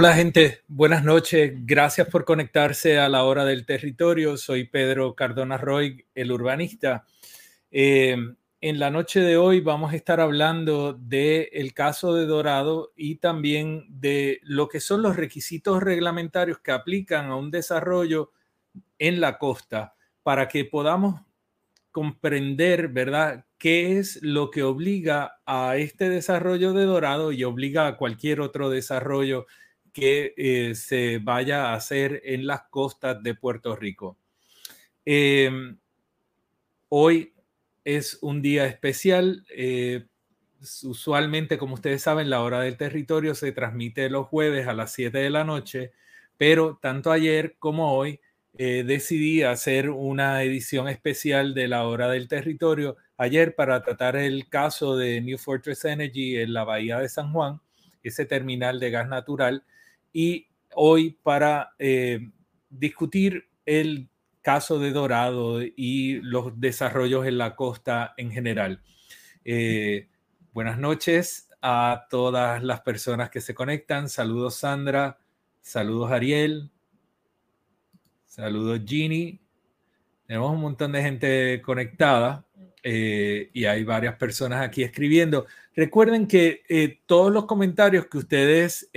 Hola 0.00 0.14
gente, 0.14 0.60
buenas 0.68 1.02
noches. 1.02 1.54
Gracias 1.66 2.06
por 2.06 2.24
conectarse 2.24 3.00
a 3.00 3.08
la 3.08 3.24
hora 3.24 3.44
del 3.44 3.66
territorio. 3.66 4.36
Soy 4.36 4.62
Pedro 4.62 5.16
Cardona 5.16 5.56
Roy, 5.56 6.06
el 6.14 6.30
urbanista. 6.30 7.04
Eh, 7.72 8.16
en 8.60 8.78
la 8.78 8.90
noche 8.92 9.18
de 9.18 9.36
hoy 9.36 9.60
vamos 9.60 9.92
a 9.92 9.96
estar 9.96 10.20
hablando 10.20 10.92
del 10.92 11.48
el 11.50 11.74
caso 11.74 12.14
de 12.14 12.26
Dorado 12.26 12.92
y 12.94 13.16
también 13.16 13.86
de 13.88 14.38
lo 14.44 14.68
que 14.68 14.78
son 14.78 15.02
los 15.02 15.16
requisitos 15.16 15.82
reglamentarios 15.82 16.60
que 16.60 16.70
aplican 16.70 17.32
a 17.32 17.34
un 17.34 17.50
desarrollo 17.50 18.30
en 19.00 19.20
la 19.20 19.36
costa 19.36 19.96
para 20.22 20.46
que 20.46 20.64
podamos 20.64 21.22
comprender, 21.90 22.86
¿verdad?, 22.86 23.46
qué 23.58 23.98
es 23.98 24.20
lo 24.22 24.52
que 24.52 24.62
obliga 24.62 25.40
a 25.44 25.76
este 25.76 26.08
desarrollo 26.08 26.72
de 26.72 26.84
Dorado 26.84 27.32
y 27.32 27.42
obliga 27.42 27.88
a 27.88 27.96
cualquier 27.96 28.40
otro 28.40 28.70
desarrollo 28.70 29.48
que 29.98 30.34
eh, 30.36 30.74
se 30.74 31.18
vaya 31.18 31.70
a 31.70 31.74
hacer 31.74 32.22
en 32.24 32.46
las 32.46 32.62
costas 32.70 33.22
de 33.22 33.34
Puerto 33.34 33.74
Rico. 33.74 34.16
Em, 35.04 35.78
hoy 36.88 37.34
es 37.84 38.18
un 38.22 38.40
día 38.42 38.66
especial. 38.66 39.44
Eh, 39.50 40.06
usualmente, 40.84 41.58
como 41.58 41.74
ustedes 41.74 42.02
saben, 42.02 42.30
la 42.30 42.42
hora 42.42 42.60
del 42.60 42.76
territorio 42.76 43.34
se 43.34 43.52
transmite 43.52 44.08
los 44.08 44.26
jueves 44.26 44.68
a 44.68 44.74
las 44.74 44.92
7 44.92 45.18
de 45.18 45.30
la 45.30 45.44
noche, 45.44 45.92
pero 46.36 46.78
tanto 46.80 47.10
ayer 47.10 47.56
como 47.58 47.94
hoy 47.94 48.20
eh, 48.56 48.84
decidí 48.86 49.42
hacer 49.42 49.90
una 49.90 50.42
edición 50.42 50.88
especial 50.88 51.54
de 51.54 51.68
la 51.68 51.86
hora 51.86 52.08
del 52.08 52.28
territorio 52.28 52.96
ayer 53.16 53.54
para 53.54 53.82
tratar 53.82 54.16
el 54.16 54.48
caso 54.48 54.96
de 54.96 55.20
New 55.20 55.38
Fortress 55.38 55.84
Energy 55.84 56.36
en 56.36 56.52
la 56.52 56.64
bahía 56.64 56.98
de 56.98 57.08
San 57.08 57.32
Juan, 57.32 57.60
ese 58.02 58.26
terminal 58.26 58.80
de 58.80 58.90
gas 58.90 59.08
natural 59.08 59.64
y 60.12 60.48
hoy 60.74 61.18
para 61.22 61.74
eh, 61.78 62.30
discutir 62.70 63.48
el 63.66 64.08
caso 64.42 64.78
de 64.78 64.92
Dorado 64.92 65.60
y 65.62 66.20
los 66.22 66.58
desarrollos 66.60 67.26
en 67.26 67.38
la 67.38 67.56
costa 67.56 68.14
en 68.16 68.30
general. 68.30 68.80
Eh, 69.44 70.08
buenas 70.52 70.78
noches 70.78 71.50
a 71.60 72.06
todas 72.08 72.62
las 72.62 72.80
personas 72.80 73.30
que 73.30 73.40
se 73.40 73.54
conectan. 73.54 74.08
Saludos 74.08 74.56
Sandra, 74.56 75.18
saludos 75.60 76.12
Ariel, 76.12 76.70
saludos 78.26 78.80
Ginny. 78.86 79.40
Tenemos 80.26 80.52
un 80.52 80.60
montón 80.60 80.92
de 80.92 81.02
gente 81.02 81.62
conectada 81.62 82.46
eh, 82.82 83.50
y 83.52 83.64
hay 83.64 83.82
varias 83.82 84.14
personas 84.16 84.64
aquí 84.64 84.82
escribiendo. 84.82 85.46
Recuerden 85.74 86.26
que 86.26 87.00
todos 87.06 87.32
los 87.32 87.46
comentarios 87.46 88.06
que 88.06 88.18
ustedes 88.18 88.90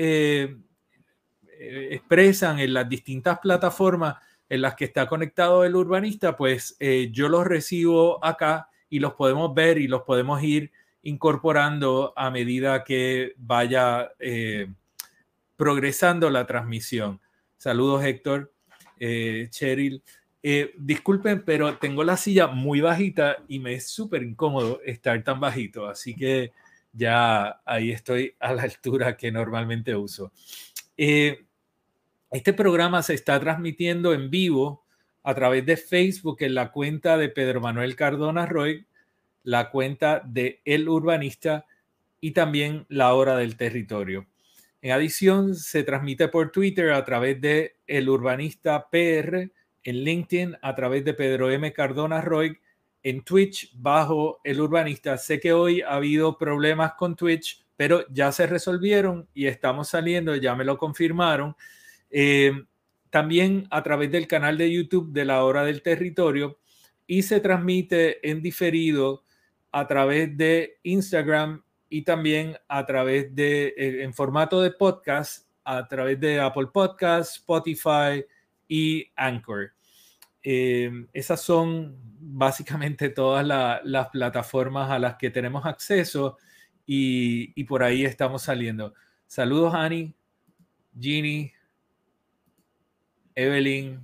eh, 1.63 1.89
expresan 1.91 2.59
en 2.59 2.73
las 2.73 2.89
distintas 2.89 3.37
plataformas 3.37 4.15
en 4.49 4.61
las 4.61 4.73
que 4.73 4.85
está 4.85 5.07
conectado 5.07 5.63
el 5.63 5.75
urbanista, 5.75 6.35
pues 6.35 6.75
eh, 6.79 7.09
yo 7.11 7.29
los 7.29 7.45
recibo 7.45 8.23
acá 8.25 8.67
y 8.89 8.97
los 8.97 9.13
podemos 9.13 9.53
ver 9.53 9.77
y 9.77 9.87
los 9.87 10.01
podemos 10.01 10.41
ir 10.41 10.71
incorporando 11.03 12.13
a 12.15 12.31
medida 12.31 12.83
que 12.83 13.33
vaya 13.37 14.11
eh, 14.19 14.73
progresando 15.55 16.31
la 16.31 16.47
transmisión. 16.47 17.21
Saludos 17.57 18.03
Héctor, 18.03 18.51
Cheryl. 18.97 20.01
disculpen, 20.77 21.43
pero 21.45 21.77
tengo 21.77 22.03
la 22.03 22.17
silla 22.17 22.47
muy 22.47 22.81
bajita 22.81 23.37
y 23.47 23.59
me 23.59 23.75
es 23.75 23.87
súper 23.87 24.23
incómodo 24.23 24.81
estar 24.83 25.23
tan 25.23 25.39
bajito, 25.39 25.87
así 25.87 26.15
que 26.15 26.51
ya 26.91 27.61
ahí 27.65 27.91
estoy 27.91 28.35
a 28.39 28.53
la 28.53 28.63
altura 28.63 29.15
que 29.15 29.31
normalmente 29.31 29.95
uso. 29.95 30.31
Este 32.31 32.53
programa 32.53 33.03
se 33.03 33.13
está 33.13 33.37
transmitiendo 33.41 34.13
en 34.13 34.29
vivo 34.29 34.85
a 35.21 35.35
través 35.35 35.65
de 35.65 35.75
Facebook 35.75 36.37
en 36.39 36.55
la 36.55 36.71
cuenta 36.71 37.17
de 37.17 37.27
Pedro 37.27 37.59
Manuel 37.59 37.97
Cardona 37.97 38.45
Roy, 38.45 38.85
la 39.43 39.69
cuenta 39.69 40.21
de 40.25 40.61
El 40.63 40.87
Urbanista 40.87 41.65
y 42.21 42.31
también 42.31 42.85
La 42.87 43.13
Hora 43.15 43.35
del 43.35 43.57
Territorio. 43.57 44.27
En 44.81 44.91
adición, 44.91 45.55
se 45.55 45.83
transmite 45.83 46.29
por 46.29 46.51
Twitter 46.51 46.93
a 46.93 47.03
través 47.03 47.41
de 47.41 47.75
El 47.85 48.07
Urbanista 48.07 48.89
PR, 48.89 49.51
en 49.83 50.03
LinkedIn 50.03 50.55
a 50.61 50.73
través 50.73 51.03
de 51.03 51.13
Pedro 51.13 51.51
M. 51.51 51.73
Cardona 51.73 52.21
Roy, 52.21 52.57
en 53.03 53.25
Twitch 53.25 53.73
bajo 53.75 54.39
El 54.45 54.61
Urbanista. 54.61 55.17
Sé 55.17 55.41
que 55.41 55.51
hoy 55.51 55.81
ha 55.81 55.95
habido 55.95 56.37
problemas 56.37 56.93
con 56.93 57.17
Twitch, 57.17 57.65
pero 57.75 58.05
ya 58.07 58.31
se 58.31 58.47
resolvieron 58.47 59.27
y 59.33 59.47
estamos 59.47 59.89
saliendo, 59.89 60.33
ya 60.37 60.55
me 60.55 60.63
lo 60.63 60.77
confirmaron. 60.77 61.57
Eh, 62.11 62.51
también 63.09 63.67
a 63.71 63.83
través 63.83 64.11
del 64.11 64.27
canal 64.27 64.57
de 64.57 64.71
YouTube 64.71 65.11
de 65.11 65.25
la 65.25 65.43
hora 65.43 65.63
del 65.63 65.81
territorio 65.81 66.59
y 67.07 67.23
se 67.23 67.39
transmite 67.39 68.29
en 68.29 68.41
diferido 68.41 69.23
a 69.71 69.87
través 69.87 70.35
de 70.37 70.79
Instagram 70.83 71.63
y 71.89 72.03
también 72.03 72.55
a 72.67 72.85
través 72.85 73.33
de, 73.35 73.73
eh, 73.77 74.03
en 74.03 74.13
formato 74.13 74.61
de 74.61 74.71
podcast, 74.71 75.47
a 75.63 75.87
través 75.87 76.19
de 76.19 76.39
Apple 76.39 76.67
Podcasts, 76.73 77.37
Spotify 77.37 78.23
y 78.67 79.11
Anchor. 79.15 79.73
Eh, 80.43 80.89
esas 81.13 81.41
son 81.41 81.97
básicamente 82.19 83.09
todas 83.09 83.45
las 83.83 84.09
plataformas 84.09 84.89
a 84.89 84.99
las 84.99 85.15
que 85.17 85.29
tenemos 85.29 85.65
acceso 85.65 86.37
y, 86.85 87.63
por 87.65 87.83
ahí 87.83 88.05
estamos 88.05 88.43
saliendo. 88.43 88.93
Saludos, 89.27 89.73
Ani, 89.73 90.13
Ginny, 90.99 91.51
Evelyn, 93.35 93.99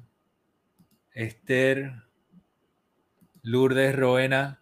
Esther, 1.14 1.94
Lourdes, 3.44 3.96
Roena, 3.96 4.60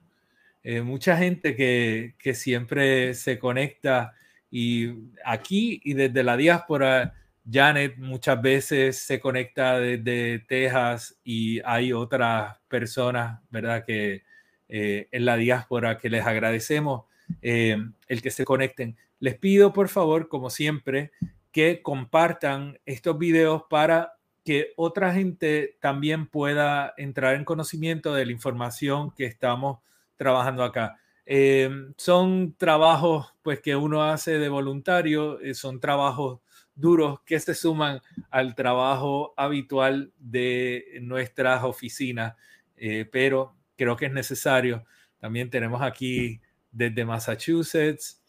eh, 0.64 0.82
mucha 0.82 1.16
gente 1.16 1.56
que, 1.56 2.34
siempre 2.34 3.14
se 3.14 3.38
conecta 3.38 4.16
y 4.50 4.96
aquí 5.24 5.80
y 5.84 5.94
desde 5.94 6.24
la 6.24 6.36
diáspora, 6.38 7.14
Janet 7.48 7.98
muchas 7.98 8.42
veces 8.42 8.98
se 8.98 9.20
conecta 9.20 9.80
desde 9.80 10.40
Texas 10.40 11.20
y 11.24 11.62
hay 11.64 11.94
otras 11.94 12.58
personas, 12.68 13.42
¿verdad? 13.52 13.86
Que 13.86 14.24
eh, 14.68 15.08
en 15.12 15.26
la 15.26 15.38
diáspora 15.38 16.00
que 16.00 16.10
les 16.10 16.26
agradecemos 16.26 17.06
eh, 17.44 17.78
el 18.08 18.22
que 18.24 18.32
se 18.32 18.44
conecten. 18.44 18.98
Les 19.20 19.36
pido 19.38 19.72
por 19.72 19.88
favor, 19.88 20.28
como 20.28 20.50
siempre, 20.50 21.12
que 21.52 21.84
compartan 21.84 22.80
estos 22.88 23.20
videos 23.20 23.64
para 23.70 24.15
que 24.46 24.74
otra 24.76 25.12
gente 25.12 25.76
también 25.82 26.28
pueda 26.28 26.94
entrar 26.98 27.34
en 27.34 27.44
conocimiento 27.44 28.14
de 28.14 28.28
la 28.28 28.32
información 28.32 29.12
que 29.12 29.26
estamos 29.26 29.80
trabajando 30.18 30.64
acá. 30.64 31.00
Eh, 31.26 31.68
son 31.98 32.54
trabajos 32.56 33.34
pues 33.42 33.60
que 33.60 33.76
uno 33.76 34.04
hace 34.04 34.38
de 34.38 34.48
voluntario, 34.48 35.40
eh, 35.42 35.56
son 35.56 35.80
trabajos 35.80 36.42
duros 36.76 37.22
que 37.26 37.40
se 37.40 37.56
suman 37.56 38.02
al 38.30 38.54
trabajo 38.54 39.34
habitual 39.36 40.14
de 40.20 41.00
nuestras 41.02 41.64
oficinas, 41.64 42.36
eh, 42.78 43.10
pero 43.12 43.56
creo 43.76 43.98
que 43.98 44.06
es 44.06 44.14
necesario. 44.14 44.86
También 45.20 45.50
tenemos 45.50 45.82
aquí 45.82 46.40
desde 46.72 47.04
Massachusetts, 47.04 48.22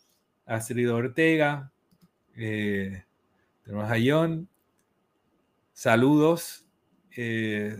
Astrid 0.46 0.90
Ortega, 0.90 1.70
Tenemos 2.34 3.90
a 3.90 3.96
John. 4.02 4.48
Saludos. 5.76 6.66
Eh, 7.14 7.76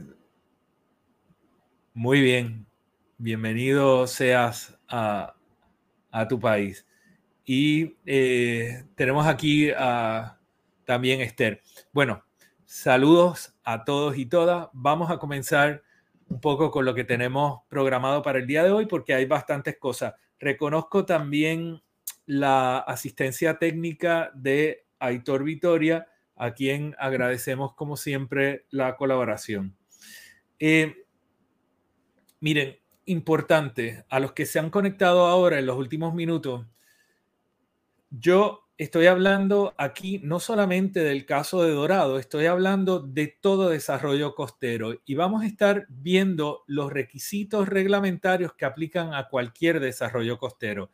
muy 1.94 2.20
bien. 2.20 2.66
Bienvenido 3.16 4.06
seas 4.06 4.78
a, 4.86 5.34
tu 6.28 6.38
país. 6.38 6.86
Y 7.46 7.96
eh, 8.04 8.84
tenemos 8.96 9.26
aquí 9.26 9.70
a 9.70 10.38
también 10.84 11.22
Esther. 11.22 11.62
Bueno, 11.90 12.22
saludos 12.66 13.56
a 13.64 13.84
todos 13.84 14.18
y 14.18 14.26
todas. 14.26 14.68
Vamos 14.74 15.10
a 15.10 15.16
comenzar 15.16 15.82
un 16.28 16.38
poco 16.38 16.70
con 16.70 16.84
lo 16.84 16.94
que 16.94 17.04
tenemos 17.04 17.62
programado 17.70 18.20
para 18.20 18.40
el 18.40 18.46
día 18.46 18.62
de 18.62 18.72
hoy 18.72 18.84
porque 18.84 19.14
hay 19.14 19.24
bastantes 19.24 19.78
cosas. 19.78 20.12
Reconozco 20.38 21.06
también 21.06 21.80
la 22.26 22.76
asistencia 22.76 23.58
técnica 23.58 24.30
de 24.34 24.84
Aitor 24.98 25.44
Vitoria, 25.44 26.06
a 26.36 26.52
quien 26.52 26.94
agradecemos 26.98 27.74
como 27.74 27.96
siempre 27.96 28.66
la 28.70 28.96
colaboración. 28.96 29.76
Eh, 30.58 31.04
miren, 32.40 32.78
importante, 33.06 34.04
a 34.08 34.20
los 34.20 34.32
que 34.32 34.46
se 34.46 34.58
han 34.58 34.70
conectado 34.70 35.26
ahora 35.26 35.58
en 35.58 35.66
los 35.66 35.76
últimos 35.76 36.14
minutos, 36.14 36.66
yo 38.10 38.66
estoy 38.78 39.06
hablando 39.06 39.74
aquí 39.78 40.20
no 40.22 40.38
solamente 40.38 41.00
del 41.00 41.24
caso 41.24 41.62
de 41.62 41.72
Dorado, 41.72 42.18
estoy 42.18 42.46
hablando 42.46 43.00
de 43.00 43.26
todo 43.40 43.70
desarrollo 43.70 44.34
costero 44.34 45.00
y 45.06 45.14
vamos 45.14 45.42
a 45.42 45.46
estar 45.46 45.86
viendo 45.88 46.62
los 46.66 46.92
requisitos 46.92 47.68
reglamentarios 47.68 48.52
que 48.52 48.66
aplican 48.66 49.14
a 49.14 49.28
cualquier 49.28 49.80
desarrollo 49.80 50.38
costero 50.38 50.90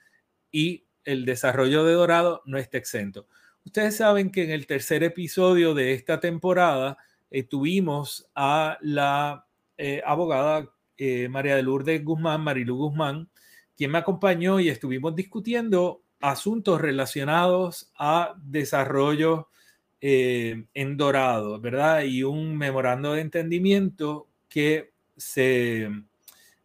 y 0.53 0.87
el 1.05 1.25
desarrollo 1.25 1.85
de 1.85 1.95
Dorado 1.95 2.43
no 2.45 2.59
está 2.59 2.79
exento. 2.79 3.27
Ustedes 3.65 3.97
saben 3.97 4.31
que 4.31 4.45
en 4.45 4.51
el 4.51 4.67
tercer 4.67 5.03
episodio 5.03 5.75
de 5.75 5.93
esta 5.93 6.21
temporada 6.21 6.99
eh, 7.31 7.43
tuvimos 7.43 8.29
a 8.35 8.79
la 8.81 9.47
eh, 9.79 10.03
abogada 10.05 10.69
eh, 10.97 11.29
María 11.29 11.57
de 11.57 11.63
Lourdes 11.63 12.05
Guzmán, 12.05 12.43
Marilu 12.43 12.77
Guzmán, 12.77 13.29
quien 13.77 13.91
me 13.91 13.99
acompañó 13.99 14.61
y 14.61 14.69
estuvimos 14.69 15.17
discutiendo 15.17 16.03
asuntos 16.21 16.81
relacionados 16.81 17.91
a 17.99 18.35
desarrollo 18.43 19.49
eh, 20.01 20.67
en 20.75 20.97
Dorado, 20.97 21.61
¿verdad? 21.61 22.03
Y 22.03 22.23
un 22.23 22.57
memorando 22.57 23.13
de 23.13 23.21
entendimiento 23.23 24.29
que 24.49 24.93
se, 25.17 25.91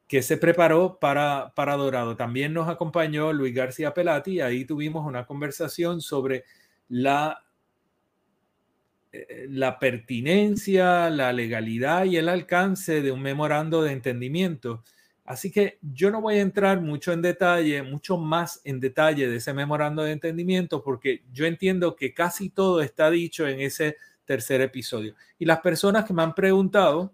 que 0.08 0.22
se 0.22 0.38
preparó 0.38 1.00
para, 1.00 1.54
para 1.56 1.76
Dorado. 1.76 2.16
También 2.16 2.54
nos 2.54 2.70
acompañó 2.70 3.34
Luis 3.34 3.54
García 3.56 3.94
Pelati, 3.94 4.42
ahí 4.42 4.66
tuvimos 4.66 5.06
una 5.06 5.26
conversación 5.26 6.02
sobre 6.02 6.46
la, 6.90 7.44
eh, 9.12 9.48
la 9.50 9.80
pertinencia, 9.80 11.10
la 11.10 11.34
legalidad 11.34 12.06
y 12.06 12.18
el 12.18 12.30
alcance 12.30 13.02
de 13.02 13.12
un 13.12 13.22
memorando 13.22 13.82
de 13.84 13.92
entendimiento 13.92 14.84
Así 15.28 15.52
que 15.52 15.78
yo 15.82 16.10
no 16.10 16.22
voy 16.22 16.36
a 16.36 16.42
entrar 16.42 16.80
mucho 16.80 17.12
en 17.12 17.22
detalle, 17.22 17.84
mucho 17.84 18.18
más 18.18 18.62
en 18.64 18.80
detalle 18.80 19.28
de 19.28 19.36
ese 19.36 19.54
memorando 19.54 20.04
de 20.04 20.14
entendimiento, 20.14 20.82
porque 20.82 21.26
yo 21.34 21.46
entiendo 21.46 21.98
que 21.98 22.14
casi 22.14 22.50
todo 22.50 22.82
está 22.82 23.12
dicho 23.12 23.46
en 23.46 23.60
ese 23.60 23.98
tercer 24.24 24.62
episodio. 24.62 25.16
Y 25.38 25.44
las 25.44 25.60
personas 25.60 26.06
que 26.06 26.14
me 26.14 26.24
han 26.24 26.34
preguntado, 26.34 27.14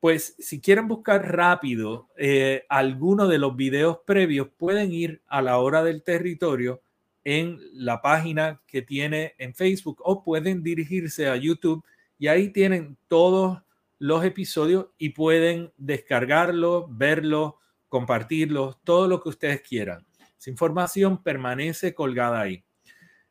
pues 0.00 0.34
si 0.40 0.60
quieren 0.60 0.88
buscar 0.88 1.32
rápido 1.32 2.08
eh, 2.16 2.66
alguno 2.68 3.28
de 3.28 3.38
los 3.38 3.54
videos 3.54 3.98
previos, 4.04 4.48
pueden 4.56 4.92
ir 4.92 5.22
a 5.28 5.40
la 5.40 5.58
hora 5.58 5.84
del 5.84 6.02
territorio 6.02 6.82
en 7.24 7.58
la 7.72 8.02
página 8.02 8.60
que 8.66 8.82
tiene 8.82 9.34
en 9.38 9.54
Facebook 9.54 10.00
o 10.04 10.22
pueden 10.22 10.62
dirigirse 10.62 11.28
a 11.28 11.36
YouTube 11.36 11.84
y 12.18 12.28
ahí 12.28 12.50
tienen 12.50 12.96
todos 13.08 13.62
los 13.98 14.24
episodios 14.24 14.88
y 14.98 15.10
pueden 15.10 15.72
descargarlos, 15.76 16.84
verlos, 16.88 17.54
compartirlos, 17.88 18.82
todo 18.84 19.08
lo 19.08 19.22
que 19.22 19.30
ustedes 19.30 19.62
quieran. 19.62 20.06
Esa 20.38 20.50
información 20.50 21.22
permanece 21.22 21.94
colgada 21.94 22.40
ahí. 22.40 22.64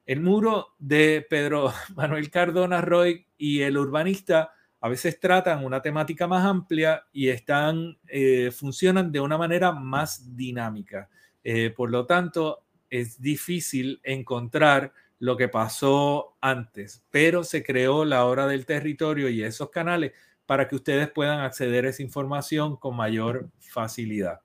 El 0.05 0.21
muro 0.21 0.69
de 0.79 1.25
Pedro 1.29 1.71
Manuel 1.95 2.31
Cardona 2.31 2.81
Roy 2.81 3.27
y 3.37 3.61
el 3.61 3.77
urbanista 3.77 4.51
a 4.81 4.89
veces 4.89 5.19
tratan 5.19 5.63
una 5.63 5.81
temática 5.81 6.27
más 6.27 6.45
amplia 6.45 7.05
y 7.13 7.29
están, 7.29 7.97
eh, 8.07 8.51
funcionan 8.51 9.13
de 9.13 9.21
una 9.21 9.37
manera 9.37 9.71
más 9.71 10.35
dinámica. 10.35 11.09
Eh, 11.41 11.69
por 11.69 11.89
lo 11.89 12.05
tanto, 12.05 12.65
es 12.93 13.19
difícil 13.19 13.99
encontrar 14.03 14.93
lo 15.17 15.35
que 15.35 15.49
pasó 15.49 16.37
antes, 16.41 17.03
pero 17.09 17.43
se 17.43 17.63
creó 17.63 18.05
la 18.05 18.25
hora 18.25 18.45
del 18.45 18.67
territorio 18.67 19.29
y 19.29 19.41
esos 19.41 19.71
canales 19.71 20.11
para 20.45 20.67
que 20.67 20.75
ustedes 20.75 21.09
puedan 21.09 21.39
acceder 21.39 21.85
a 21.85 21.89
esa 21.89 22.03
información 22.03 22.77
con 22.77 22.95
mayor 22.95 23.49
facilidad. 23.59 24.41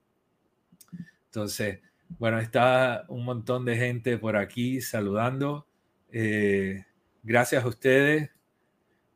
Entonces, 1.26 1.80
bueno, 2.18 2.38
está 2.38 3.04
un 3.08 3.26
montón 3.26 3.66
de 3.66 3.76
gente 3.76 4.16
por 4.16 4.34
aquí 4.34 4.80
saludando. 4.80 5.66
Eh, 6.10 6.86
gracias 7.22 7.62
a 7.64 7.68
ustedes. 7.68 8.30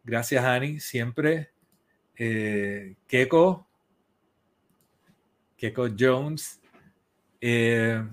Gracias, 0.05 0.45
Ani, 0.45 0.79
siempre. 0.79 1.53
Eh, 2.17 2.97
Keko. 3.07 3.67
Keko 5.57 5.89
Jones. 5.99 6.61
Eh, 7.41 8.05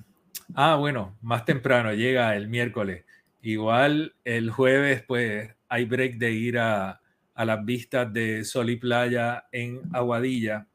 ah, 0.56 0.76
bueno, 0.76 1.18
más 1.22 1.46
temprano, 1.46 1.94
llega 1.94 2.36
el 2.36 2.48
miércoles. 2.48 3.06
Igual 3.42 4.16
el 4.26 4.52
jueves, 4.52 5.04
pues 5.04 5.56
hay 5.68 5.86
break 5.86 6.18
de 6.18 6.32
ir 6.32 6.60
a, 6.60 7.02
a 7.40 7.46
las 7.46 7.64
vistas 7.64 8.12
de 8.12 8.44
Sol 8.44 8.70
y 8.70 8.76
Playa 8.76 9.46
en 9.52 9.82
Aguadilla 9.94 10.68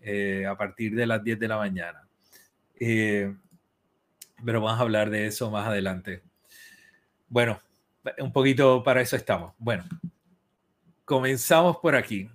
eh, 0.00 0.46
a 0.46 0.56
partir 0.56 0.94
de 0.94 1.06
las 1.06 1.22
10 1.22 1.38
de 1.38 1.48
la 1.48 1.56
mañana. 1.58 2.08
Eh, 2.80 3.32
pero 4.44 4.60
vamos 4.60 4.80
a 4.80 4.82
hablar 4.82 5.10
de 5.10 5.26
eso 5.26 5.50
más 5.50 5.66
adelante. 5.66 6.22
Bueno, 7.28 7.60
un 8.18 8.32
poquito 8.32 8.82
para 8.82 9.00
eso 9.00 9.14
estamos. 9.14 9.54
Bueno, 9.58 9.84
comenzamos 11.04 11.76
por 11.76 11.94
aquí. 11.94 12.28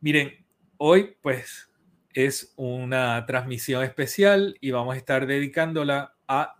Miren, 0.00 0.32
hoy 0.76 1.16
pues 1.20 1.68
es 2.14 2.54
una 2.56 3.26
transmisión 3.26 3.82
especial 3.82 4.56
y 4.60 4.70
vamos 4.70 4.94
a 4.94 4.98
estar 4.98 5.26
dedicándola 5.26 6.14
a 6.26 6.56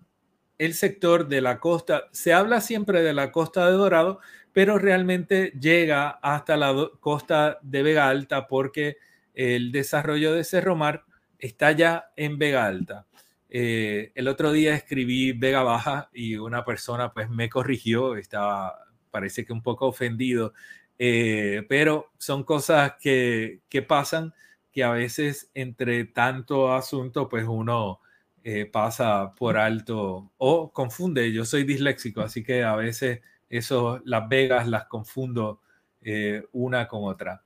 el 0.59 0.75
sector 0.75 1.29
de 1.29 1.41
la 1.41 1.59
costa. 1.61 2.09
Se 2.13 2.33
habla 2.33 2.61
siempre 2.61 3.03
de 3.03 3.15
la 3.15 3.33
costa 3.33 3.67
de 3.67 3.73
Dorado, 3.73 4.21
pero 4.53 4.79
realmente 4.79 5.53
llega 5.59 6.11
hasta 6.11 6.57
la 6.57 6.75
costa 7.01 7.59
de 7.63 7.83
Vega 7.83 8.09
Alta 8.09 8.47
porque 8.47 8.99
el 9.33 9.73
desarrollo 9.73 10.33
de 10.33 10.45
Cerro 10.45 10.77
Mar 10.77 11.05
está 11.39 11.73
ya 11.73 12.11
en 12.17 12.39
Vega 12.39 12.67
Alta. 12.67 13.07
Eh, 13.49 14.11
el 14.17 14.27
otro 14.27 14.53
día 14.53 14.75
escribí 14.75 15.33
Vega 15.33 15.63
Baja 15.63 16.11
y 16.13 16.37
una 16.37 16.65
persona 16.65 17.13
pues 17.13 17.31
me 17.31 17.49
corrigió, 17.49 18.17
estaba 18.17 18.81
parece 19.13 19.45
que 19.45 19.53
un 19.53 19.63
poco 19.63 19.87
ofendido, 19.87 20.55
eh, 20.99 21.65
pero 21.69 22.11
son 22.19 22.43
cosas 22.43 22.95
que, 23.01 23.61
que, 23.69 23.83
pasan 23.83 24.35
que 24.75 24.83
a 24.83 24.91
veces 24.91 25.51
entre 25.55 26.05
tanto 26.05 26.75
asunto 26.75 27.29
pues 27.29 27.47
uno 27.47 28.01
eh, 28.43 28.67
pasa 28.67 29.33
por 29.35 29.57
alto 29.57 30.33
o 30.37 30.73
confunde. 30.73 31.33
Yo 31.33 31.45
soy 31.45 31.63
disléxico, 31.65 32.21
así 32.21 32.43
que 32.43 32.65
a 32.65 32.75
veces 32.75 33.21
eso, 33.49 34.03
Las 34.05 34.29
Vegas 34.29 34.67
las 34.69 34.87
confundo 34.87 35.61
eh, 36.03 36.45
una 36.53 36.89
con 36.89 37.05
otra. 37.05 37.43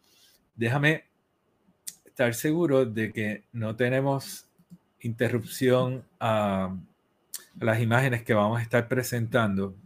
Déjame 0.56 1.04
estar 2.06 2.34
seguro 2.34 2.86
de 2.86 3.12
que 3.12 3.44
no 3.52 3.76
tenemos 3.76 4.48
interrupción 5.00 6.04
a, 6.18 6.74
las 7.60 7.80
imágenes 7.80 8.22
que 8.22 8.34
vamos 8.34 8.58
a 8.58 8.62
estar 8.62 8.88
presentando. 8.88 9.76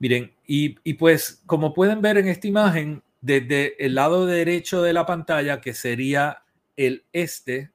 Miren, 0.00 0.32
y, 0.46 0.76
y, 0.82 0.94
pues 0.94 1.42
como 1.46 1.72
pueden 1.72 2.02
ver 2.02 2.18
en 2.18 2.26
esta 2.26 2.48
imagen, 2.48 3.02
desde 3.22 3.82
el 3.84 3.94
lado 3.94 4.26
derecho 4.26 4.82
de 4.82 4.92
la 4.92 5.06
pantalla, 5.06 5.60
que 5.60 5.72
sería 5.72 6.42
el 6.76 7.06
este, 7.12 7.70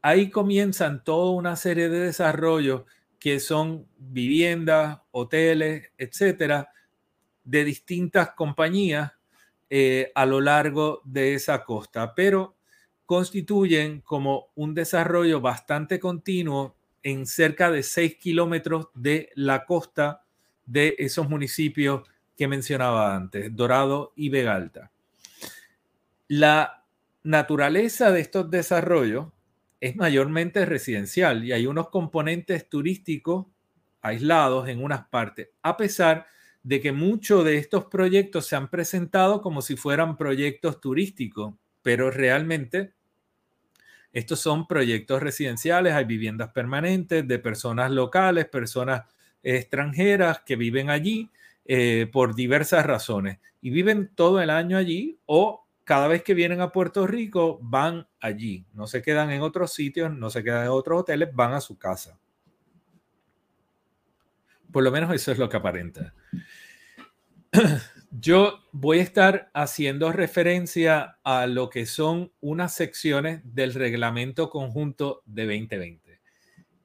ahí 0.00 0.30
comienzan 0.30 1.02
toda 1.04 1.32
una 1.32 1.56
serie 1.56 1.88
de 1.88 1.98
desarrollos 1.98 2.84
que 3.18 3.40
son 3.40 3.86
viviendas, 3.98 5.00
hoteles, 5.10 5.90
etcétera, 5.98 6.70
de 7.42 7.64
distintas 7.64 8.30
compañías 8.30 9.12
eh, 9.68 10.12
a 10.14 10.26
lo 10.26 10.40
largo 10.40 11.02
de 11.04 11.34
esa 11.34 11.64
costa, 11.64 12.14
pero 12.14 12.56
constituyen 13.04 14.00
como 14.00 14.52
un 14.54 14.74
desarrollo 14.74 15.40
bastante 15.40 15.98
continuo 15.98 16.76
en 17.02 17.26
cerca 17.26 17.70
de 17.70 17.82
6 17.82 18.16
kilómetros 18.16 18.88
de 18.94 19.30
la 19.34 19.64
costa 19.64 20.24
de 20.64 20.94
esos 20.98 21.28
municipios 21.28 22.02
que 22.36 22.48
mencionaba 22.48 23.14
antes, 23.14 23.54
Dorado 23.54 24.12
y 24.16 24.28
Vega 24.28 24.54
Alta. 24.54 24.90
La 26.28 26.84
naturaleza 27.22 28.10
de 28.10 28.20
estos 28.20 28.50
desarrollos 28.50 29.26
es 29.80 29.96
mayormente 29.96 30.64
residencial 30.64 31.44
y 31.44 31.52
hay 31.52 31.66
unos 31.66 31.90
componentes 31.90 32.68
turísticos 32.68 33.46
aislados 34.00 34.68
en 34.68 34.82
unas 34.82 35.06
partes, 35.08 35.48
a 35.62 35.76
pesar 35.76 36.26
de 36.62 36.80
que 36.80 36.92
muchos 36.92 37.44
de 37.44 37.58
estos 37.58 37.86
proyectos 37.86 38.46
se 38.46 38.56
han 38.56 38.68
presentado 38.68 39.42
como 39.42 39.62
si 39.62 39.76
fueran 39.76 40.16
proyectos 40.16 40.80
turísticos, 40.80 41.54
pero 41.82 42.10
realmente 42.10 42.94
estos 44.12 44.40
son 44.40 44.66
proyectos 44.66 45.22
residenciales, 45.22 45.92
hay 45.92 46.04
viviendas 46.04 46.50
permanentes 46.52 47.26
de 47.26 47.38
personas 47.38 47.90
locales, 47.90 48.46
personas 48.46 49.02
extranjeras 49.42 50.40
que 50.46 50.56
viven 50.56 50.88
allí 50.88 51.30
eh, 51.66 52.08
por 52.12 52.34
diversas 52.34 52.84
razones 52.84 53.38
y 53.60 53.70
viven 53.70 54.10
todo 54.14 54.40
el 54.40 54.50
año 54.50 54.76
allí 54.76 55.18
o 55.26 55.64
cada 55.84 56.08
vez 56.08 56.22
que 56.22 56.34
vienen 56.34 56.60
a 56.60 56.72
Puerto 56.72 57.06
Rico 57.06 57.58
van 57.62 58.08
allí, 58.20 58.66
no 58.72 58.86
se 58.86 59.02
quedan 59.02 59.30
en 59.30 59.42
otros 59.42 59.72
sitios, 59.72 60.12
no 60.12 60.30
se 60.30 60.42
quedan 60.42 60.64
en 60.64 60.70
otros 60.70 61.00
hoteles, 61.00 61.34
van 61.34 61.52
a 61.52 61.60
su 61.60 61.78
casa. 61.78 62.18
Por 64.72 64.82
lo 64.82 64.90
menos 64.90 65.12
eso 65.14 65.30
es 65.30 65.38
lo 65.38 65.48
que 65.48 65.56
aparenta. 65.56 66.14
Yo 68.10 68.60
voy 68.72 69.00
a 69.00 69.02
estar 69.02 69.50
haciendo 69.54 70.12
referencia 70.12 71.18
a 71.24 71.46
lo 71.46 71.68
que 71.68 71.84
son 71.84 72.32
unas 72.40 72.74
secciones 72.74 73.40
del 73.44 73.74
reglamento 73.74 74.50
conjunto 74.50 75.22
de 75.26 75.46
2020. 75.46 76.03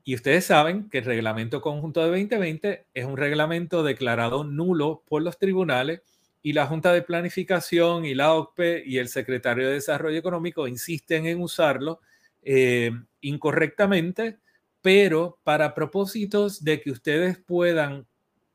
Y 0.04 0.16
ustedes 0.16 0.46
saben 0.46 0.90
que 0.90 1.00
el 1.00 1.06
reglamento 1.06 1.62
conjunto 1.62 2.02
de 2.02 2.08
2020 2.08 2.86
es 2.94 3.06
un 3.06 3.18
reglamento 3.18 3.84
declarado 3.84 4.44
nulo 4.44 5.04
por 5.08 5.22
los 5.22 5.38
tribunales 5.38 6.02
y 6.42 6.54
la 6.54 6.68
Junta 6.68 6.94
de 6.94 7.02
Planificación 7.02 8.06
y 8.06 8.16
la 8.16 8.34
OCPE 8.34 8.84
y 8.86 8.98
el 8.98 9.10
Secretario 9.10 9.68
de 9.68 9.74
Desarrollo 9.74 10.18
Económico 10.18 10.68
insisten 10.68 11.26
en 11.26 11.42
usarlo 11.42 12.00
eh, 12.42 12.92
incorrectamente, 13.22 14.40
pero 14.82 15.38
para 15.44 15.76
propósitos 15.76 16.64
de 16.64 16.82
que 16.82 16.92
ustedes 16.92 17.38
puedan 17.38 18.08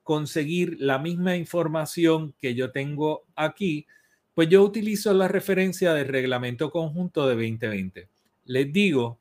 conseguir 0.02 0.76
la 0.80 0.98
misma 0.98 1.36
información 1.36 2.34
que 2.40 2.54
yo 2.54 2.72
tengo 2.72 3.24
aquí, 3.36 3.86
pues 4.34 4.48
yo 4.48 4.62
utilizo 4.62 5.12
la 5.14 5.28
referencia 5.28 5.94
del 5.94 6.08
reglamento 6.08 6.70
conjunto 6.70 7.26
de 7.26 7.34
2020. 7.34 8.08
Les 8.46 8.72
digo 8.72 9.18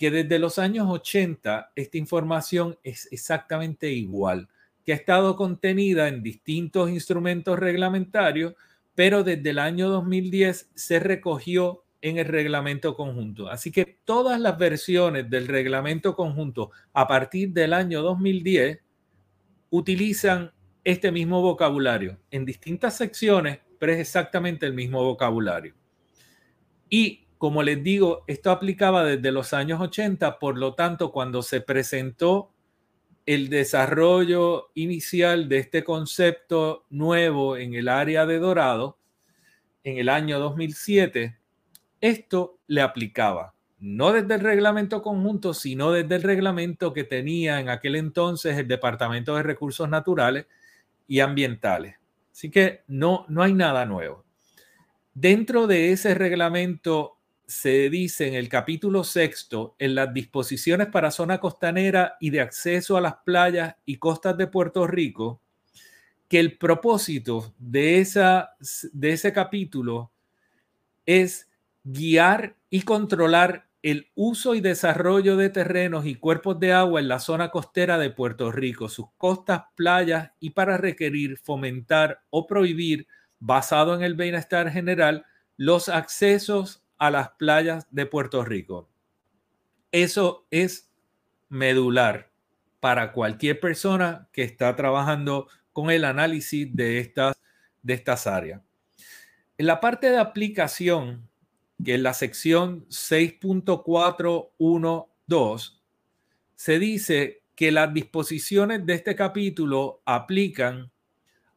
que 0.00 0.10
desde 0.10 0.38
los 0.38 0.58
años 0.58 0.86
80 0.88 1.72
esta 1.76 1.98
información 1.98 2.78
es 2.82 3.06
exactamente 3.12 3.90
igual, 3.90 4.48
que 4.82 4.94
ha 4.94 4.96
estado 4.96 5.36
contenida 5.36 6.08
en 6.08 6.22
distintos 6.22 6.88
instrumentos 6.88 7.58
reglamentarios, 7.58 8.54
pero 8.94 9.22
desde 9.24 9.50
el 9.50 9.58
año 9.58 9.90
2010 9.90 10.70
se 10.74 11.00
recogió 11.00 11.84
en 12.00 12.16
el 12.16 12.24
reglamento 12.24 12.96
conjunto. 12.96 13.50
Así 13.50 13.70
que 13.70 14.00
todas 14.06 14.40
las 14.40 14.56
versiones 14.56 15.28
del 15.28 15.46
reglamento 15.46 16.16
conjunto 16.16 16.70
a 16.94 17.06
partir 17.06 17.50
del 17.50 17.74
año 17.74 18.00
2010 18.00 18.78
utilizan 19.68 20.50
este 20.82 21.12
mismo 21.12 21.42
vocabulario 21.42 22.18
en 22.30 22.46
distintas 22.46 22.96
secciones, 22.96 23.58
pero 23.78 23.92
es 23.92 23.98
exactamente 23.98 24.64
el 24.64 24.72
mismo 24.72 25.04
vocabulario. 25.04 25.74
Y 26.88 27.26
como 27.40 27.62
les 27.62 27.82
digo, 27.82 28.22
esto 28.26 28.50
aplicaba 28.50 29.02
desde 29.02 29.32
los 29.32 29.54
años 29.54 29.80
80, 29.80 30.38
por 30.38 30.58
lo 30.58 30.74
tanto, 30.74 31.10
cuando 31.10 31.40
se 31.40 31.62
presentó 31.62 32.52
el 33.24 33.48
desarrollo 33.48 34.70
inicial 34.74 35.48
de 35.48 35.56
este 35.56 35.82
concepto 35.82 36.84
nuevo 36.90 37.56
en 37.56 37.72
el 37.72 37.88
área 37.88 38.26
de 38.26 38.38
Dorado, 38.40 38.98
en 39.84 39.96
el 39.96 40.10
año 40.10 40.38
2007, 40.38 41.38
esto 42.02 42.58
le 42.66 42.82
aplicaba 42.82 43.54
no 43.78 44.12
desde 44.12 44.34
el 44.34 44.40
reglamento 44.42 45.00
conjunto, 45.00 45.54
sino 45.54 45.92
desde 45.92 46.16
el 46.16 46.22
reglamento 46.22 46.92
que 46.92 47.04
tenía 47.04 47.58
en 47.58 47.70
aquel 47.70 47.96
entonces 47.96 48.58
el 48.58 48.68
Departamento 48.68 49.34
de 49.34 49.44
Recursos 49.44 49.88
Naturales 49.88 50.46
y 51.08 51.20
Ambientales. 51.20 51.96
Así 52.30 52.50
que 52.50 52.82
no, 52.86 53.24
no 53.30 53.42
hay 53.42 53.54
nada 53.54 53.86
nuevo. 53.86 54.26
Dentro 55.14 55.66
de 55.66 55.92
ese 55.92 56.14
reglamento 56.14 57.16
se 57.50 57.90
dice 57.90 58.28
en 58.28 58.34
el 58.34 58.48
capítulo 58.48 59.02
sexto, 59.02 59.74
en 59.80 59.96
las 59.96 60.14
disposiciones 60.14 60.86
para 60.86 61.10
zona 61.10 61.40
costanera 61.40 62.16
y 62.20 62.30
de 62.30 62.40
acceso 62.40 62.96
a 62.96 63.00
las 63.00 63.16
playas 63.24 63.74
y 63.84 63.96
costas 63.96 64.36
de 64.36 64.46
Puerto 64.46 64.86
Rico, 64.86 65.40
que 66.28 66.38
el 66.38 66.58
propósito 66.58 67.52
de, 67.58 67.98
esa, 67.98 68.54
de 68.92 69.12
ese 69.12 69.32
capítulo 69.32 70.12
es 71.04 71.50
guiar 71.82 72.54
y 72.70 72.82
controlar 72.82 73.66
el 73.82 74.12
uso 74.14 74.54
y 74.54 74.60
desarrollo 74.60 75.36
de 75.36 75.50
terrenos 75.50 76.06
y 76.06 76.14
cuerpos 76.14 76.60
de 76.60 76.72
agua 76.72 77.00
en 77.00 77.08
la 77.08 77.18
zona 77.18 77.50
costera 77.50 77.98
de 77.98 78.10
Puerto 78.10 78.52
Rico, 78.52 78.88
sus 78.88 79.06
costas, 79.18 79.64
playas 79.74 80.30
y 80.38 80.50
para 80.50 80.76
requerir, 80.76 81.36
fomentar 81.36 82.22
o 82.30 82.46
prohibir, 82.46 83.08
basado 83.40 83.96
en 83.96 84.02
el 84.02 84.14
bienestar 84.14 84.70
general, 84.70 85.26
los 85.56 85.88
accesos 85.88 86.79
a 87.00 87.10
las 87.10 87.30
playas 87.30 87.88
de 87.90 88.06
Puerto 88.06 88.44
Rico. 88.44 88.88
Eso 89.90 90.46
es 90.50 90.92
medular 91.48 92.30
para 92.78 93.10
cualquier 93.12 93.58
persona 93.58 94.28
que 94.32 94.44
está 94.44 94.76
trabajando 94.76 95.48
con 95.72 95.90
el 95.90 96.04
análisis 96.04 96.76
de 96.76 97.00
estas, 97.00 97.40
de 97.82 97.94
estas 97.94 98.26
áreas. 98.26 98.60
En 99.56 99.64
la 99.66 99.80
parte 99.80 100.10
de 100.10 100.18
aplicación, 100.18 101.26
que 101.82 101.94
en 101.94 102.02
la 102.02 102.12
sección 102.12 102.86
6.412 102.88 105.78
se 106.54 106.78
dice 106.78 107.42
que 107.54 107.72
las 107.72 107.94
disposiciones 107.94 108.84
de 108.84 108.92
este 108.92 109.16
capítulo 109.16 110.02
aplican 110.04 110.92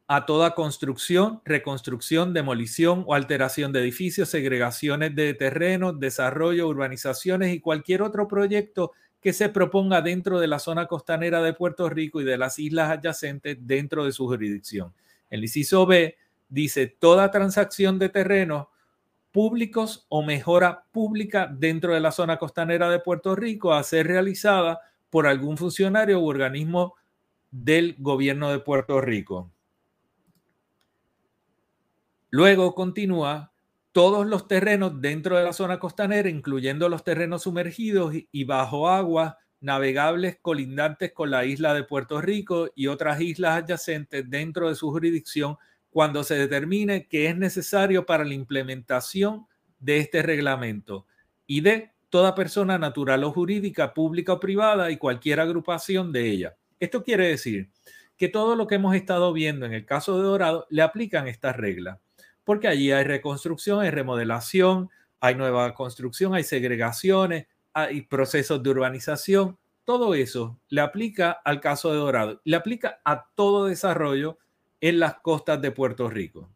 a 0.06 0.26
toda 0.26 0.54
construcción, 0.54 1.40
reconstrucción, 1.44 2.34
demolición 2.34 3.04
o 3.06 3.14
alteración 3.14 3.72
de 3.72 3.80
edificios, 3.80 4.28
segregaciones 4.28 5.14
de 5.14 5.32
terrenos, 5.34 5.98
desarrollo, 5.98 6.68
urbanizaciones 6.68 7.54
y 7.54 7.60
cualquier 7.60 8.02
otro 8.02 8.28
proyecto 8.28 8.92
que 9.20 9.32
se 9.32 9.48
proponga 9.48 10.02
dentro 10.02 10.38
de 10.38 10.46
la 10.46 10.58
zona 10.58 10.86
costanera 10.86 11.42
de 11.42 11.54
Puerto 11.54 11.88
Rico 11.88 12.20
y 12.20 12.24
de 12.24 12.36
las 12.36 12.58
islas 12.58 12.90
adyacentes 12.90 13.56
dentro 13.60 14.04
de 14.04 14.12
su 14.12 14.26
jurisdicción. 14.26 14.92
El 15.30 15.42
inciso 15.42 15.86
B 15.86 16.18
dice 16.50 16.86
toda 16.86 17.30
transacción 17.30 17.98
de 17.98 18.10
terrenos 18.10 18.66
públicos 19.32 20.04
o 20.10 20.22
mejora 20.22 20.84
pública 20.92 21.50
dentro 21.50 21.94
de 21.94 22.00
la 22.00 22.12
zona 22.12 22.36
costanera 22.36 22.90
de 22.90 23.00
Puerto 23.00 23.34
Rico 23.34 23.72
a 23.72 23.82
ser 23.82 24.06
realizada 24.06 24.80
por 25.08 25.26
algún 25.26 25.56
funcionario 25.56 26.20
u 26.20 26.28
organismo 26.28 26.94
del 27.50 27.96
gobierno 27.98 28.50
de 28.50 28.58
Puerto 28.58 29.00
Rico. 29.00 29.53
Luego 32.36 32.74
continúa 32.74 33.52
todos 33.92 34.26
los 34.26 34.48
terrenos 34.48 35.00
dentro 35.00 35.36
de 35.38 35.44
la 35.44 35.52
zona 35.52 35.78
costanera, 35.78 36.28
incluyendo 36.28 36.88
los 36.88 37.04
terrenos 37.04 37.44
sumergidos 37.44 38.12
y 38.32 38.42
bajo 38.42 38.88
agua, 38.88 39.38
navegables 39.60 40.38
colindantes 40.42 41.12
con 41.12 41.30
la 41.30 41.44
isla 41.44 41.74
de 41.74 41.84
Puerto 41.84 42.20
Rico 42.20 42.70
y 42.74 42.88
otras 42.88 43.20
islas 43.20 43.62
adyacentes 43.62 44.28
dentro 44.28 44.68
de 44.68 44.74
su 44.74 44.90
jurisdicción 44.90 45.58
cuando 45.90 46.24
se 46.24 46.34
determine 46.34 47.06
que 47.06 47.28
es 47.28 47.36
necesario 47.36 48.04
para 48.04 48.24
la 48.24 48.34
implementación 48.34 49.46
de 49.78 49.98
este 49.98 50.20
reglamento 50.20 51.06
y 51.46 51.60
de 51.60 51.92
toda 52.10 52.34
persona 52.34 52.78
natural 52.78 53.22
o 53.22 53.30
jurídica, 53.30 53.94
pública 53.94 54.32
o 54.32 54.40
privada 54.40 54.90
y 54.90 54.96
cualquier 54.96 55.38
agrupación 55.38 56.10
de 56.10 56.28
ella. 56.32 56.56
Esto 56.80 57.04
quiere 57.04 57.28
decir 57.28 57.70
que 58.16 58.28
todo 58.28 58.56
lo 58.56 58.66
que 58.66 58.74
hemos 58.74 58.96
estado 58.96 59.32
viendo 59.32 59.66
en 59.66 59.72
el 59.72 59.86
caso 59.86 60.16
de 60.16 60.24
Dorado 60.24 60.66
le 60.68 60.82
aplican 60.82 61.28
estas 61.28 61.56
reglas, 61.56 62.00
porque 62.44 62.68
allí 62.68 62.92
hay 62.92 63.04
reconstrucción, 63.04 63.80
hay 63.80 63.90
remodelación, 63.90 64.90
hay 65.20 65.34
nueva 65.34 65.74
construcción, 65.74 66.34
hay 66.34 66.44
segregaciones, 66.44 67.46
hay 67.72 68.02
procesos 68.02 68.62
de 68.62 68.70
urbanización. 68.70 69.58
Todo 69.84 70.14
eso 70.14 70.58
le 70.68 70.80
aplica 70.80 71.32
al 71.32 71.60
caso 71.60 71.90
de 71.90 71.96
Dorado, 71.96 72.40
le 72.44 72.56
aplica 72.56 73.00
a 73.04 73.28
todo 73.34 73.66
desarrollo 73.66 74.38
en 74.80 75.00
las 75.00 75.16
costas 75.16 75.60
de 75.60 75.70
Puerto 75.70 76.08
Rico. 76.08 76.50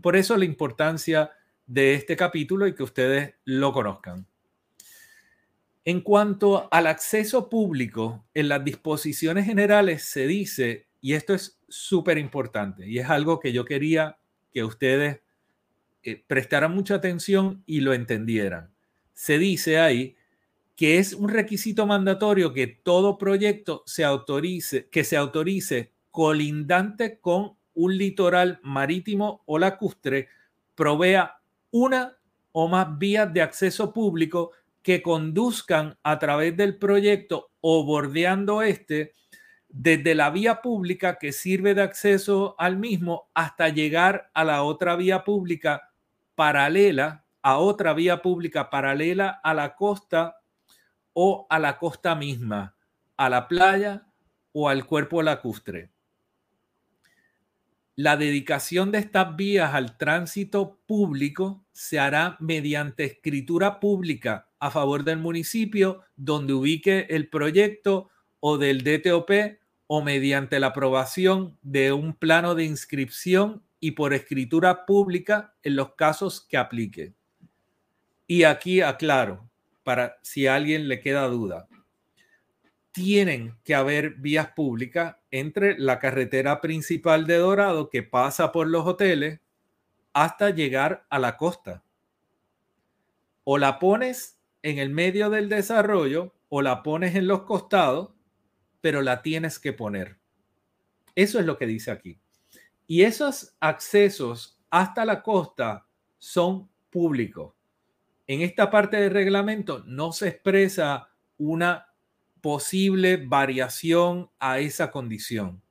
Por 0.00 0.16
eso 0.16 0.36
la 0.36 0.44
importancia 0.44 1.30
de 1.66 1.94
este 1.94 2.16
capítulo 2.16 2.66
y 2.66 2.74
que 2.74 2.82
ustedes 2.82 3.34
lo 3.44 3.72
conozcan. 3.72 4.26
En 5.84 6.00
cuanto 6.00 6.68
al 6.72 6.86
acceso 6.86 7.48
público, 7.48 8.24
en 8.34 8.48
las 8.48 8.64
disposiciones 8.64 9.46
generales 9.46 10.04
se 10.04 10.28
dice, 10.28 10.86
y 11.00 11.14
esto 11.14 11.34
es 11.34 11.60
súper 11.68 12.18
importante, 12.18 12.86
y 12.86 13.00
es 13.00 13.10
algo 13.10 13.40
que 13.40 13.52
yo 13.52 13.64
quería 13.64 14.18
que 14.52 14.64
ustedes 14.64 15.20
eh, 16.02 16.22
prestaran 16.26 16.74
mucha 16.74 16.96
atención 16.96 17.62
y 17.66 17.80
lo 17.80 17.94
entendieran. 17.94 18.70
Se 19.14 19.38
dice 19.38 19.78
ahí 19.78 20.16
que 20.76 20.98
es 20.98 21.12
un 21.12 21.28
requisito 21.28 21.86
mandatorio 21.86 22.52
que 22.52 22.66
todo 22.66 23.18
proyecto 23.18 23.82
se 23.86 24.04
autorice, 24.04 24.88
que 24.88 25.04
se 25.04 25.16
autorice 25.16 25.92
colindante 26.10 27.18
con 27.20 27.56
un 27.74 27.96
litoral 27.96 28.58
marítimo 28.62 29.42
o 29.46 29.58
lacustre 29.58 30.28
provea 30.74 31.36
una 31.70 32.18
o 32.52 32.68
más 32.68 32.98
vías 32.98 33.32
de 33.32 33.42
acceso 33.42 33.92
público 33.92 34.52
que 34.82 35.02
conduzcan 35.02 35.96
a 36.02 36.18
través 36.18 36.56
del 36.56 36.76
proyecto 36.76 37.50
o 37.60 37.84
bordeando 37.84 38.62
este 38.62 39.12
desde 39.72 40.14
la 40.14 40.30
vía 40.30 40.60
pública 40.60 41.18
que 41.18 41.32
sirve 41.32 41.74
de 41.74 41.82
acceso 41.82 42.54
al 42.58 42.76
mismo 42.76 43.30
hasta 43.34 43.70
llegar 43.70 44.30
a 44.34 44.44
la 44.44 44.62
otra 44.62 44.96
vía 44.96 45.24
pública 45.24 45.90
paralela, 46.34 47.24
a 47.40 47.56
otra 47.56 47.94
vía 47.94 48.20
pública 48.20 48.68
paralela 48.68 49.40
a 49.42 49.54
la 49.54 49.74
costa 49.74 50.36
o 51.14 51.46
a 51.48 51.58
la 51.58 51.78
costa 51.78 52.14
misma, 52.14 52.76
a 53.16 53.30
la 53.30 53.48
playa 53.48 54.06
o 54.52 54.68
al 54.68 54.84
cuerpo 54.86 55.22
lacustre. 55.22 55.90
La 57.96 58.16
dedicación 58.16 58.90
de 58.90 58.98
estas 58.98 59.36
vías 59.36 59.74
al 59.74 59.96
tránsito 59.96 60.80
público 60.86 61.64
se 61.72 61.98
hará 61.98 62.36
mediante 62.40 63.04
escritura 63.04 63.80
pública 63.80 64.48
a 64.58 64.70
favor 64.70 65.04
del 65.04 65.18
municipio 65.18 66.02
donde 66.16 66.52
ubique 66.52 67.06
el 67.10 67.28
proyecto 67.28 68.10
o 68.40 68.58
del 68.58 68.82
DTOP 68.82 69.30
o 69.86 70.02
mediante 70.02 70.60
la 70.60 70.68
aprobación 70.68 71.58
de 71.62 71.92
un 71.92 72.14
plano 72.14 72.54
de 72.54 72.64
inscripción 72.64 73.62
y 73.80 73.92
por 73.92 74.14
escritura 74.14 74.86
pública 74.86 75.54
en 75.62 75.76
los 75.76 75.94
casos 75.94 76.40
que 76.40 76.56
aplique. 76.56 77.14
Y 78.26 78.44
aquí 78.44 78.80
aclaro, 78.80 79.48
para 79.82 80.18
si 80.22 80.46
a 80.46 80.54
alguien 80.54 80.88
le 80.88 81.00
queda 81.00 81.26
duda, 81.26 81.68
tienen 82.92 83.56
que 83.64 83.74
haber 83.74 84.16
vías 84.16 84.48
públicas 84.48 85.16
entre 85.30 85.78
la 85.78 85.98
carretera 85.98 86.60
principal 86.60 87.26
de 87.26 87.38
Dorado 87.38 87.88
que 87.88 88.02
pasa 88.02 88.52
por 88.52 88.68
los 88.68 88.86
hoteles 88.86 89.40
hasta 90.12 90.50
llegar 90.50 91.06
a 91.08 91.18
la 91.18 91.36
costa. 91.36 91.82
O 93.44 93.58
la 93.58 93.78
pones 93.78 94.38
en 94.62 94.78
el 94.78 94.90
medio 94.90 95.30
del 95.30 95.48
desarrollo 95.48 96.34
o 96.48 96.62
la 96.62 96.82
pones 96.82 97.16
en 97.16 97.26
los 97.26 97.42
costados, 97.42 98.10
pero 98.82 99.00
la 99.00 99.22
tienes 99.22 99.58
que 99.58 99.72
poner. 99.72 100.18
Eso 101.14 101.40
es 101.40 101.46
lo 101.46 101.56
que 101.56 101.66
dice 101.66 101.90
aquí. 101.90 102.20
Y 102.86 103.02
esos 103.02 103.56
accesos 103.60 104.60
hasta 104.68 105.06
la 105.06 105.22
costa 105.22 105.86
son 106.18 106.68
públicos. 106.90 107.54
En 108.26 108.42
esta 108.42 108.70
parte 108.70 108.98
del 108.98 109.12
reglamento 109.12 109.82
no 109.86 110.12
se 110.12 110.28
expresa 110.28 111.08
una 111.38 111.86
posible 112.42 113.16
variación 113.16 114.30
a 114.38 114.58
esa 114.58 114.90
condición. 114.90 115.62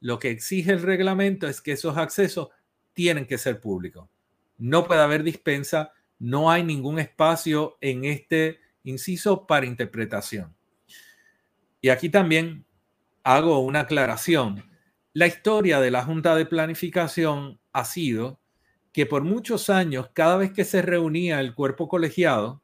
Lo 0.00 0.18
que 0.18 0.30
exige 0.30 0.72
el 0.72 0.82
reglamento 0.82 1.48
es 1.48 1.60
que 1.60 1.72
esos 1.72 1.96
accesos 1.96 2.48
tienen 2.92 3.26
que 3.26 3.38
ser 3.38 3.60
públicos. 3.60 4.08
No 4.58 4.86
puede 4.86 5.00
haber 5.00 5.22
dispensa, 5.22 5.92
no 6.18 6.50
hay 6.50 6.62
ningún 6.62 6.98
espacio 6.98 7.78
en 7.80 8.04
este 8.04 8.60
inciso 8.84 9.46
para 9.46 9.66
interpretación. 9.66 10.54
Y 11.80 11.88
aquí 11.88 12.08
también 12.08 12.66
hago 13.22 13.58
una 13.60 13.80
aclaración. 13.80 14.64
La 15.12 15.26
historia 15.26 15.80
de 15.80 15.90
la 15.90 16.04
Junta 16.04 16.34
de 16.34 16.46
Planificación 16.46 17.58
ha 17.72 17.84
sido 17.84 18.40
que 18.92 19.06
por 19.06 19.22
muchos 19.22 19.70
años, 19.70 20.10
cada 20.12 20.36
vez 20.36 20.52
que 20.52 20.64
se 20.64 20.82
reunía 20.82 21.40
el 21.40 21.54
cuerpo 21.54 21.88
colegiado, 21.88 22.62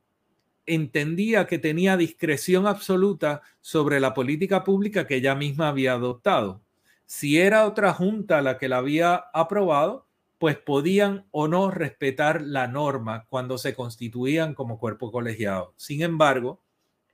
entendía 0.67 1.47
que 1.47 1.59
tenía 1.59 1.97
discreción 1.97 2.67
absoluta 2.67 3.43
sobre 3.61 4.01
la 4.01 4.15
política 4.15 4.65
pública 4.65 5.07
que 5.07 5.17
ella 5.17 5.35
misma 5.35 5.69
había 5.69 5.93
adoptado. 5.93 6.63
Si 7.05 7.39
era 7.39 7.67
otra 7.67 7.93
junta 7.95 8.43
la 8.43 8.59
que 8.59 8.69
la 8.69 8.79
había 8.79 9.15
aprobado, 9.33 10.09
pues 10.39 10.59
podían 10.59 11.27
o 11.31 11.49
no 11.49 11.71
respetar 11.71 12.43
la 12.43 12.67
norma 12.67 13.27
cuando 13.29 13.59
se 13.59 13.75
constituían 13.75 14.55
como 14.55 14.79
cuerpo 14.79 15.11
colegiado. 15.13 15.73
Sin 15.77 16.03
embargo, 16.03 16.61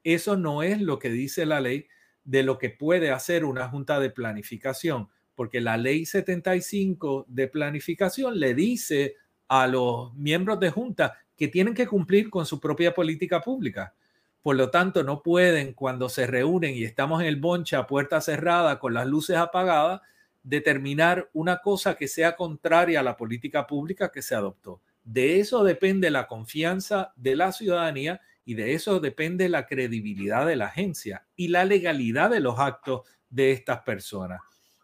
eso 0.05 0.37
no 0.37 0.63
es 0.63 0.81
lo 0.81 0.99
que 0.99 1.11
dice 1.11 1.47
la 1.47 1.61
ley 1.61 1.87
de 2.25 2.43
lo 2.43 2.59
que 2.59 2.71
puede 2.71 3.11
hacer 3.11 3.45
una 3.45 3.69
junta 3.69 4.01
de 4.01 4.11
planificación, 4.11 5.09
porque 5.35 5.61
la 5.61 5.77
ley 5.77 6.07
75 6.07 7.27
de 7.29 7.49
planificación 7.49 8.39
le 8.39 8.55
dice 8.55 9.17
a 9.49 9.67
los 9.67 10.15
miembros 10.15 10.61
de 10.61 10.71
junta 10.71 11.19
que 11.37 11.49
tienen 11.49 11.75
que 11.75 11.87
cumplir 11.87 12.31
con 12.31 12.47
su 12.47 12.61
propia 12.61 12.95
política 12.95 13.41
pública. 13.41 13.95
Por 14.43 14.57
lo 14.57 14.71
tanto, 14.71 15.05
no 15.05 15.23
pueden, 15.23 15.73
cuando 15.73 16.09
se 16.09 16.27
reúnen 16.27 16.75
y 16.75 16.85
estamos 16.85 17.21
en 17.21 17.29
el 17.29 17.37
boncha 17.37 17.79
a 17.79 17.87
puerta 17.87 18.21
cerrada 18.21 18.79
con 18.79 18.95
las 18.95 19.07
luces 19.07 19.37
apagadas, 19.37 20.01
determinar 20.43 21.31
una 21.33 21.59
cosa 21.59 21.95
que 21.95 22.09
sea 22.09 22.35
contraria 22.35 23.01
a 23.01 23.05
la 23.05 23.17
política 23.17 23.67
pública 23.67 24.11
que 24.11 24.23
se 24.23 24.35
adoptó. 24.35 24.81
De 25.05 25.41
eso 25.41 25.65
depende 25.65 26.11
la 26.11 26.27
confianza 26.27 27.13
de 27.17 27.37
la 27.37 27.53
ciudadanía 27.53 28.21
y 28.45 28.55
de 28.55 28.75
eso 28.75 29.01
depende 29.01 29.49
la 29.49 29.67
credibilidad 29.67 30.47
de 30.47 30.57
la 30.57 30.67
agencia 30.67 31.27
y 31.37 31.49
la 31.49 31.65
legalidad 31.65 32.31
de 32.31 32.41
los 32.41 32.59
actos 32.59 33.03
de 33.31 33.53
estas 33.53 33.83
personas. 33.83 34.41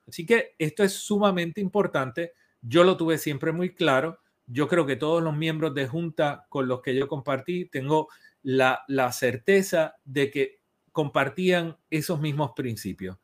Así 0.06 0.24
que 0.24 0.54
esto 0.58 0.84
es 0.84 0.92
sumamente 0.92 1.60
importante. 1.60 2.32
Yo 2.62 2.84
lo 2.84 2.96
tuve 2.96 3.18
siempre 3.18 3.52
muy 3.52 3.74
claro 3.74 4.18
yo 4.48 4.66
creo 4.66 4.86
que 4.86 4.96
todos 4.96 5.22
los 5.22 5.36
miembros 5.36 5.74
de 5.74 5.86
Junta 5.86 6.46
con 6.48 6.66
los 6.66 6.80
que 6.80 6.96
yo 6.96 7.06
compartí, 7.06 7.66
tengo 7.66 8.08
la, 8.42 8.82
certeza 9.12 9.96
de 10.04 10.30
que 10.30 10.60
compartían 10.90 11.76
esos 11.90 12.20
mismos 12.20 12.52
principios. 12.56 13.18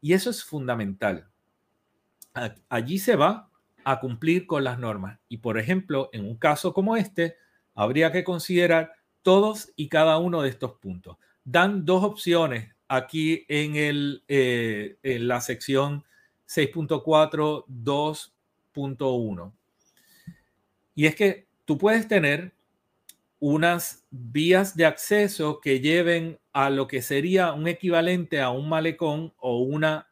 Y 0.00 0.12
eso 0.12 0.30
es 0.30 0.44
fundamental. 0.44 1.28
Allí 2.68 2.98
se 2.98 3.14
va 3.14 3.50
a 3.84 4.00
cumplir 4.00 4.46
con 4.46 4.64
las 4.64 4.78
normas. 4.78 5.20
Y 5.28 5.38
por 5.38 5.58
ejemplo, 5.58 6.10
en 6.12 6.24
un 6.24 6.36
caso 6.36 6.74
como 6.74 6.96
este, 6.96 7.36
habría 7.74 8.10
que 8.10 8.24
considerar 8.24 8.92
todos 9.24 9.72
y 9.74 9.88
cada 9.88 10.18
uno 10.18 10.42
de 10.42 10.50
estos 10.50 10.74
puntos. 10.74 11.16
Dan 11.44 11.84
dos 11.84 12.04
opciones 12.04 12.72
aquí 12.86 13.44
en, 13.48 13.74
el, 13.74 14.22
eh, 14.28 14.98
en 15.02 15.26
la 15.26 15.40
sección 15.40 16.04
6.4, 16.48 17.64
2.1. 17.66 19.52
Y 20.94 21.06
es 21.06 21.16
que 21.16 21.48
tú 21.64 21.76
puedes 21.76 22.06
tener 22.06 22.52
unas 23.40 24.04
vías 24.10 24.76
de 24.76 24.86
acceso 24.86 25.60
que 25.60 25.80
lleven 25.80 26.38
a 26.52 26.70
lo 26.70 26.86
que 26.86 27.02
sería 27.02 27.52
un 27.52 27.66
equivalente 27.66 28.40
a 28.40 28.50
un 28.50 28.68
malecón 28.68 29.34
o 29.38 29.58
una 29.58 30.08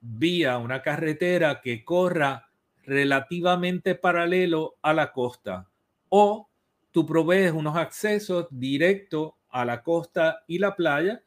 vía, 0.00 0.58
una 0.58 0.82
carretera 0.82 1.60
que 1.62 1.84
corra 1.84 2.50
relativamente 2.84 3.94
paralelo 3.94 4.76
a 4.82 4.92
la 4.92 5.12
costa. 5.12 5.68
O 6.10 6.49
tú 6.92 7.06
provees 7.06 7.52
unos 7.52 7.76
accesos 7.76 8.46
directos 8.50 9.32
a 9.48 9.64
la 9.64 9.82
costa 9.82 10.44
y 10.46 10.58
la 10.58 10.76
playa 10.76 11.22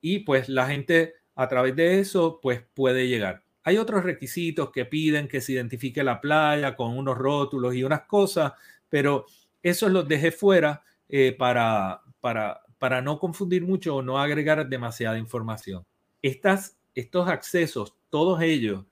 y 0.00 0.20
pues 0.20 0.48
la 0.48 0.66
gente 0.66 1.14
a 1.34 1.48
través 1.48 1.76
de 1.76 2.00
eso 2.00 2.40
pues 2.40 2.62
puede 2.74 3.08
llegar. 3.08 3.42
Hay 3.62 3.78
otros 3.78 4.04
requisitos 4.04 4.70
que 4.70 4.84
piden 4.84 5.28
que 5.28 5.40
se 5.40 5.52
identifique 5.52 6.04
la 6.04 6.20
playa 6.20 6.76
con 6.76 6.96
unos 6.96 7.18
rótulos 7.18 7.74
y 7.74 7.82
unas 7.82 8.02
cosas, 8.02 8.52
pero 8.88 9.26
esos 9.62 9.90
los 9.90 10.06
dejé 10.06 10.30
fuera 10.30 10.84
eh, 11.08 11.34
para, 11.36 12.02
para, 12.20 12.62
para 12.78 13.02
no 13.02 13.18
confundir 13.18 13.64
mucho 13.64 13.96
o 13.96 14.02
no 14.02 14.18
agregar 14.18 14.68
demasiada 14.68 15.18
información. 15.18 15.84
Estas, 16.22 16.78
estos 16.94 17.28
accesos, 17.28 17.94
todos 18.08 18.40
ellos, 18.40 18.84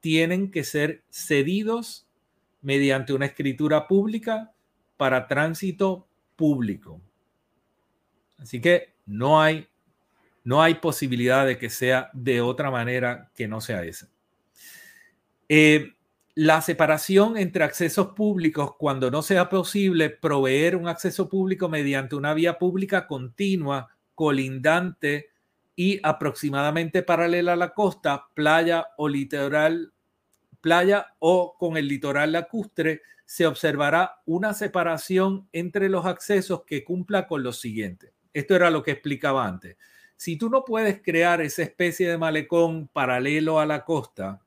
tienen 0.00 0.50
que 0.50 0.64
ser 0.64 1.04
cedidos 1.10 2.06
mediante 2.62 3.12
una 3.12 3.26
escritura 3.26 3.86
pública 3.86 4.52
para 5.00 5.26
tránsito 5.26 6.06
público. 6.36 7.00
Así 8.36 8.60
que 8.60 8.92
no 9.06 9.40
hay 9.40 9.66
no 10.44 10.60
hay 10.60 10.74
posibilidad 10.74 11.46
de 11.46 11.56
que 11.56 11.70
sea 11.70 12.10
de 12.12 12.42
otra 12.42 12.70
manera 12.70 13.30
que 13.34 13.48
no 13.48 13.62
sea 13.62 13.82
esa. 13.82 14.10
Eh, 15.48 15.94
la 16.34 16.60
separación 16.60 17.38
entre 17.38 17.64
accesos 17.64 18.08
públicos, 18.08 18.74
cuando 18.76 19.10
no 19.10 19.22
sea 19.22 19.48
posible 19.48 20.10
proveer 20.10 20.76
un 20.76 20.86
acceso 20.86 21.30
público 21.30 21.70
mediante 21.70 22.14
una 22.14 22.34
vía 22.34 22.58
pública 22.58 23.06
continua, 23.06 23.96
colindante 24.14 25.30
y 25.74 25.98
aproximadamente 26.02 27.02
paralela 27.02 27.54
a 27.54 27.56
la 27.56 27.72
costa, 27.72 28.26
playa 28.34 28.88
o 28.98 29.08
litoral, 29.08 29.94
playa 30.60 31.14
o 31.18 31.56
con 31.58 31.76
el 31.76 31.88
litoral 31.88 32.32
lacustre, 32.32 33.02
se 33.24 33.46
observará 33.46 34.22
una 34.26 34.54
separación 34.54 35.48
entre 35.52 35.88
los 35.88 36.04
accesos 36.04 36.64
que 36.64 36.82
cumpla 36.82 37.26
con 37.26 37.42
lo 37.42 37.52
siguiente. 37.52 38.12
Esto 38.32 38.56
era 38.56 38.70
lo 38.70 38.82
que 38.82 38.90
explicaba 38.90 39.46
antes. 39.46 39.76
Si 40.16 40.36
tú 40.36 40.50
no 40.50 40.64
puedes 40.64 41.00
crear 41.00 41.40
esa 41.40 41.62
especie 41.62 42.08
de 42.08 42.18
malecón 42.18 42.88
paralelo 42.88 43.60
a 43.60 43.66
la 43.66 43.84
costa, 43.84 44.42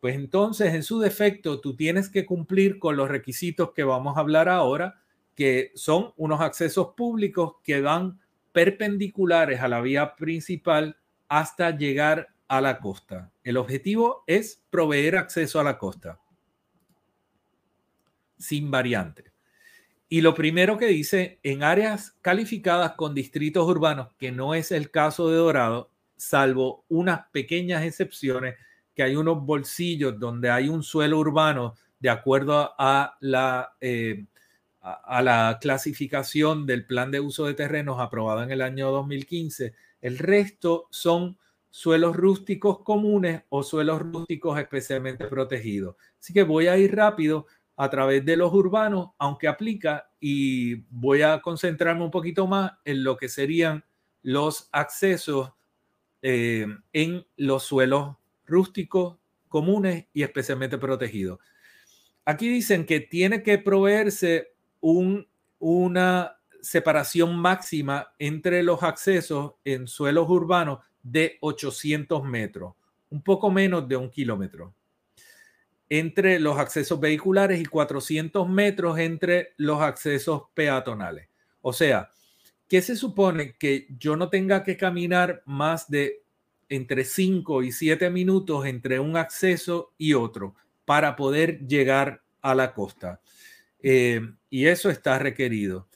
pues 0.00 0.14
entonces 0.14 0.74
en 0.74 0.82
su 0.82 0.98
defecto 0.98 1.60
tú 1.60 1.76
tienes 1.76 2.08
que 2.08 2.24
cumplir 2.24 2.78
con 2.78 2.96
los 2.96 3.08
requisitos 3.08 3.72
que 3.72 3.84
vamos 3.84 4.16
a 4.16 4.20
hablar 4.20 4.48
ahora, 4.48 5.02
que 5.34 5.70
son 5.74 6.12
unos 6.16 6.40
accesos 6.40 6.94
públicos 6.96 7.56
que 7.62 7.80
van 7.82 8.18
perpendiculares 8.52 9.60
a 9.60 9.68
la 9.68 9.80
vía 9.80 10.16
principal 10.16 10.96
hasta 11.28 11.76
llegar 11.76 12.28
a 12.50 12.60
la 12.60 12.80
costa. 12.80 13.30
El 13.44 13.56
objetivo 13.56 14.24
es 14.26 14.60
proveer 14.70 15.16
acceso 15.16 15.60
a 15.60 15.64
la 15.64 15.78
costa 15.78 16.18
sin 18.36 18.72
variante. 18.72 19.30
Y 20.08 20.20
lo 20.20 20.34
primero 20.34 20.76
que 20.76 20.86
dice, 20.86 21.38
en 21.44 21.62
áreas 21.62 22.16
calificadas 22.22 22.94
con 22.94 23.14
distritos 23.14 23.68
urbanos, 23.68 24.08
que 24.18 24.32
no 24.32 24.54
es 24.54 24.72
el 24.72 24.90
caso 24.90 25.30
de 25.30 25.36
Dorado, 25.36 25.92
salvo 26.16 26.84
unas 26.88 27.28
pequeñas 27.28 27.84
excepciones, 27.84 28.56
que 28.96 29.04
hay 29.04 29.14
unos 29.14 29.44
bolsillos 29.44 30.18
donde 30.18 30.50
hay 30.50 30.68
un 30.68 30.82
suelo 30.82 31.20
urbano 31.20 31.76
de 32.00 32.10
acuerdo 32.10 32.74
a 32.76 33.16
la, 33.20 33.74
eh, 33.80 34.24
a, 34.80 35.22
la 35.22 35.58
clasificación 35.60 36.66
del 36.66 36.84
plan 36.84 37.12
de 37.12 37.20
uso 37.20 37.46
de 37.46 37.54
terrenos 37.54 38.00
aprobado 38.00 38.42
en 38.42 38.50
el 38.50 38.62
año 38.62 38.90
2015. 38.90 39.72
El 40.00 40.18
resto 40.18 40.88
son 40.90 41.38
suelos 41.70 42.16
rústicos 42.16 42.80
comunes 42.80 43.42
o 43.48 43.62
suelos 43.62 44.02
rústicos 44.02 44.58
especialmente 44.58 45.26
protegidos. 45.26 45.96
Así 46.18 46.32
que 46.32 46.42
voy 46.42 46.66
a 46.66 46.76
ir 46.76 46.94
rápido 46.94 47.46
a 47.76 47.88
través 47.88 48.24
de 48.24 48.36
los 48.36 48.52
urbanos, 48.52 49.10
aunque 49.18 49.48
aplica, 49.48 50.10
y 50.20 50.74
voy 50.90 51.22
a 51.22 51.40
concentrarme 51.40 52.04
un 52.04 52.10
poquito 52.10 52.46
más 52.46 52.72
en 52.84 53.04
lo 53.04 53.16
que 53.16 53.28
serían 53.28 53.84
los 54.22 54.68
accesos 54.72 55.52
eh, 56.20 56.66
en 56.92 57.26
los 57.36 57.62
suelos 57.62 58.16
rústicos 58.44 59.16
comunes 59.48 60.06
y 60.12 60.22
especialmente 60.22 60.76
protegidos. 60.76 61.38
Aquí 62.26 62.48
dicen 62.48 62.84
que 62.84 63.00
tiene 63.00 63.42
que 63.42 63.56
proveerse 63.56 64.52
un, 64.80 65.26
una 65.58 66.36
separación 66.60 67.38
máxima 67.38 68.12
entre 68.18 68.62
los 68.62 68.82
accesos 68.82 69.54
en 69.64 69.86
suelos 69.86 70.28
urbanos 70.28 70.80
de 71.02 71.38
800 71.40 72.24
metros, 72.24 72.74
un 73.10 73.22
poco 73.22 73.50
menos 73.50 73.88
de 73.88 73.96
un 73.96 74.10
kilómetro, 74.10 74.74
entre 75.88 76.38
los 76.38 76.58
accesos 76.58 77.00
vehiculares 77.00 77.60
y 77.60 77.66
400 77.66 78.48
metros 78.48 78.98
entre 78.98 79.54
los 79.56 79.82
accesos 79.82 80.44
peatonales. 80.54 81.28
O 81.62 81.72
sea, 81.72 82.10
¿qué 82.68 82.80
se 82.80 82.94
supone 82.94 83.54
que 83.58 83.88
yo 83.98 84.16
no 84.16 84.30
tenga 84.30 84.62
que 84.62 84.76
caminar 84.76 85.42
más 85.46 85.90
de 85.90 86.22
entre 86.68 87.04
5 87.04 87.64
y 87.64 87.72
7 87.72 88.08
minutos 88.10 88.66
entre 88.66 89.00
un 89.00 89.16
acceso 89.16 89.92
y 89.98 90.14
otro 90.14 90.54
para 90.84 91.16
poder 91.16 91.66
llegar 91.66 92.22
a 92.40 92.54
la 92.54 92.72
costa? 92.72 93.20
Eh, 93.82 94.20
y 94.48 94.66
eso 94.66 94.90
está 94.90 95.18
requerido. 95.18 95.88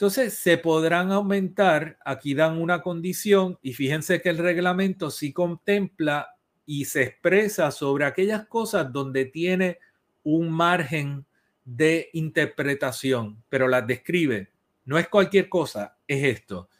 Entonces, 0.00 0.32
se 0.32 0.56
podrán 0.56 1.12
aumentar, 1.12 1.98
aquí 2.02 2.32
dan 2.32 2.56
una 2.56 2.80
condición 2.80 3.58
y 3.60 3.74
fíjense 3.74 4.22
que 4.22 4.30
el 4.30 4.38
reglamento 4.38 5.10
sí 5.10 5.30
contempla 5.30 6.36
y 6.64 6.86
se 6.86 7.02
expresa 7.02 7.70
sobre 7.70 8.06
aquellas 8.06 8.46
cosas 8.46 8.90
donde 8.90 9.26
tiene 9.26 9.78
un 10.22 10.50
margen 10.50 11.26
de 11.66 12.08
interpretación, 12.14 13.44
pero 13.50 13.68
las 13.68 13.86
describe. 13.86 14.48
No 14.86 14.96
es 14.96 15.06
cualquier 15.06 15.50
cosa, 15.50 15.98
es 16.08 16.24
esto. 16.24 16.70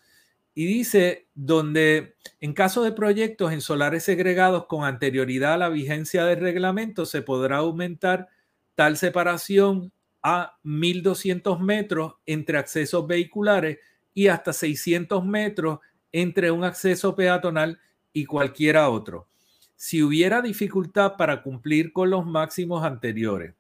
Y 0.55 0.65
dice, 0.65 1.29
donde 1.35 2.15
en 2.41 2.55
caso 2.55 2.83
de 2.83 2.93
proyectos 2.93 3.53
en 3.53 3.61
solares 3.61 4.03
segregados 4.03 4.65
con 4.65 4.85
anterioridad 4.85 5.53
a 5.53 5.59
la 5.59 5.69
vigencia 5.69 6.25
del 6.25 6.41
reglamento, 6.41 7.05
se 7.05 7.21
podrá 7.21 7.59
aumentar 7.59 8.29
tal 8.77 8.97
separación 8.97 9.93
a 10.23 10.59
1.200 10.65 11.59
metros 11.61 12.15
entre 12.27 12.59
accesos 12.59 13.07
vehiculares 13.07 13.79
y 14.15 14.29
hasta 14.29 14.53
600 14.53 15.25
metros 15.25 15.79
entre 16.13 16.51
un 16.51 16.65
acceso 16.65 17.15
peatonal 17.15 17.81
y 18.13 18.25
cualquiera 18.25 18.91
otro. 18.91 19.29
Si 19.77 20.03
hubiera 20.03 20.43
dificultad 20.43 21.17
para 21.17 21.43
cumplir 21.43 21.93
con 21.93 22.11
los 22.11 22.27
máximos 22.27 22.85
anteriores. 22.85 23.55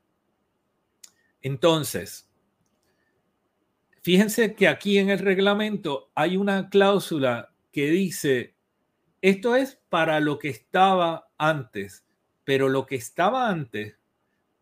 Entonces, 1.40 2.29
fíjense 4.03 4.55
que 4.55 4.68
aquí 4.68 4.99
en 4.99 5.09
el 5.09 5.20
reglamento 5.20 6.11
hay 6.14 6.37
una 6.37 6.68
cláusula 6.68 7.55
que 7.73 7.90
dice, 7.90 8.55
esto 9.23 9.57
es 9.57 9.81
para 9.88 10.20
lo 10.20 10.38
que 10.38 10.49
estaba 10.49 11.31
antes, 11.38 12.05
pero 12.44 12.68
lo 12.68 12.87
que 12.87 12.96
estaba 12.96 13.49
antes 13.49 13.96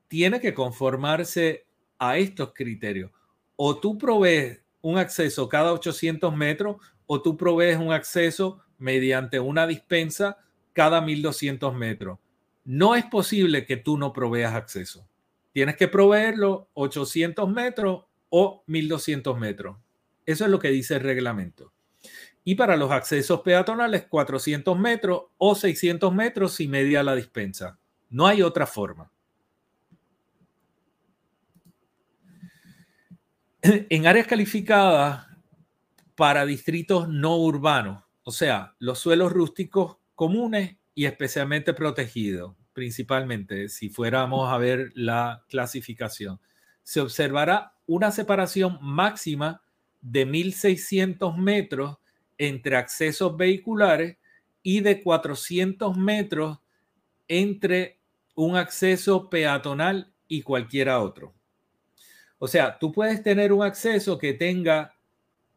tiene 0.08 0.40
que 0.40 0.54
conformarse 0.54 1.67
a 1.98 2.18
estos 2.18 2.52
criterios. 2.54 3.10
O 3.56 3.78
tú 3.78 3.98
provees 3.98 4.60
un 4.80 4.98
acceso 4.98 5.48
cada 5.48 5.72
800 5.72 6.34
metros 6.34 6.76
o 7.06 7.20
tú 7.22 7.36
provees 7.36 7.78
un 7.78 7.92
acceso 7.92 8.60
mediante 8.78 9.40
una 9.40 9.66
dispensa 9.66 10.38
cada 10.72 11.00
1200 11.00 11.74
metros. 11.74 12.18
No 12.64 12.94
es 12.94 13.04
posible 13.04 13.66
que 13.66 13.76
tú 13.76 13.98
no 13.98 14.12
proveas 14.12 14.54
acceso. 14.54 15.08
Tienes 15.52 15.76
que 15.76 15.88
proveerlo 15.88 16.68
800 16.74 17.48
metros 17.50 18.04
o 18.28 18.62
1200 18.66 19.38
metros. 19.38 19.76
Eso 20.26 20.44
es 20.44 20.50
lo 20.50 20.58
que 20.58 20.68
dice 20.68 20.96
el 20.96 21.00
reglamento. 21.00 21.72
Y 22.44 22.54
para 22.54 22.76
los 22.76 22.90
accesos 22.90 23.40
peatonales, 23.40 24.06
400 24.06 24.78
metros 24.78 25.22
o 25.36 25.54
600 25.54 26.14
metros 26.14 26.60
y 26.60 26.68
media 26.68 27.02
la 27.02 27.14
dispensa. 27.14 27.78
No 28.10 28.26
hay 28.26 28.42
otra 28.42 28.66
forma. 28.66 29.10
en 33.90 34.06
áreas 34.06 34.26
calificadas 34.26 35.26
para 36.14 36.46
distritos 36.46 37.08
no 37.08 37.36
urbanos, 37.36 38.02
o 38.22 38.30
sea, 38.30 38.74
los 38.78 38.98
suelos 38.98 39.32
rústicos 39.32 39.98
comunes 40.14 40.76
y 40.94 41.04
especialmente 41.04 41.74
protegidos, 41.74 42.56
principalmente 42.72 43.68
si 43.68 43.88
fuéramos 43.88 44.52
a 44.52 44.58
ver 44.58 44.90
la 44.94 45.44
clasificación, 45.48 46.40
se 46.82 47.00
observará 47.00 47.74
una 47.86 48.10
separación 48.10 48.78
máxima 48.80 49.62
de 50.00 50.26
1.600 50.26 51.36
metros 51.36 51.98
entre 52.38 52.76
accesos 52.76 53.36
vehiculares 53.36 54.16
y 54.62 54.80
de 54.80 55.02
400 55.02 55.96
metros 55.96 56.58
entre 57.26 58.00
un 58.34 58.56
acceso 58.56 59.28
peatonal 59.28 60.12
y 60.26 60.42
cualquiera 60.42 61.00
otro. 61.00 61.37
O 62.38 62.48
sea, 62.48 62.78
tú 62.78 62.92
puedes 62.92 63.22
tener 63.22 63.52
un 63.52 63.62
acceso 63.62 64.18
que 64.18 64.32
tenga 64.32 64.94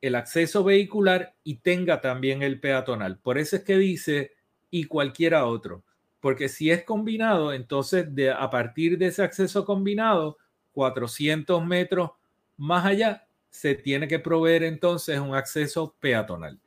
el 0.01 0.15
acceso 0.15 0.63
vehicular 0.63 1.35
y 1.43 1.57
tenga 1.57 2.01
también 2.01 2.41
el 2.41 2.59
peatonal. 2.59 3.19
Por 3.19 3.37
eso 3.37 3.55
es 3.55 3.63
que 3.63 3.77
dice 3.77 4.31
y 4.71 4.85
cualquiera 4.85 5.45
otro. 5.45 5.83
Porque 6.19 6.49
si 6.49 6.71
es 6.71 6.83
combinado, 6.83 7.53
entonces 7.53 8.13
de, 8.13 8.31
a 8.31 8.49
partir 8.49 8.97
de 8.97 9.07
ese 9.07 9.23
acceso 9.23 9.65
combinado, 9.65 10.37
400 10.73 11.65
metros 11.65 12.11
más 12.57 12.85
allá, 12.85 13.27
se 13.49 13.75
tiene 13.75 14.07
que 14.07 14.19
proveer 14.19 14.63
entonces 14.63 15.19
un 15.19 15.35
acceso 15.35 15.95
peatonal. 15.99 16.59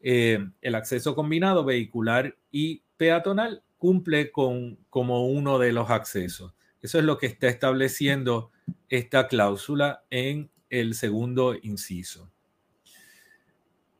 Eh, 0.00 0.38
el 0.60 0.74
acceso 0.74 1.14
combinado 1.14 1.64
vehicular 1.64 2.36
y 2.50 2.82
peatonal 2.96 3.62
cumple 3.78 4.30
con 4.30 4.76
como 4.90 5.26
uno 5.26 5.58
de 5.58 5.72
los 5.72 5.90
accesos. 5.90 6.52
Eso 6.80 6.98
es 6.98 7.04
lo 7.04 7.18
que 7.18 7.26
está 7.26 7.48
estableciendo 7.48 8.52
esta 8.88 9.28
cláusula 9.28 10.04
en 10.10 10.50
el 10.70 10.94
segundo 10.94 11.54
inciso. 11.60 12.30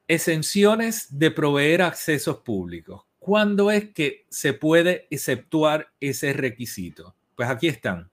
Exenciones 0.06 1.18
de 1.18 1.30
proveer 1.30 1.82
accesos 1.82 2.38
públicos. 2.38 3.02
¿Cuándo 3.18 3.70
es 3.70 3.92
que 3.92 4.26
se 4.30 4.52
puede 4.54 5.06
exceptuar 5.10 5.92
ese 6.00 6.32
requisito? 6.32 7.14
Pues 7.34 7.48
aquí 7.48 7.68
están. 7.68 8.10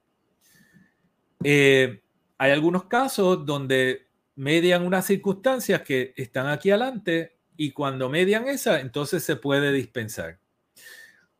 Eh, 1.44 2.02
hay 2.38 2.52
algunos 2.52 2.86
casos 2.86 3.46
donde 3.46 4.08
median 4.36 4.86
unas 4.86 5.06
circunstancias 5.06 5.82
que 5.84 6.14
están 6.18 6.48
aquí 6.48 6.70
adelante 6.70 7.38
y 7.56 7.72
cuando 7.72 8.10
median 8.10 8.48
esa, 8.48 8.82
entonces 8.82 9.24
se 9.24 9.38
puede 9.38 9.72
dispensar. 9.72 10.40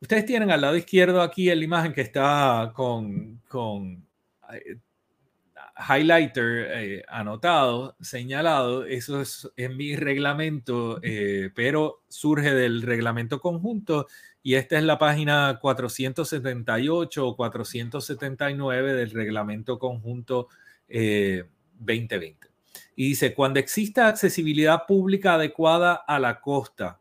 Ustedes 0.00 0.26
tienen 0.26 0.50
al 0.50 0.60
lado 0.60 0.76
izquierdo 0.76 1.22
aquí 1.22 1.46
la 1.46 1.64
imagen 1.64 1.92
que 1.92 2.02
está 2.02 2.72
con, 2.74 3.40
con 3.48 4.06
eh, 4.52 4.78
highlighter 5.76 6.68
eh, 6.70 7.02
anotado, 7.08 7.96
señalado, 8.00 8.84
eso 8.84 9.20
es 9.20 9.50
en 9.56 9.76
mi 9.76 9.94
reglamento, 9.96 11.00
eh, 11.02 11.50
pero 11.54 12.02
surge 12.08 12.54
del 12.54 12.82
reglamento 12.82 13.40
conjunto 13.40 14.06
y 14.42 14.54
esta 14.54 14.78
es 14.78 14.84
la 14.84 14.98
página 14.98 15.58
478 15.60 17.26
o 17.26 17.36
479 17.36 18.94
del 18.94 19.10
reglamento 19.10 19.78
conjunto 19.78 20.48
2020. 20.88 22.46
Eh, 22.46 22.50
y 22.94 23.08
dice, 23.08 23.34
cuando 23.34 23.60
exista 23.60 24.08
accesibilidad 24.08 24.86
pública 24.86 25.34
adecuada 25.34 25.94
a 25.94 26.18
la 26.18 26.40
costa, 26.40 27.00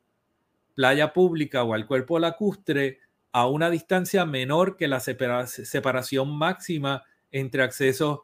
playa 0.76 1.14
pública 1.14 1.64
o 1.64 1.74
al 1.74 1.88
cuerpo 1.88 2.20
lacustre 2.20 3.00
a 3.32 3.48
una 3.48 3.70
distancia 3.70 4.26
menor 4.26 4.78
que 4.78 4.88
la 4.88 5.00
separación 5.00 6.38
máxima 6.38 7.04
entre 7.32 7.64
accesos 7.64 8.20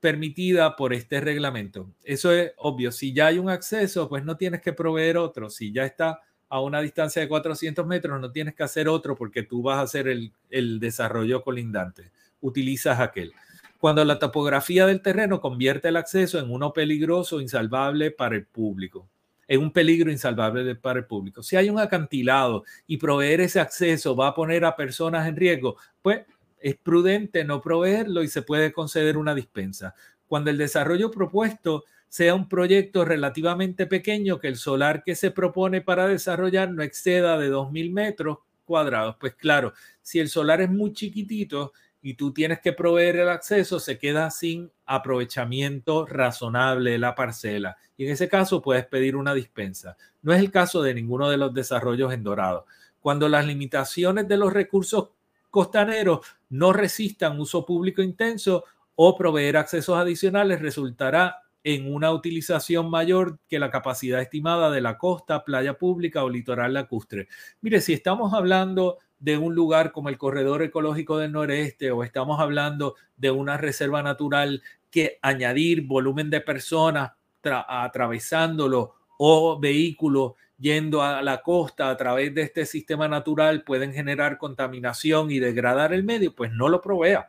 permitida 0.00 0.76
por 0.76 0.92
este 0.92 1.20
reglamento. 1.20 1.90
Eso 2.04 2.32
es 2.32 2.52
obvio. 2.56 2.92
Si 2.92 3.12
ya 3.12 3.26
hay 3.26 3.38
un 3.38 3.50
acceso, 3.50 4.08
pues 4.08 4.24
no 4.24 4.36
tienes 4.36 4.60
que 4.62 4.72
proveer 4.72 5.16
otro. 5.16 5.50
Si 5.50 5.72
ya 5.72 5.84
está 5.84 6.20
a 6.48 6.60
una 6.60 6.80
distancia 6.80 7.20
de 7.22 7.28
400 7.28 7.86
metros, 7.86 8.20
no 8.20 8.30
tienes 8.30 8.54
que 8.54 8.62
hacer 8.62 8.88
otro 8.88 9.16
porque 9.16 9.42
tú 9.42 9.62
vas 9.62 9.78
a 9.78 9.82
hacer 9.82 10.08
el, 10.08 10.80
desarrollo 10.80 11.42
colindante. 11.42 12.12
Utilizas 12.40 13.00
aquel. 13.00 13.32
Cuando 13.78 14.04
la 14.04 14.18
topografía 14.18 14.86
del 14.86 15.02
terreno 15.02 15.40
convierte 15.40 15.88
el 15.88 15.96
acceso 15.96 16.38
en 16.38 16.50
uno 16.50 16.72
peligroso, 16.72 17.40
insalvable 17.40 18.10
para 18.10 18.36
el 18.36 18.46
público. 18.46 19.08
En 19.48 19.60
un 19.60 19.72
peligro 19.72 20.10
insalvable 20.10 20.74
para 20.74 21.00
el 21.00 21.06
público. 21.06 21.42
Si 21.42 21.56
hay 21.56 21.70
un 21.70 21.78
acantilado 21.78 22.64
y 22.86 22.96
proveer 22.96 23.40
ese 23.40 23.60
acceso 23.60 24.16
va 24.16 24.28
a 24.28 24.34
poner 24.34 24.64
a 24.64 24.76
personas 24.76 25.28
en 25.28 25.36
riesgo, 25.36 25.76
pues 26.02 26.22
es 26.58 26.76
prudente 26.76 27.44
no 27.44 27.60
proveerlo 27.60 28.22
y 28.22 28.28
se 28.28 28.42
puede 28.42 28.72
conceder 28.72 29.16
una 29.16 29.34
dispensa. 29.34 29.94
Cuando 30.26 30.50
el 30.50 30.58
desarrollo 30.58 31.10
propuesto 31.10 31.84
sea 32.08 32.34
un 32.34 32.48
proyecto 32.48 33.04
relativamente 33.04 33.86
pequeño, 33.86 34.38
que 34.38 34.48
el 34.48 34.56
solar 34.56 35.02
que 35.04 35.14
se 35.14 35.30
propone 35.30 35.80
para 35.80 36.08
desarrollar 36.08 36.70
no 36.70 36.82
exceda 36.82 37.38
de 37.38 37.50
2.000 37.50 37.92
metros 37.92 38.38
cuadrados. 38.64 39.16
Pues 39.20 39.34
claro, 39.34 39.72
si 40.02 40.18
el 40.18 40.28
solar 40.28 40.60
es 40.60 40.70
muy 40.70 40.92
chiquitito 40.92 41.72
y 42.06 42.14
tú 42.14 42.32
tienes 42.32 42.60
que 42.60 42.72
proveer 42.72 43.16
el 43.16 43.28
acceso, 43.28 43.80
se 43.80 43.98
queda 43.98 44.30
sin 44.30 44.70
aprovechamiento 44.84 46.06
razonable 46.06 46.98
la 46.98 47.16
parcela. 47.16 47.78
Y 47.96 48.06
en 48.06 48.12
ese 48.12 48.28
caso 48.28 48.62
puedes 48.62 48.86
pedir 48.86 49.16
una 49.16 49.34
dispensa. 49.34 49.96
No 50.22 50.32
es 50.32 50.38
el 50.38 50.52
caso 50.52 50.82
de 50.82 50.94
ninguno 50.94 51.28
de 51.28 51.36
los 51.36 51.52
desarrollos 51.52 52.12
en 52.12 52.22
Dorado. 52.22 52.64
Cuando 53.00 53.28
las 53.28 53.44
limitaciones 53.44 54.28
de 54.28 54.36
los 54.36 54.52
recursos 54.52 55.08
costaneros 55.50 56.20
no 56.48 56.72
resistan 56.72 57.40
uso 57.40 57.66
público 57.66 58.02
intenso 58.02 58.62
o 58.94 59.16
proveer 59.16 59.56
accesos 59.56 59.98
adicionales, 59.98 60.62
resultará 60.62 61.42
en 61.64 61.92
una 61.92 62.12
utilización 62.12 62.88
mayor 62.88 63.40
que 63.48 63.58
la 63.58 63.72
capacidad 63.72 64.22
estimada 64.22 64.70
de 64.70 64.80
la 64.80 64.96
costa, 64.96 65.42
playa 65.44 65.76
pública 65.76 66.22
o 66.22 66.30
litoral 66.30 66.74
lacustre. 66.74 67.26
Mire, 67.62 67.80
si 67.80 67.94
estamos 67.94 68.32
hablando 68.32 68.98
de 69.18 69.38
un 69.38 69.54
lugar 69.54 69.92
como 69.92 70.08
el 70.08 70.18
Corredor 70.18 70.62
Ecológico 70.62 71.18
del 71.18 71.32
Noreste 71.32 71.90
o 71.90 72.04
estamos 72.04 72.40
hablando 72.40 72.94
de 73.16 73.30
una 73.30 73.56
reserva 73.56 74.02
natural 74.02 74.62
que 74.90 75.18
añadir 75.22 75.82
volumen 75.82 76.30
de 76.30 76.40
personas 76.40 77.12
atravesándolo 77.42 78.94
o 79.18 79.58
vehículos 79.58 80.32
yendo 80.58 81.02
a 81.02 81.22
la 81.22 81.42
costa 81.42 81.90
a 81.90 81.96
través 81.96 82.34
de 82.34 82.42
este 82.42 82.66
sistema 82.66 83.08
natural 83.08 83.62
pueden 83.62 83.92
generar 83.92 84.38
contaminación 84.38 85.30
y 85.30 85.38
degradar 85.38 85.92
el 85.92 86.02
medio, 86.02 86.34
pues 86.34 86.52
no 86.52 86.68
lo 86.68 86.80
provea. 86.80 87.28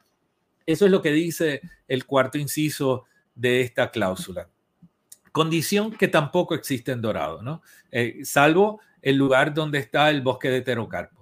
Eso 0.65 0.85
es 0.85 0.91
lo 0.91 1.01
que 1.01 1.11
dice 1.11 1.61
el 1.87 2.05
cuarto 2.05 2.37
inciso 2.37 3.05
de 3.35 3.61
esta 3.61 3.91
cláusula. 3.91 4.49
Condición 5.31 5.91
que 5.91 6.07
tampoco 6.07 6.55
existe 6.55 6.91
en 6.91 7.01
Dorado, 7.01 7.41
¿no? 7.41 7.61
Eh, 7.91 8.21
salvo 8.23 8.81
el 9.01 9.17
lugar 9.17 9.53
donde 9.53 9.79
está 9.79 10.09
el 10.09 10.21
bosque 10.21 10.49
de 10.49 10.61
Terocarpo. 10.61 11.16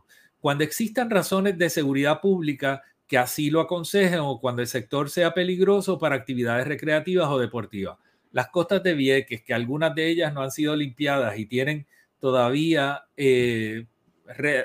Cuando 0.45 0.63
existan 0.63 1.09
razones 1.09 1.57
de 1.57 1.71
seguridad 1.71 2.21
pública 2.21 2.83
que 3.07 3.17
así 3.17 3.49
lo 3.49 3.61
aconsejen 3.61 4.19
o 4.19 4.39
cuando 4.39 4.61
el 4.61 4.67
sector 4.67 5.09
sea 5.09 5.33
peligroso 5.33 5.97
para 5.97 6.13
actividades 6.13 6.67
recreativas 6.67 7.27
o 7.29 7.39
deportivas. 7.39 7.97
Las 8.31 8.49
costas 8.49 8.83
de 8.83 8.93
Vieques, 8.93 9.41
que 9.41 9.55
algunas 9.55 9.95
de 9.95 10.07
ellas 10.07 10.31
no 10.35 10.43
han 10.43 10.51
sido 10.51 10.75
limpiadas 10.75 11.35
y 11.39 11.47
tienen 11.47 11.87
todavía 12.19 13.05
eh, 13.17 13.87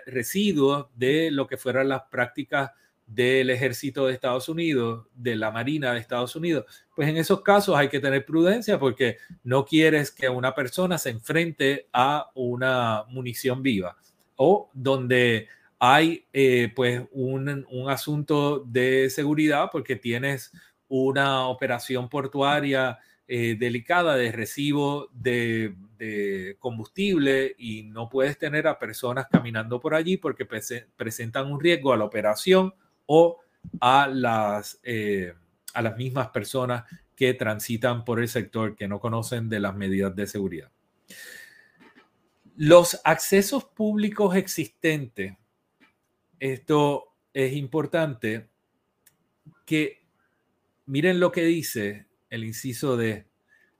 residuos 0.05 0.88
de 0.97 1.31
lo 1.31 1.47
que 1.47 1.57
fueran 1.57 1.88
las 1.88 2.03
prácticas 2.11 2.73
del 3.07 3.49
ejército 3.49 4.07
de 4.07 4.12
Estados 4.12 4.51
Unidos, 4.51 5.07
de 5.14 5.35
la 5.35 5.51
Marina 5.51 5.95
de 5.95 6.01
Estados 6.01 6.37
Unidos, 6.37 6.66
pues 6.95 7.09
en 7.09 7.16
esos 7.16 7.40
casos 7.40 7.75
hay 7.75 7.88
que 7.88 8.01
tener 8.01 8.27
prudencia 8.27 8.79
porque 8.79 9.16
no 9.45 9.64
quieres 9.64 10.11
que 10.11 10.29
una 10.29 10.55
persona 10.55 10.99
se 10.99 11.09
enfrente 11.09 11.88
a 11.90 12.31
una 12.35 13.05
munición 13.09 13.62
viva 13.62 13.97
o 14.37 14.71
donde 14.75 15.49
hay 15.83 16.27
eh, 16.35 16.71
pues 16.77 17.03
un, 17.11 17.66
asunto 17.88 18.61
de 18.61 19.09
seguridad 19.09 19.71
porque 19.73 19.97
tienes 19.97 20.53
una 20.88 21.47
operación 21.49 22.11
portuaria 22.11 22.99
eh, 23.27 23.57
delicada 23.59 24.14
de 24.16 24.31
recibo 24.31 25.09
de, 25.12 25.75
combustible 26.59 27.55
y 27.59 27.85
no 27.85 28.09
puedes 28.09 28.38
tener 28.38 28.66
a 28.66 28.79
personas 28.79 29.27
caminando 29.31 29.81
por 29.81 29.95
allí 29.95 30.16
porque 30.19 30.47
presentan 30.97 31.51
un 31.51 31.61
riesgo 31.61 31.93
a 31.93 31.97
la 31.97 32.05
operación 32.05 32.75
o 33.07 33.38
a 33.81 34.07
las, 34.07 34.81
eh, 34.83 35.35
a 35.75 35.83
las 35.83 35.97
mismas 35.97 36.29
personas 36.29 36.85
que 37.16 37.35
transitan 37.35 38.05
por 38.05 38.21
el 38.21 38.29
sector 38.29 38.77
que 38.77 38.88
no 38.88 39.01
conocen 39.01 39.49
de 39.49 39.61
las 39.61 39.75
medidas 39.75 40.14
de 40.16 40.27
seguridad. 40.27 40.71
Los 42.57 43.01
accesos 43.05 43.64
públicos 43.64 44.37
existentes, 44.37 45.35
esto 46.40 47.14
es 47.33 47.53
importante, 47.53 48.48
que 49.64 50.03
miren 50.87 51.20
lo 51.20 51.31
que 51.31 51.44
dice 51.44 52.07
el 52.31 52.44
inciso 52.44 52.96
de 52.96 53.26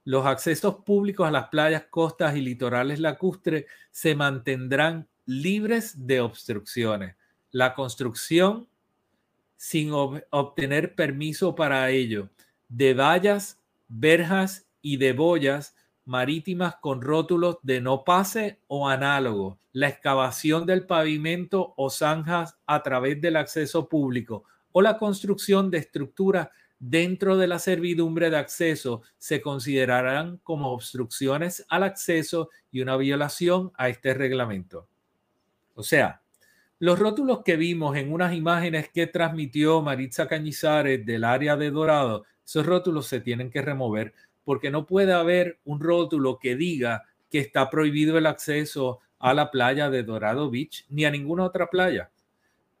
los 0.05 0.25
accesos 0.25 0.75
públicos 0.85 1.27
a 1.27 1.31
las 1.31 1.49
playas, 1.49 1.85
costas 1.89 2.35
y 2.35 2.41
litorales 2.41 2.99
lacustres 2.99 3.65
se 3.91 4.15
mantendrán 4.15 5.07
libres 5.25 6.07
de 6.07 6.21
obstrucciones. 6.21 7.15
La 7.51 7.73
construcción 7.73 8.67
sin 9.57 9.91
obtener 9.91 10.95
permiso 10.95 11.53
para 11.53 11.89
ello, 11.91 12.29
de 12.67 12.93
vallas, 12.93 13.59
verjas 13.87 14.65
y 14.81 14.97
de 14.97 15.13
boyas 15.13 15.75
marítimas 16.05 16.75
con 16.81 17.01
rótulos 17.01 17.57
de 17.61 17.81
no 17.81 18.03
pase 18.03 18.59
o 18.67 18.87
análogo, 18.87 19.59
la 19.73 19.87
excavación 19.87 20.65
del 20.65 20.85
pavimento 20.85 21.73
o 21.77 21.89
zanjas 21.89 22.57
a 22.65 22.83
través 22.83 23.21
del 23.21 23.37
acceso 23.37 23.87
público 23.87 24.43
o 24.71 24.81
la 24.81 24.97
construcción 24.97 25.69
de 25.69 25.79
estructuras 25.79 26.49
dentro 26.79 27.37
de 27.37 27.47
la 27.47 27.59
servidumbre 27.59 28.29
de 28.29 28.37
acceso 28.37 29.03
se 29.17 29.41
considerarán 29.41 30.37
como 30.37 30.71
obstrucciones 30.71 31.65
al 31.69 31.83
acceso 31.83 32.49
y 32.71 32.81
una 32.81 32.97
violación 32.97 33.71
a 33.77 33.89
este 33.89 34.13
reglamento. 34.13 34.87
O 35.75 35.83
sea, 35.83 36.21
los 36.79 36.97
rótulos 36.97 37.43
que 37.45 37.57
vimos 37.57 37.95
en 37.95 38.11
unas 38.11 38.33
imágenes 38.33 38.89
que 38.89 39.05
transmitió 39.05 39.83
Maritza 39.83 40.27
Cañizares 40.27 41.05
del 41.05 41.23
área 41.23 41.55
de 41.55 41.69
Dorado, 41.69 42.25
esos 42.43 42.65
rótulos 42.65 43.05
se 43.05 43.21
tienen 43.21 43.51
que 43.51 43.61
remover 43.61 44.13
porque 44.43 44.71
no 44.71 44.85
puede 44.85 45.13
haber 45.13 45.59
un 45.65 45.79
rótulo 45.79 46.39
que 46.39 46.55
diga 46.55 47.03
que 47.29 47.39
está 47.39 47.69
prohibido 47.69 48.17
el 48.17 48.25
acceso 48.25 48.99
a 49.19 49.33
la 49.33 49.51
playa 49.51 49.89
de 49.89 50.03
Dorado 50.03 50.49
Beach 50.49 50.85
ni 50.89 51.05
a 51.05 51.11
ninguna 51.11 51.45
otra 51.45 51.67
playa. 51.67 52.09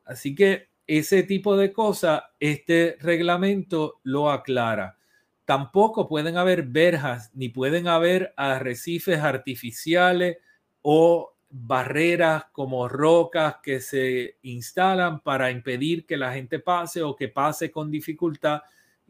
Así 0.05 0.35
que 0.35 0.69
ese 0.87 1.23
tipo 1.23 1.55
de 1.55 1.71
cosas, 1.71 2.23
este 2.39 2.97
reglamento 2.99 3.99
lo 4.03 4.29
aclara. 4.29 4.97
Tampoco 5.45 6.07
pueden 6.07 6.37
haber 6.37 6.63
verjas 6.63 7.31
ni 7.33 7.49
pueden 7.49 7.87
haber 7.87 8.33
arrecifes 8.35 9.19
artificiales 9.19 10.37
o 10.81 11.33
barreras 11.49 12.45
como 12.51 12.87
rocas 12.87 13.57
que 13.61 13.81
se 13.81 14.37
instalan 14.41 15.19
para 15.19 15.51
impedir 15.51 16.05
que 16.05 16.17
la 16.17 16.33
gente 16.33 16.59
pase 16.59 17.03
o 17.03 17.15
que 17.15 17.27
pase 17.27 17.71
con 17.71 17.91
dificultad 17.91 18.61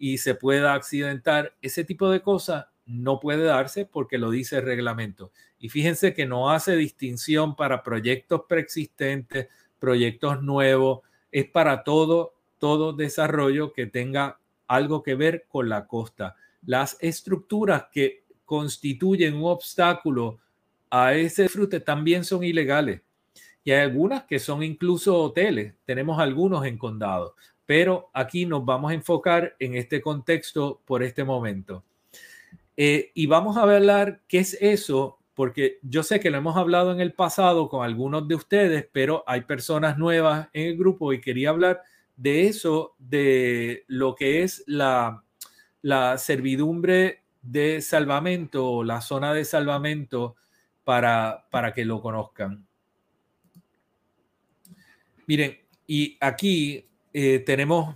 y 0.02 0.18
se 0.18 0.34
pueda 0.34 0.74
accidentar. 0.74 1.56
Ese 1.62 1.84
tipo 1.84 2.10
de 2.10 2.24
cosas 2.24 2.66
no 2.88 3.20
puede 3.20 3.44
darse 3.44 3.86
porque 3.86 4.18
lo 4.18 4.32
dice 4.32 4.58
el 4.58 4.64
reglamento. 4.64 5.32
Y 5.60 5.70
fíjense 5.70 6.16
que 6.16 6.26
no 6.26 6.50
hace 6.50 6.76
distinción 6.76 7.56
para 7.56 7.84
proyectos 7.84 8.42
preexistentes, 8.50 9.48
proyectos 9.78 10.42
nuevos, 10.42 11.02
es 11.32 11.46
para 11.46 11.84
todo, 11.84 12.34
todo 12.58 12.94
desarrollo 12.94 13.74
que 13.74 13.86
tenga 13.86 14.40
algo 14.66 15.04
que 15.04 15.14
ver 15.14 15.46
con 15.48 15.70
la 15.70 15.86
costa. 15.86 16.36
Las 16.66 16.98
estructuras 17.00 17.86
que 17.92 18.24
constituyen 18.44 19.36
un 19.36 19.52
obstáculo 19.52 20.40
a 20.90 21.14
ese 21.14 21.48
fruto 21.48 21.80
también 21.84 22.26
son 22.26 22.44
ilegales. 22.44 23.02
Y 23.64 23.70
hay 23.70 23.82
algunas 23.82 24.24
que 24.24 24.40
son 24.40 24.64
incluso 24.64 25.16
hoteles. 25.16 25.76
Tenemos 25.86 26.20
algunos 26.20 26.66
en 26.66 26.80
condado. 26.80 27.36
Pero 27.72 28.10
aquí 28.12 28.46
nos 28.46 28.66
vamos 28.66 28.92
a 28.92 28.96
enfocar 28.96 29.56
en 29.58 29.76
este 29.76 30.02
contexto 30.02 30.82
por 30.84 31.04
este 31.04 31.24
momento. 31.24 31.86
Eh, 32.76 33.12
y 33.14 33.28
vamos 33.28 33.56
a 33.56 33.62
hablar 33.62 34.20
qué 34.28 34.40
es 34.40 34.58
eso, 34.60 35.20
porque 35.34 35.80
yo 35.82 36.04
sé 36.04 36.20
que 36.20 36.30
lo 36.32 36.38
hemos 36.38 36.58
hablado 36.58 36.92
en 36.92 37.00
el 37.00 37.14
pasado 37.14 37.70
con 37.70 37.86
algunos 37.86 38.28
de 38.28 38.36
ustedes, 38.36 38.90
pero 38.92 39.24
hay 39.26 39.44
personas 39.44 39.98
nuevas 39.98 40.50
en 40.52 40.68
el 40.68 40.78
grupo 40.78 41.14
y 41.14 41.22
quería 41.22 41.52
hablar 41.52 41.82
de 42.18 42.50
eso, 42.50 42.94
de 43.00 43.86
lo 43.88 44.16
que 44.16 44.44
es 44.44 44.66
la, 44.68 45.24
servidumbre 46.18 47.24
de 47.42 47.80
salvamento, 47.80 48.84
la 48.84 49.00
zona 49.00 49.34
de 49.34 49.46
salvamento 49.46 50.36
para, 50.84 51.48
para 51.50 51.74
que 51.74 51.86
lo 51.86 52.02
conozcan. 52.02 52.68
Miren, 55.26 55.58
y 55.88 56.18
aquí 56.20 56.91
eh, 57.14 57.40
tenemos 57.40 57.96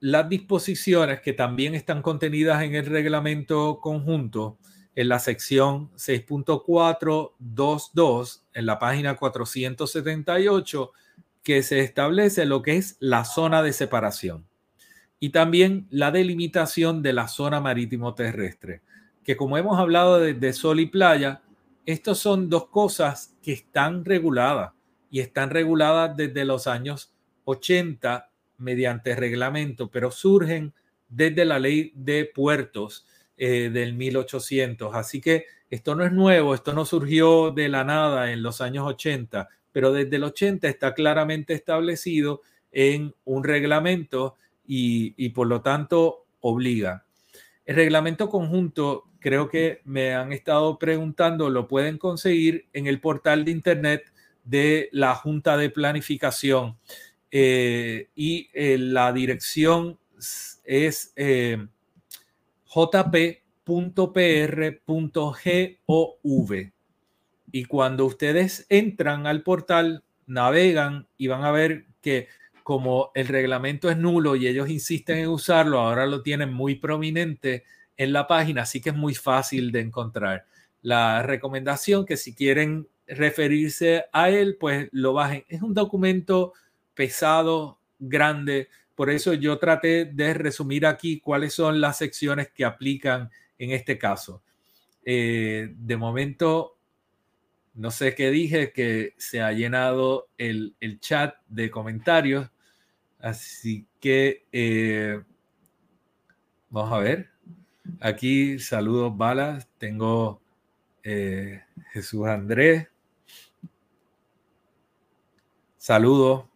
las 0.00 0.28
disposiciones 0.28 1.20
que 1.20 1.32
también 1.32 1.74
están 1.74 2.02
contenidas 2.02 2.62
en 2.62 2.74
el 2.74 2.84
reglamento 2.86 3.80
conjunto 3.80 4.58
en 4.94 5.08
la 5.08 5.18
sección 5.18 5.90
6.422 5.94 8.42
en 8.52 8.66
la 8.66 8.78
página 8.78 9.16
478 9.16 10.92
que 11.42 11.62
se 11.62 11.80
establece 11.80 12.44
lo 12.46 12.62
que 12.62 12.76
es 12.76 12.96
la 13.00 13.24
zona 13.24 13.62
de 13.62 13.72
separación 13.72 14.46
y 15.18 15.30
también 15.30 15.86
la 15.90 16.10
delimitación 16.10 17.02
de 17.02 17.12
la 17.12 17.28
zona 17.28 17.60
marítimo 17.60 18.14
terrestre, 18.14 18.82
que 19.24 19.36
como 19.36 19.56
hemos 19.56 19.78
hablado 19.78 20.18
de, 20.18 20.52
sol 20.52 20.80
y 20.80 20.86
playa, 20.86 21.42
estos 21.86 22.18
son 22.18 22.50
dos 22.50 22.68
cosas 22.68 23.34
que 23.42 23.52
están 23.52 24.04
reguladas 24.04 24.72
y 25.10 25.20
están 25.20 25.50
reguladas 25.50 26.16
desde 26.16 26.44
los 26.44 26.66
años 26.66 27.12
80 27.46 28.30
mediante 28.58 29.14
reglamento, 29.14 29.90
pero 29.90 30.10
surgen 30.10 30.74
desde 31.08 31.44
la 31.44 31.58
ley 31.58 31.92
de 31.94 32.24
puertos 32.24 33.06
eh, 33.36 33.70
del 33.72 33.94
1800. 33.94 34.94
Así 34.94 35.20
que 35.20 35.46
esto 35.70 35.94
no 35.94 36.04
es 36.04 36.12
nuevo, 36.12 36.54
esto 36.54 36.72
no 36.72 36.84
surgió 36.84 37.50
de 37.50 37.68
la 37.68 37.84
nada 37.84 38.32
en 38.32 38.42
los 38.42 38.60
años 38.60 38.86
80, 38.86 39.48
pero 39.72 39.92
desde 39.92 40.16
el 40.16 40.24
80 40.24 40.68
está 40.68 40.94
claramente 40.94 41.54
establecido 41.54 42.42
en 42.72 43.14
un 43.24 43.44
reglamento 43.44 44.36
y, 44.66 45.14
y 45.16 45.30
por 45.30 45.46
lo 45.46 45.62
tanto 45.62 46.26
obliga. 46.40 47.04
El 47.64 47.76
reglamento 47.76 48.28
conjunto, 48.28 49.04
creo 49.20 49.48
que 49.48 49.80
me 49.84 50.14
han 50.14 50.32
estado 50.32 50.78
preguntando, 50.78 51.50
lo 51.50 51.68
pueden 51.68 51.98
conseguir 51.98 52.66
en 52.72 52.86
el 52.86 53.00
portal 53.00 53.44
de 53.44 53.50
internet 53.50 54.12
de 54.44 54.88
la 54.92 55.14
Junta 55.14 55.56
de 55.56 55.70
Planificación. 55.70 56.78
Eh, 57.38 58.08
y 58.14 58.48
eh, 58.54 58.78
la 58.78 59.12
dirección 59.12 59.98
es 60.64 61.12
eh, 61.16 61.66
jp.pr.gov. 62.64 63.36
Y 67.52 67.64
cuando 67.66 68.06
ustedes 68.06 68.64
entran 68.70 69.26
al 69.26 69.42
portal, 69.42 70.02
navegan 70.24 71.08
y 71.18 71.26
van 71.26 71.44
a 71.44 71.50
ver 71.50 71.84
que 72.00 72.28
como 72.62 73.10
el 73.14 73.28
reglamento 73.28 73.90
es 73.90 73.98
nulo 73.98 74.34
y 74.34 74.46
ellos 74.46 74.70
insisten 74.70 75.18
en 75.18 75.28
usarlo, 75.28 75.80
ahora 75.80 76.06
lo 76.06 76.22
tienen 76.22 76.54
muy 76.54 76.76
prominente 76.76 77.64
en 77.98 78.14
la 78.14 78.26
página, 78.26 78.62
así 78.62 78.80
que 78.80 78.88
es 78.88 78.96
muy 78.96 79.14
fácil 79.14 79.72
de 79.72 79.80
encontrar. 79.80 80.46
La 80.80 81.22
recomendación 81.22 82.06
que 82.06 82.16
si 82.16 82.34
quieren 82.34 82.88
referirse 83.06 84.06
a 84.10 84.30
él, 84.30 84.56
pues 84.58 84.88
lo 84.90 85.12
bajen. 85.12 85.44
Es 85.48 85.60
un 85.60 85.74
documento 85.74 86.54
pesado, 86.96 87.78
grande. 88.00 88.68
Por 88.96 89.10
eso 89.10 89.34
yo 89.34 89.58
traté 89.58 90.06
de 90.06 90.34
resumir 90.34 90.86
aquí 90.86 91.20
cuáles 91.20 91.54
son 91.54 91.80
las 91.80 91.98
secciones 91.98 92.50
que 92.50 92.64
aplican 92.64 93.30
en 93.58 93.70
este 93.70 93.98
caso. 93.98 94.42
Eh, 95.04 95.72
de 95.76 95.96
momento, 95.96 96.76
no 97.74 97.92
sé 97.92 98.14
qué 98.16 98.30
dije, 98.30 98.72
que 98.72 99.14
se 99.18 99.40
ha 99.40 99.52
llenado 99.52 100.28
el, 100.38 100.74
chat 100.98 101.36
de 101.46 101.70
comentarios. 101.70 102.50
Así 103.20 103.86
que 104.00 104.46
eh, 104.50 105.22
vamos 106.70 106.92
a 106.92 106.98
ver. 106.98 107.30
Aquí 108.00 108.58
saludos, 108.58 109.16
balas. 109.16 109.68
Tengo 109.78 110.40
eh, 111.04 111.62
Jesús 111.92 112.26
Andrés. 112.26 112.88
Saludos. 115.76 116.46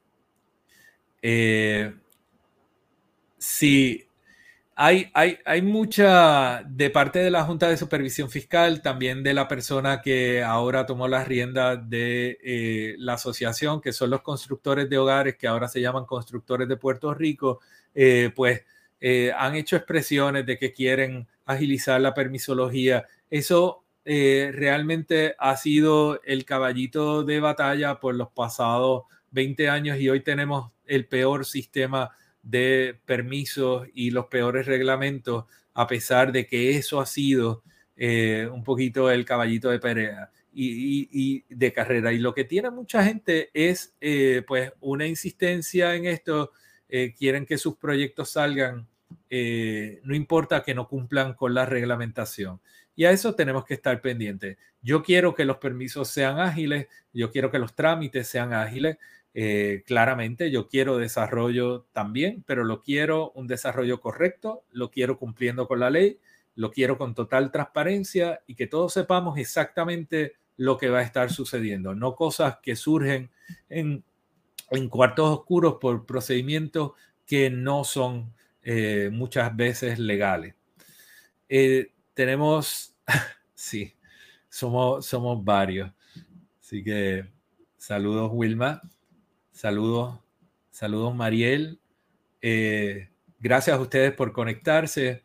Eh, 1.23 1.95
sí, 3.39 4.07
hay, 4.75 5.11
hay, 5.13 5.39
hay, 5.45 5.63
mucha 5.63 6.63
de 6.65 6.89
parte 6.91 7.19
de 7.19 7.31
la 7.31 7.45
Junta 7.45 7.69
de 7.69 7.77
Supervisión 7.77 8.31
Fiscal, 8.31 8.81
también 8.81 9.23
de 9.23 9.35
la 9.35 9.47
persona 9.47 10.01
que 10.01 10.43
ahora 10.43 10.87
tomó 10.87 11.09
las 11.09 11.29
riendas 11.29 11.89
de 11.91 12.39
eh, 12.43 12.95
la 12.99 13.15
asociación, 13.15 13.81
que 13.83 13.93
son 13.93 14.11
los 14.11 14.23
constructores 14.23 14.89
de 14.89 14.99
hogares, 14.99 15.37
que 15.37 15.47
ahora 15.49 15.69
se 15.69 15.81
llaman 15.83 16.07
constructores 16.07 16.69
de 16.69 16.77
Puerto 16.77 17.13
Rico, 17.13 17.61
eh, 17.95 18.33
pues 18.35 18.63
han 19.37 19.55
hecho 19.55 19.77
expresiones 19.77 20.45
de 20.45 20.59
que 20.59 20.75
quieren 20.75 21.27
agilizar 21.47 21.99
la 22.01 22.13
permisología. 22.13 23.07
Eso 23.31 23.85
realmente 24.05 25.35
ha 25.39 25.57
sido 25.57 26.21
el 26.25 26.45
caballito 26.45 27.25
de 27.25 27.41
batalla 27.41 27.99
por 27.99 28.15
los 28.15 28.29
pasados 28.29 29.05
20 29.31 29.69
años 29.69 29.99
y 29.99 30.09
hoy 30.09 30.21
tenemos 30.21 30.73
el 30.87 31.07
peor 31.07 31.47
sistema 31.47 32.11
de 32.43 32.99
permisos 33.05 33.87
y 33.95 34.11
los 34.11 34.27
peores 34.27 34.67
reglamentos, 34.67 35.45
a 35.75 35.87
pesar 35.87 36.33
de 36.33 36.47
que 36.47 36.77
eso 36.77 37.01
ha 37.01 37.07
sido 37.07 37.63
eh, 37.97 38.49
un 38.51 38.65
poquito 38.65 39.11
el 39.11 39.25
caballito 39.25 39.71
de 39.71 39.79
pelea 39.79 40.31
y, 40.53 41.45
de 41.49 41.73
carrera. 41.73 42.13
Y 42.13 42.19
lo 42.19 42.35
que 42.35 42.45
tiene 42.45 42.71
mucha 42.71 43.05
gente 43.05 43.51
es 43.55 43.95
eh, 44.01 44.43
pues 44.47 44.73
una 44.81 45.07
insistencia 45.07 45.95
en 45.95 46.07
esto, 46.07 46.53
eh, 46.89 47.15
quieren 47.17 47.47
que 47.47 47.59
sus 47.59 47.77
proyectos 47.77 48.31
salgan, 48.31 48.89
no 49.31 50.15
importa 50.15 50.63
que 50.63 50.75
no 50.75 50.89
cumplan 50.89 51.35
con 51.35 51.55
la 51.55 51.67
reglamentación. 51.67 52.61
Y 52.97 53.05
a 53.05 53.13
eso 53.13 53.35
tenemos 53.35 53.65
que 53.65 53.75
estar 53.75 54.01
pendientes. 54.01 54.59
Yo 54.83 55.03
quiero 55.03 55.35
que 55.35 55.45
los 55.45 55.59
permisos 55.59 56.09
sean 56.09 56.41
ágiles, 56.41 56.87
yo 57.13 57.31
quiero 57.31 57.51
que 57.51 57.59
los 57.59 57.75
trámites 57.75 58.27
sean 58.29 58.53
ágiles, 58.53 58.99
eh, 59.33 59.85
claramente 59.87 60.51
yo 60.51 60.69
quiero 60.69 60.99
desarrollo 60.99 61.87
también, 61.93 62.43
pero 62.47 62.65
lo 62.65 62.83
quiero 62.83 63.31
un 63.33 63.47
desarrollo 63.47 64.01
correcto, 64.01 64.65
lo 64.73 64.91
quiero 64.91 65.19
cumpliendo 65.19 65.69
con 65.69 65.81
la 65.81 65.91
ley, 65.91 66.19
lo 66.57 66.73
quiero 66.73 66.99
con 66.99 67.15
total 67.15 67.53
transparencia 67.53 68.43
y 68.47 68.55
que 68.57 68.67
todos 68.67 68.93
sepamos 68.93 69.39
exactamente 69.39 70.35
lo 70.57 70.77
que 70.77 70.91
va 70.91 70.99
a 70.99 71.03
estar 71.03 71.31
sucediendo, 71.31 71.95
no 71.95 72.17
cosas 72.17 72.59
que 72.63 72.77
surgen 72.77 73.31
en, 73.69 74.05
cuartos 74.89 75.39
oscuros 75.39 75.77
por 75.81 76.07
procedimientos 76.07 76.93
que 77.27 77.51
no 77.51 77.85
son 77.85 78.33
eh, 78.63 79.11
muchas 79.13 79.57
veces 79.57 79.99
legales. 79.99 80.55
Eh, 81.49 81.93
tenemos, 82.15 82.95
sí, 83.55 83.95
somos, 84.49 85.07
somos 85.07 85.43
varios. 85.43 85.91
Así 86.61 86.85
que 86.85 87.25
saludos, 87.79 88.31
Wilma. 88.33 88.83
Saludos, 89.61 90.19
saludos 90.71 91.15
Mariel. 91.15 91.79
Eh, 92.41 93.11
gracias 93.39 93.77
a 93.77 93.81
ustedes 93.83 94.11
por 94.11 94.33
conectarse. 94.33 95.23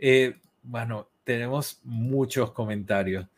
Eh, 0.00 0.40
bueno, 0.64 1.10
tenemos 1.22 1.80
muchos 1.84 2.50
comentarios. 2.50 3.28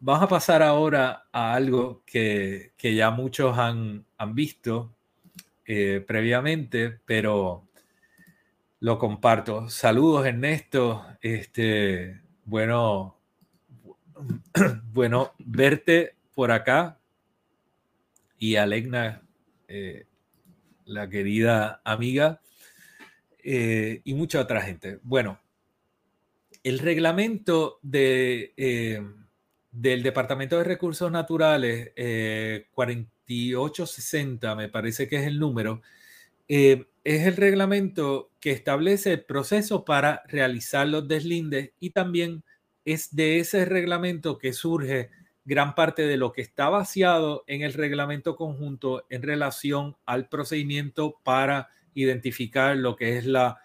Vamos 0.00 0.22
a 0.22 0.28
pasar 0.28 0.62
ahora 0.62 1.26
a 1.30 1.52
algo 1.52 2.02
que, 2.06 2.72
ya 2.80 3.10
muchos 3.10 3.58
han, 3.58 4.06
han 4.16 4.34
visto 4.34 4.94
eh, 5.66 6.02
previamente, 6.08 6.98
pero 7.04 7.68
lo 8.80 8.98
comparto. 8.98 9.68
Saludos, 9.68 10.24
Ernesto. 10.24 11.04
Este, 11.20 12.22
bueno, 12.46 13.18
bueno, 14.94 15.34
verte 15.38 16.16
por 16.34 16.50
acá 16.50 16.97
y 18.38 18.56
Alegna, 18.56 19.22
eh, 19.66 20.06
la 20.84 21.08
querida 21.08 21.80
amiga, 21.84 22.40
eh, 23.42 24.00
y 24.04 24.14
mucha 24.14 24.40
otra 24.40 24.62
gente. 24.62 24.98
Bueno, 25.02 25.40
el 26.62 26.78
reglamento 26.78 27.78
de, 27.82 28.54
eh, 28.56 29.02
del 29.70 30.02
Departamento 30.02 30.58
de 30.58 30.64
Recursos 30.64 31.10
Naturales 31.10 31.92
4860, 32.72 34.54
me 34.54 34.68
parece 34.68 35.08
que 35.08 35.16
es 35.16 35.26
el 35.26 35.38
número, 35.38 35.82
es 36.48 36.86
el 37.04 37.36
reglamento 37.36 38.30
que 38.40 38.50
establece 38.52 39.12
el 39.12 39.24
proceso 39.24 39.84
para 39.84 40.22
realizar 40.28 40.88
los 40.88 41.06
deslindes 41.06 41.72
y 41.78 41.90
también 41.90 42.42
es 42.84 43.14
de 43.14 43.38
ese 43.38 43.66
reglamento 43.66 44.38
que 44.38 44.54
surge 44.54 45.10
gran 45.48 45.74
parte 45.74 46.06
de 46.06 46.18
lo 46.18 46.30
que 46.30 46.42
está 46.42 46.68
vaciado 46.68 47.42
en 47.46 47.62
el 47.62 47.72
reglamento 47.72 48.36
conjunto 48.36 49.06
en 49.08 49.22
relación 49.22 49.96
al 50.04 50.28
procedimiento 50.28 51.18
para 51.24 51.68
identificar 51.94 52.76
lo 52.76 52.96
que 52.96 53.16
es 53.16 53.24
la 53.24 53.56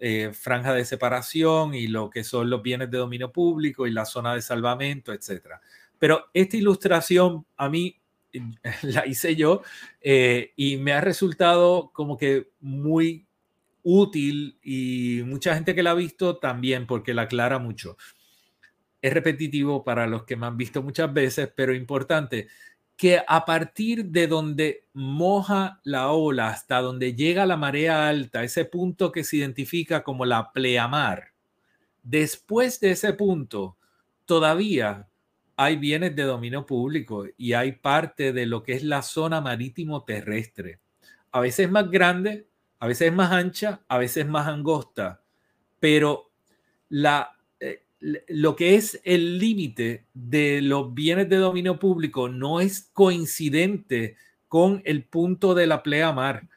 eh, 0.00 0.32
franja 0.32 0.74
de 0.74 0.84
separación 0.84 1.74
y 1.74 1.86
lo 1.86 2.10
que 2.10 2.24
son 2.24 2.50
los 2.50 2.60
bienes 2.60 2.90
de 2.90 2.98
dominio 2.98 3.30
público 3.30 3.86
y 3.86 3.92
la 3.92 4.04
zona 4.04 4.34
de 4.34 4.42
salvamento, 4.42 5.12
etcétera. 5.12 5.60
Pero 5.96 6.26
esta 6.34 6.56
ilustración 6.56 7.46
a 7.56 7.68
mí 7.68 8.00
la 8.82 9.06
hice 9.06 9.36
yo 9.36 9.62
eh, 10.00 10.52
y 10.56 10.76
me 10.78 10.92
ha 10.92 11.00
resultado 11.00 11.92
como 11.92 12.18
que 12.18 12.50
muy 12.58 13.28
útil 13.84 14.58
y 14.60 15.22
mucha 15.24 15.54
gente 15.54 15.72
que 15.72 15.84
la 15.84 15.92
ha 15.92 15.94
visto 15.94 16.38
también 16.38 16.88
porque 16.88 17.14
la 17.14 17.22
aclara 17.22 17.60
mucho 17.60 17.96
es 19.00 19.12
repetitivo 19.12 19.84
para 19.84 20.06
los 20.06 20.24
que 20.24 20.36
me 20.36 20.46
han 20.46 20.56
visto 20.56 20.82
muchas 20.82 21.12
veces, 21.12 21.52
pero 21.54 21.74
importante, 21.74 22.48
que 22.96 23.22
a 23.26 23.44
partir 23.44 24.06
de 24.06 24.26
donde 24.26 24.88
moja 24.92 25.80
la 25.84 26.10
ola 26.10 26.48
hasta 26.48 26.80
donde 26.80 27.14
llega 27.14 27.46
la 27.46 27.56
marea 27.56 28.08
alta, 28.08 28.42
ese 28.42 28.64
punto 28.64 29.12
que 29.12 29.22
se 29.22 29.36
identifica 29.36 30.02
como 30.02 30.24
la 30.24 30.52
pleamar, 30.52 31.32
después 32.02 32.80
de 32.80 32.90
ese 32.90 33.12
punto, 33.12 33.76
todavía 34.24 35.08
hay 35.56 35.76
bienes 35.76 36.16
de 36.16 36.24
dominio 36.24 36.66
público 36.66 37.26
y 37.36 37.52
hay 37.52 37.72
parte 37.72 38.32
de 38.32 38.46
lo 38.46 38.62
que 38.62 38.72
es 38.72 38.82
la 38.82 39.02
zona 39.02 39.40
marítimo 39.40 40.04
terrestre. 40.04 40.80
A 41.30 41.40
veces 41.40 41.70
más 41.70 41.90
grande, 41.90 42.48
a 42.80 42.86
veces 42.88 43.12
más 43.12 43.30
ancha, 43.30 43.80
a 43.86 43.98
veces 43.98 44.26
más 44.26 44.48
angosta, 44.48 45.22
pero 45.78 46.32
la 46.88 47.37
lo 48.00 48.54
que 48.54 48.76
es 48.76 49.00
el 49.04 49.38
límite 49.38 50.04
de 50.14 50.62
los 50.62 50.94
bienes 50.94 51.28
de 51.28 51.36
dominio 51.36 51.78
público 51.78 52.28
no 52.28 52.60
es 52.60 52.90
coincidente 52.92 54.16
con 54.46 54.82
el 54.84 55.04
punto 55.04 55.54
de 55.54 55.66
la 55.66 55.82
pleamar, 55.82 56.48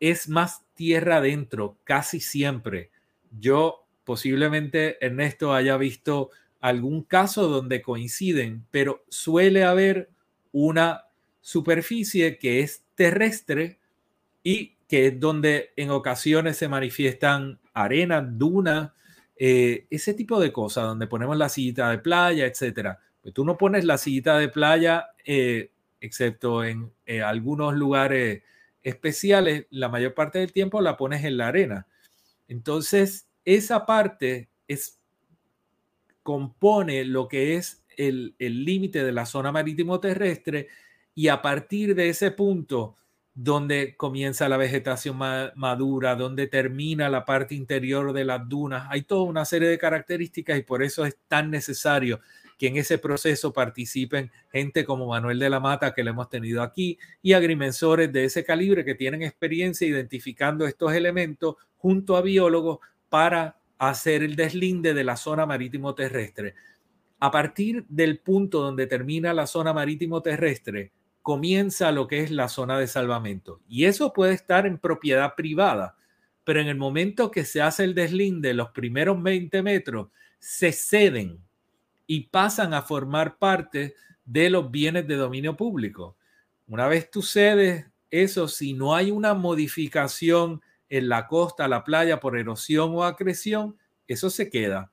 es 0.00 0.28
más 0.28 0.62
tierra 0.74 1.18
adentro, 1.18 1.76
casi 1.84 2.20
siempre. 2.20 2.90
Yo 3.38 3.86
posiblemente 4.04 5.04
Ernesto 5.04 5.52
haya 5.52 5.76
visto 5.76 6.30
algún 6.60 7.02
caso 7.02 7.48
donde 7.48 7.82
coinciden, 7.82 8.64
pero 8.70 9.04
suele 9.08 9.64
haber 9.64 10.10
una 10.52 11.04
superficie 11.40 12.38
que 12.38 12.60
es 12.60 12.84
terrestre 12.94 13.78
y 14.42 14.76
que 14.88 15.08
es 15.08 15.20
donde 15.20 15.70
en 15.76 15.90
ocasiones 15.90 16.56
se 16.56 16.68
manifiestan 16.68 17.58
arenas, 17.72 18.24
dunas, 18.38 18.90
eh, 19.36 19.86
ese 19.90 20.14
tipo 20.14 20.40
de 20.40 20.52
cosas, 20.52 20.84
donde 20.84 21.06
ponemos 21.06 21.36
la 21.36 21.48
sillita 21.48 21.90
de 21.90 21.98
playa, 21.98 22.46
etcétera. 22.46 22.98
Pues 23.20 23.34
tú 23.34 23.44
no 23.44 23.58
pones 23.58 23.84
la 23.84 23.98
sillita 23.98 24.38
de 24.38 24.48
playa, 24.48 25.08
eh, 25.24 25.70
excepto 26.00 26.64
en 26.64 26.90
eh, 27.04 27.22
algunos 27.22 27.74
lugares 27.74 28.42
especiales, 28.82 29.66
la 29.70 29.88
mayor 29.88 30.14
parte 30.14 30.38
del 30.38 30.52
tiempo 30.52 30.80
la 30.80 30.96
pones 30.96 31.24
en 31.24 31.36
la 31.36 31.48
arena. 31.48 31.86
Entonces, 32.48 33.28
esa 33.44 33.84
parte 33.84 34.48
es, 34.68 35.00
compone 36.22 37.04
lo 37.04 37.28
que 37.28 37.56
es 37.56 37.84
el 37.96 38.34
límite 38.38 39.04
de 39.04 39.12
la 39.12 39.24
zona 39.26 39.52
marítimo 39.52 40.00
terrestre 40.00 40.68
y 41.14 41.28
a 41.28 41.40
partir 41.40 41.94
de 41.94 42.10
ese 42.10 42.30
punto, 42.30 42.96
donde 43.36 43.96
comienza 43.98 44.48
la 44.48 44.56
vegetación 44.56 45.18
madura, 45.18 46.16
donde 46.16 46.46
termina 46.46 47.10
la 47.10 47.26
parte 47.26 47.54
interior 47.54 48.14
de 48.14 48.24
las 48.24 48.48
dunas. 48.48 48.88
Hay 48.90 49.02
toda 49.02 49.24
una 49.24 49.44
serie 49.44 49.68
de 49.68 49.76
características 49.76 50.58
y 50.58 50.62
por 50.62 50.82
eso 50.82 51.04
es 51.04 51.18
tan 51.28 51.50
necesario 51.50 52.20
que 52.58 52.68
en 52.68 52.78
ese 52.78 52.96
proceso 52.96 53.52
participen 53.52 54.32
gente 54.50 54.86
como 54.86 55.08
Manuel 55.08 55.38
de 55.38 55.50
la 55.50 55.60
Mata, 55.60 55.92
que 55.92 56.02
le 56.02 56.10
hemos 56.10 56.30
tenido 56.30 56.62
aquí, 56.62 56.98
y 57.20 57.34
agrimensores 57.34 58.10
de 58.10 58.24
ese 58.24 58.42
calibre 58.42 58.86
que 58.86 58.94
tienen 58.94 59.22
experiencia 59.22 59.86
identificando 59.86 60.66
estos 60.66 60.94
elementos 60.94 61.56
junto 61.76 62.16
a 62.16 62.22
biólogos 62.22 62.78
para 63.10 63.58
hacer 63.76 64.22
el 64.22 64.34
deslinde 64.34 64.94
de 64.94 65.04
la 65.04 65.18
zona 65.18 65.44
marítimo 65.44 65.94
terrestre. 65.94 66.54
A 67.20 67.30
partir 67.30 67.84
del 67.90 68.18
punto 68.18 68.62
donde 68.62 68.86
termina 68.86 69.34
la 69.34 69.46
zona 69.46 69.74
marítimo 69.74 70.22
terrestre, 70.22 70.92
comienza 71.26 71.90
lo 71.90 72.06
que 72.06 72.20
es 72.20 72.30
la 72.30 72.48
zona 72.48 72.78
de 72.78 72.86
salvamento. 72.86 73.60
Y 73.68 73.86
eso 73.86 74.12
puede 74.12 74.32
estar 74.32 74.64
en 74.64 74.78
propiedad 74.78 75.34
privada, 75.34 75.96
pero 76.44 76.60
en 76.60 76.68
el 76.68 76.76
momento 76.76 77.32
que 77.32 77.44
se 77.44 77.60
hace 77.60 77.82
el 77.82 77.96
deslinde, 77.96 78.54
los 78.54 78.70
primeros 78.70 79.20
20 79.20 79.60
metros 79.64 80.10
se 80.38 80.70
ceden 80.70 81.40
y 82.06 82.28
pasan 82.28 82.74
a 82.74 82.82
formar 82.82 83.38
parte 83.38 83.96
de 84.24 84.50
los 84.50 84.70
bienes 84.70 85.08
de 85.08 85.16
dominio 85.16 85.56
público. 85.56 86.16
Una 86.68 86.86
vez 86.86 87.10
tú 87.10 87.22
cedes 87.22 87.86
eso, 88.08 88.46
si 88.46 88.72
no 88.74 88.94
hay 88.94 89.10
una 89.10 89.34
modificación 89.34 90.62
en 90.88 91.08
la 91.08 91.26
costa, 91.26 91.66
la 91.66 91.82
playa 91.82 92.20
por 92.20 92.38
erosión 92.38 92.92
o 92.94 93.02
acreción, 93.02 93.76
eso 94.06 94.30
se 94.30 94.48
queda. 94.48 94.92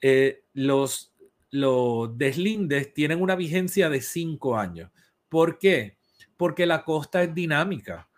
Eh, 0.00 0.42
los, 0.54 1.14
los 1.50 2.18
deslindes 2.18 2.92
tienen 2.92 3.22
una 3.22 3.36
vigencia 3.36 3.88
de 3.88 4.00
cinco 4.00 4.56
años. 4.56 4.90
¿Por 5.32 5.58
qué? 5.58 5.96
Porque 6.36 6.66
la 6.66 6.84
costa 6.84 7.22
es 7.22 7.34
dinámica. 7.34 8.10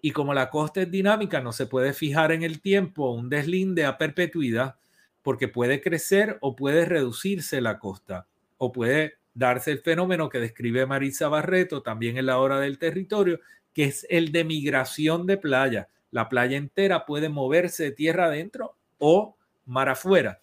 Y 0.00 0.12
como 0.12 0.32
la 0.32 0.48
costa 0.48 0.80
es 0.80 0.90
dinámica, 0.90 1.42
no 1.42 1.52
se 1.52 1.66
puede 1.66 1.92
fijar 1.92 2.32
en 2.32 2.42
el 2.42 2.62
tiempo 2.62 3.12
un 3.12 3.28
deslinde 3.28 3.84
a 3.84 3.98
perpetuidad, 3.98 4.76
porque 5.20 5.48
puede 5.48 5.82
crecer 5.82 6.38
o 6.40 6.56
puede 6.56 6.86
reducirse 6.86 7.60
la 7.60 7.78
costa, 7.78 8.26
o 8.56 8.72
puede 8.72 9.18
darse 9.34 9.70
el 9.70 9.80
fenómeno 9.80 10.30
que 10.30 10.40
describe 10.40 10.86
Marisa 10.86 11.28
Barreto 11.28 11.82
también 11.82 12.16
en 12.16 12.24
la 12.24 12.38
hora 12.38 12.58
del 12.58 12.78
territorio, 12.78 13.38
que 13.74 13.84
es 13.84 14.06
el 14.08 14.32
de 14.32 14.44
migración 14.44 15.26
de 15.26 15.36
playa. 15.36 15.88
La 16.10 16.30
playa 16.30 16.56
entera 16.56 17.04
puede 17.04 17.28
moverse 17.28 17.82
de 17.82 17.92
tierra 17.92 18.28
adentro 18.28 18.76
o 18.96 19.36
mar 19.66 19.90
afuera. 19.90 20.40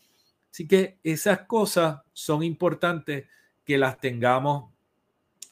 Así 0.51 0.67
que 0.67 0.99
esas 1.03 1.39
cosas 1.47 2.01
son 2.13 2.43
importantes 2.43 3.25
que 3.65 3.79
las 3.79 3.99
tengamos 3.99 4.71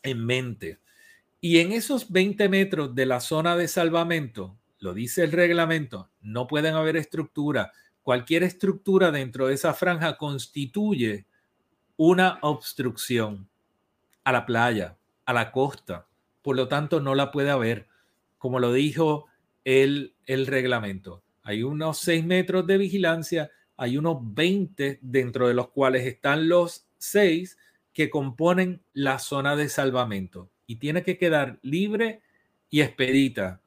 en 0.07 0.25
mente. 0.25 0.79
Y 1.39 1.59
en 1.59 1.71
esos 1.71 2.11
20 2.11 2.49
metros 2.49 2.95
de 2.95 3.05
la 3.05 3.19
zona 3.19 3.55
de 3.55 3.67
salvamento, 3.67 4.57
lo 4.79 4.93
dice 4.93 5.23
el 5.23 5.31
reglamento, 5.31 6.09
no 6.21 6.47
pueden 6.47 6.75
haber 6.75 6.97
estructura. 6.97 7.71
Cualquier 8.01 8.43
estructura 8.43 9.11
dentro 9.11 9.47
de 9.47 9.53
esa 9.53 9.73
franja 9.73 10.17
constituye 10.17 11.25
una 11.95 12.39
obstrucción 12.41 13.49
a 14.23 14.31
la 14.31 14.45
playa, 14.45 14.97
a 15.25 15.33
la 15.33 15.51
costa. 15.51 16.07
Por 16.41 16.55
lo 16.55 16.67
tanto, 16.67 17.01
no 17.01 17.15
la 17.15 17.31
puede 17.31 17.49
haber, 17.49 17.87
como 18.37 18.59
lo 18.59 18.73
dijo 18.73 19.25
el, 19.63 20.15
el 20.25 20.47
reglamento. 20.47 21.23
Hay 21.43 21.63
unos 21.63 21.99
6 21.99 22.25
metros 22.25 22.67
de 22.67 22.77
vigilancia, 22.77 23.51
hay 23.77 23.97
unos 23.97 24.17
20 24.21 24.99
dentro 25.01 25.47
de 25.47 25.53
los 25.53 25.69
cuales 25.69 26.05
están 26.05 26.49
los 26.49 26.87
6 26.97 27.57
que 27.97 28.11
componen 28.11 28.83
la 28.93 29.17
zona 29.17 29.55
de 29.55 29.69
salvamento 29.69 30.51
y 30.67 30.75
tiene 30.75 31.01
que 31.01 31.17
quedar 31.17 31.57
libre 31.63 32.21
y 32.69 32.81
expedita. 32.81 33.59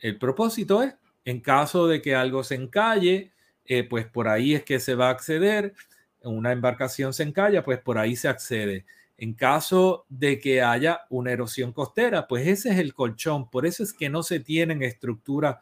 El 0.00 0.18
propósito 0.18 0.84
es, 0.84 0.94
en 1.24 1.40
caso 1.40 1.88
de 1.88 2.00
que 2.00 2.14
algo 2.14 2.44
se 2.44 2.54
encalle, 2.54 3.32
eh, 3.64 3.82
pues 3.82 4.06
por 4.06 4.28
ahí 4.28 4.54
es 4.54 4.62
que 4.62 4.78
se 4.78 4.94
va 4.94 5.08
a 5.08 5.10
acceder. 5.10 5.74
Una 6.22 6.52
embarcación 6.52 7.12
se 7.12 7.24
encalla, 7.24 7.64
pues 7.64 7.80
por 7.80 7.98
ahí 7.98 8.14
se 8.14 8.28
accede. 8.28 8.86
En 9.18 9.34
caso 9.34 10.06
de 10.08 10.38
que 10.38 10.62
haya 10.62 11.00
una 11.10 11.32
erosión 11.32 11.72
costera, 11.72 12.28
pues 12.28 12.46
ese 12.46 12.70
es 12.70 12.78
el 12.78 12.94
colchón. 12.94 13.50
Por 13.50 13.66
eso 13.66 13.82
es 13.82 13.92
que 13.92 14.08
no 14.08 14.22
se 14.22 14.38
tienen 14.38 14.84
estructuras 14.84 15.56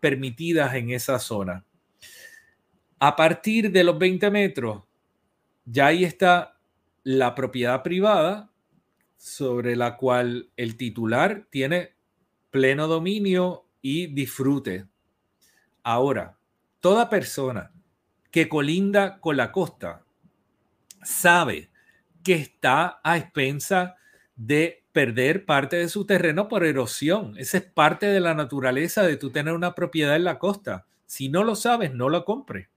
permitidas 0.00 0.74
en 0.76 0.92
esa 0.92 1.18
zona. 1.18 1.66
A 2.98 3.14
partir 3.14 3.70
de 3.70 3.84
los 3.84 3.98
20 3.98 4.30
metros, 4.30 4.82
ya 5.66 5.88
ahí 5.88 6.04
está 6.04 6.56
la 7.02 7.34
propiedad 7.34 7.82
privada 7.82 8.50
sobre 9.16 9.76
la 9.76 9.96
cual 9.96 10.50
el 10.56 10.76
titular 10.76 11.46
tiene 11.50 11.94
pleno 12.50 12.86
dominio 12.86 13.66
y 13.82 14.08
disfrute. 14.08 14.86
Ahora, 15.82 16.38
toda 16.80 17.08
persona 17.08 17.72
que 18.30 18.48
colinda 18.48 19.20
con 19.20 19.36
la 19.36 19.52
costa 19.52 20.04
sabe 21.02 21.70
que 22.22 22.34
está 22.34 23.00
a 23.02 23.16
expensa 23.16 23.96
de 24.36 24.84
perder 24.92 25.44
parte 25.44 25.76
de 25.76 25.88
su 25.88 26.04
terreno 26.04 26.48
por 26.48 26.64
erosión. 26.64 27.36
Esa 27.38 27.58
es 27.58 27.64
parte 27.64 28.06
de 28.06 28.20
la 28.20 28.34
naturaleza 28.34 29.02
de 29.02 29.16
tú 29.16 29.30
tener 29.30 29.54
una 29.54 29.74
propiedad 29.74 30.16
en 30.16 30.24
la 30.24 30.38
costa. 30.38 30.86
Si 31.06 31.28
no 31.28 31.44
lo 31.44 31.54
sabes, 31.54 31.94
no 31.94 32.08
lo 32.08 32.24
compres. 32.24 32.68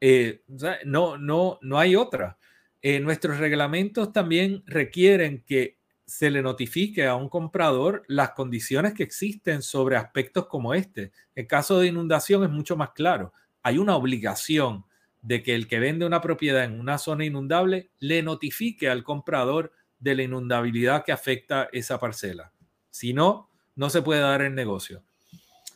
Eh, 0.00 0.42
no, 0.84 1.16
no, 1.18 1.58
no 1.62 1.78
hay 1.78 1.96
otra. 1.96 2.38
Eh, 2.86 3.00
nuestros 3.00 3.38
reglamentos 3.38 4.12
también 4.12 4.62
requieren 4.66 5.42
que 5.46 5.78
se 6.04 6.28
le 6.28 6.42
notifique 6.42 7.06
a 7.06 7.14
un 7.14 7.30
comprador 7.30 8.04
las 8.08 8.32
condiciones 8.32 8.92
que 8.92 9.02
existen 9.02 9.62
sobre 9.62 9.96
aspectos 9.96 10.48
como 10.48 10.74
este. 10.74 11.10
El 11.34 11.46
caso 11.46 11.78
de 11.78 11.86
inundación 11.86 12.44
es 12.44 12.50
mucho 12.50 12.76
más 12.76 12.90
claro. 12.90 13.32
Hay 13.62 13.78
una 13.78 13.96
obligación 13.96 14.84
de 15.22 15.42
que 15.42 15.54
el 15.54 15.66
que 15.66 15.78
vende 15.78 16.04
una 16.04 16.20
propiedad 16.20 16.62
en 16.62 16.78
una 16.78 16.98
zona 16.98 17.24
inundable 17.24 17.88
le 18.00 18.22
notifique 18.22 18.90
al 18.90 19.02
comprador 19.02 19.72
de 19.98 20.16
la 20.16 20.24
inundabilidad 20.24 21.06
que 21.06 21.12
afecta 21.12 21.70
esa 21.72 21.98
parcela. 21.98 22.52
Si 22.90 23.14
no, 23.14 23.48
no 23.76 23.88
se 23.88 24.02
puede 24.02 24.20
dar 24.20 24.42
el 24.42 24.54
negocio. 24.54 25.02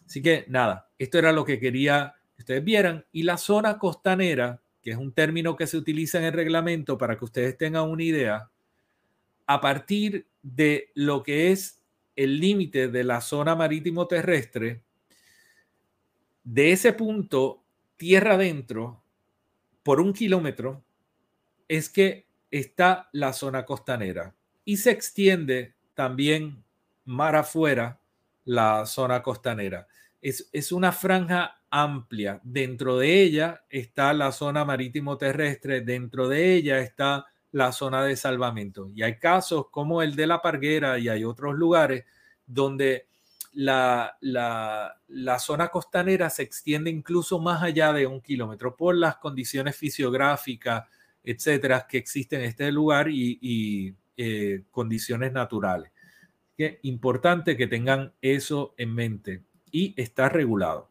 Así 0.04 0.20
que 0.20 0.44
nada, 0.48 0.90
esto 0.98 1.18
era 1.18 1.32
lo 1.32 1.46
que 1.46 1.58
quería 1.58 2.16
que 2.36 2.42
ustedes 2.42 2.62
vieran. 2.62 3.06
Y 3.12 3.22
la 3.22 3.38
zona 3.38 3.78
costanera 3.78 4.60
que 4.88 4.92
es 4.92 4.98
un 4.98 5.12
término 5.12 5.54
que 5.54 5.66
se 5.66 5.76
utiliza 5.76 6.16
en 6.16 6.24
el 6.24 6.32
reglamento 6.32 6.96
para 6.96 7.18
que 7.18 7.26
ustedes 7.26 7.58
tengan 7.58 7.90
una 7.90 8.02
idea, 8.02 8.50
a 9.46 9.60
partir 9.60 10.26
de 10.42 10.92
lo 10.94 11.22
que 11.22 11.52
es 11.52 11.82
el 12.16 12.40
límite 12.40 12.88
de 12.88 13.04
la 13.04 13.20
zona 13.20 13.54
marítimo 13.54 14.06
terrestre, 14.06 14.80
de 16.42 16.72
ese 16.72 16.94
punto, 16.94 17.62
tierra 17.98 18.36
adentro, 18.36 19.02
por 19.82 20.00
un 20.00 20.14
kilómetro, 20.14 20.82
es 21.68 21.90
que 21.90 22.26
está 22.50 23.10
la 23.12 23.34
zona 23.34 23.66
costanera 23.66 24.34
y 24.64 24.78
se 24.78 24.90
extiende 24.90 25.74
también 25.92 26.64
mar 27.04 27.36
afuera 27.36 28.00
la 28.46 28.86
zona 28.86 29.22
costanera. 29.22 29.86
Es, 30.22 30.48
es 30.50 30.72
una 30.72 30.92
franja 30.92 31.57
amplia. 31.70 32.40
Dentro 32.42 32.98
de 32.98 33.22
ella 33.22 33.64
está 33.68 34.12
la 34.12 34.32
zona 34.32 34.64
marítimo 34.64 35.18
terrestre, 35.18 35.80
dentro 35.82 36.28
de 36.28 36.54
ella 36.54 36.78
está 36.80 37.26
la 37.52 37.72
zona 37.72 38.04
de 38.04 38.16
salvamento. 38.16 38.90
Y 38.94 39.02
hay 39.02 39.18
casos 39.18 39.66
como 39.70 40.02
el 40.02 40.16
de 40.16 40.26
la 40.26 40.42
Parguera 40.42 40.98
y 40.98 41.08
hay 41.08 41.24
otros 41.24 41.54
lugares 41.54 42.04
donde 42.46 43.06
la, 43.52 44.16
zona 45.38 45.68
costanera 45.68 46.30
se 46.30 46.42
extiende 46.42 46.90
incluso 46.90 47.38
más 47.38 47.62
allá 47.62 47.92
de 47.92 48.06
un 48.06 48.20
kilómetro 48.20 48.76
por 48.76 48.94
las 48.94 49.16
condiciones 49.16 49.76
fisiográficas, 49.76 50.84
etcétera, 51.24 51.86
que 51.88 51.98
existen 51.98 52.40
en 52.40 52.46
este 52.46 52.70
lugar 52.70 53.08
y, 53.10 53.94
eh, 54.16 54.62
condiciones 54.70 55.32
naturales. 55.32 55.92
Que 56.56 56.80
importante 56.82 57.56
que 57.56 57.66
tengan 57.66 58.12
eso 58.20 58.74
en 58.76 58.94
mente 58.94 59.44
y 59.70 59.94
está 60.00 60.28
regulado. 60.28 60.87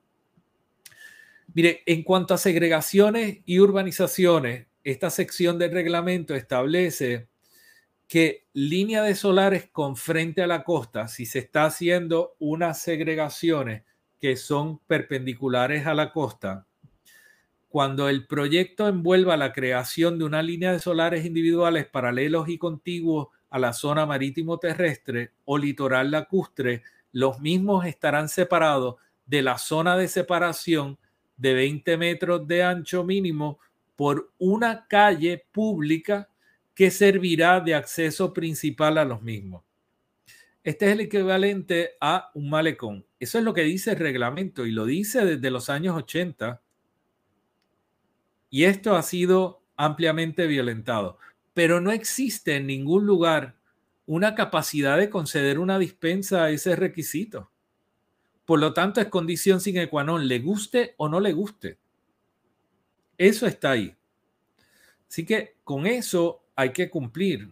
Mire, 1.53 1.83
en 1.85 2.03
cuanto 2.03 2.33
a 2.33 2.37
segregaciones 2.37 3.39
y 3.45 3.59
urbanizaciones, 3.59 4.67
esta 4.83 5.09
sección 5.09 5.57
del 5.57 5.71
reglamento 5.71 6.35
establece 6.35 7.29
que 8.07 8.47
línea 8.53 9.03
de 9.03 9.15
solares 9.15 9.69
con 9.69 9.97
frente 9.97 10.41
a 10.41 10.47
la 10.47 10.63
costa, 10.63 11.07
si 11.07 11.25
se 11.25 11.39
está 11.39 11.65
haciendo 11.65 12.35
unas 12.39 12.81
segregaciones 12.81 13.83
que 14.19 14.35
son 14.37 14.79
perpendiculares 14.79 15.85
a 15.85 15.93
la 15.93 16.11
costa, 16.11 16.67
cuando 17.67 18.07
el 18.07 18.27
proyecto 18.27 18.87
envuelva 18.87 19.35
la 19.35 19.51
creación 19.51 20.17
de 20.17 20.25
una 20.25 20.41
línea 20.41 20.71
de 20.71 20.79
solares 20.79 21.25
individuales 21.25 21.85
paralelos 21.85 22.47
y 22.47 22.57
contiguos 22.57 23.27
a 23.49 23.59
la 23.59 23.73
zona 23.73 24.05
marítimo 24.05 24.57
terrestre 24.57 25.33
o 25.45 25.57
litoral 25.57 26.11
lacustre, 26.11 26.83
los 27.11 27.39
mismos 27.39 27.85
estarán 27.85 28.29
separados 28.29 28.95
de 29.25 29.41
la 29.41 29.57
zona 29.57 29.97
de 29.97 30.07
separación 30.07 30.97
de 31.37 31.53
20 31.53 31.97
metros 31.97 32.47
de 32.47 32.63
ancho 32.63 33.03
mínimo 33.03 33.59
por 33.95 34.31
una 34.37 34.87
calle 34.87 35.45
pública 35.51 36.29
que 36.73 36.91
servirá 36.91 37.59
de 37.59 37.73
acceso 37.73 38.33
principal 38.33 38.97
a 38.97 39.05
los 39.05 39.21
mismos. 39.21 39.63
Este 40.63 40.87
es 40.87 40.91
el 40.91 40.99
equivalente 40.99 41.91
a 42.01 42.29
un 42.33 42.49
malecón. 42.49 43.05
Eso 43.19 43.37
es 43.37 43.43
lo 43.43 43.53
que 43.53 43.63
dice 43.63 43.91
el 43.91 43.97
reglamento 43.97 44.65
y 44.65 44.71
lo 44.71 44.85
dice 44.85 45.25
desde 45.25 45.49
los 45.49 45.69
años 45.69 45.95
80. 45.95 46.61
Y 48.49 48.65
esto 48.65 48.95
ha 48.95 49.01
sido 49.01 49.63
ampliamente 49.77 50.45
violentado. 50.45 51.17
Pero 51.53 51.79
no 51.79 51.91
existe 51.91 52.57
en 52.57 52.67
ningún 52.67 53.05
lugar 53.05 53.55
una 54.05 54.35
capacidad 54.35 54.97
de 54.97 55.09
conceder 55.09 55.57
una 55.57 55.79
dispensa 55.79 56.43
a 56.43 56.49
ese 56.49 56.75
requisito. 56.75 57.49
Por 58.47 58.61
lo 58.61 58.71
tanto, 58.71 59.01
es 59.01 59.07
condición 59.07 59.59
sine 59.59 59.89
qua 59.89 60.05
non, 60.05 60.25
le 60.25 60.39
guste 60.39 60.93
o 60.95 61.09
no 61.09 61.19
le 61.19 61.33
guste. 61.33 61.77
Eso 63.17 63.45
está 63.45 63.71
ahí. 63.71 63.93
Así 65.05 65.25
que 65.25 65.57
con 65.65 65.85
eso 65.85 66.45
hay 66.55 66.71
que 66.71 66.89
cumplir. 66.89 67.51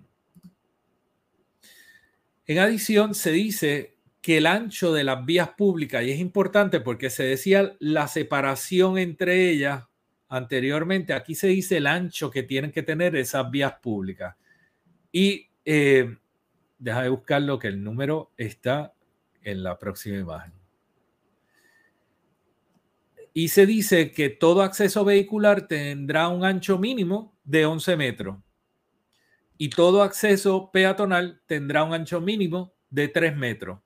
En 2.48 2.60
adición, 2.60 3.14
se 3.14 3.32
dice 3.34 3.98
que 4.22 4.38
el 4.38 4.46
ancho 4.46 4.94
de 4.94 5.04
las 5.04 5.26
vías 5.26 5.50
públicas, 5.50 6.02
y 6.02 6.12
es 6.12 6.20
importante 6.22 6.80
porque 6.80 7.10
se 7.10 7.24
decía 7.24 7.76
la 7.80 8.08
separación 8.08 8.98
entre 8.98 9.50
ellas 9.50 9.84
anteriormente, 10.30 11.12
aquí 11.12 11.36
se 11.36 11.48
dice 11.48 11.76
el 11.76 11.88
ancho 11.88 12.32
que 12.32 12.44
tienen 12.44 12.72
que 12.72 12.84
tener 12.84 13.18
esas 13.18 13.52
vías 13.52 13.74
públicas. 13.82 14.38
Y 15.12 15.50
eh, 15.66 16.16
deja 16.80 17.02
de 17.02 17.10
buscarlo 17.10 17.60
que 17.60 17.68
el 17.68 17.84
número 17.84 18.32
está 18.38 18.94
en 19.42 19.62
la 19.62 19.78
próxima 19.78 20.20
imagen 20.20 20.65
y 23.38 23.50
se 23.50 23.66
dice 23.66 24.14
que 24.14 24.30
todo 24.30 24.62
acceso 24.62 25.04
vehicular 25.04 25.68
tendrá 25.68 26.30
un 26.30 26.46
ancho 26.46 26.80
mínimo 26.80 27.38
de 27.44 27.66
11 27.66 27.98
metros 27.98 28.38
y 29.58 29.70
todo 29.70 30.04
acceso 30.04 30.72
peatonal 30.72 31.42
tendrá 31.46 31.84
un 31.84 31.94
ancho 31.94 32.22
mínimo 32.22 32.74
de 32.90 33.10
3 33.10 33.36
metros. 33.36 33.82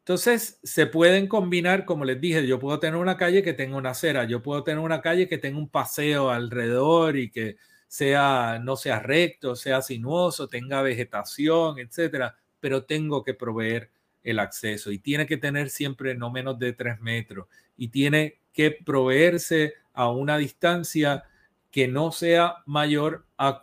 Entonces, 0.00 0.58
se 0.64 0.86
pueden 0.86 1.28
combinar, 1.28 1.84
como 1.84 2.04
les 2.04 2.20
dije, 2.20 2.44
yo 2.44 2.58
puedo 2.58 2.80
tener 2.80 2.96
una 2.96 3.16
calle 3.16 3.44
que 3.44 3.52
tenga 3.52 3.76
una 3.76 3.90
acera, 3.90 4.24
yo 4.24 4.42
puedo 4.42 4.64
tener 4.64 4.80
una 4.80 5.00
calle 5.00 5.28
que 5.28 5.38
tenga 5.38 5.58
un 5.58 5.68
paseo 5.68 6.30
alrededor 6.30 7.16
y 7.16 7.30
que 7.30 7.56
sea 7.86 8.60
no 8.60 8.74
sea 8.74 8.98
recto, 8.98 9.54
sea 9.54 9.80
sinuoso, 9.80 10.48
tenga 10.48 10.82
vegetación, 10.82 11.78
etcétera, 11.78 12.36
pero 12.58 12.84
tengo 12.84 13.22
que 13.22 13.34
proveer 13.34 13.92
el 14.26 14.40
acceso 14.40 14.90
y 14.90 14.98
tiene 14.98 15.24
que 15.24 15.36
tener 15.36 15.70
siempre 15.70 16.14
no 16.14 16.30
menos 16.30 16.58
de 16.58 16.72
3 16.72 17.00
metros 17.00 17.46
y 17.76 17.88
tiene 17.88 18.40
que 18.52 18.72
proveerse 18.72 19.74
a 19.94 20.10
una 20.10 20.36
distancia 20.36 21.24
que 21.70 21.88
no 21.88 22.10
sea 22.10 22.56
mayor 22.66 23.24
a 23.38 23.60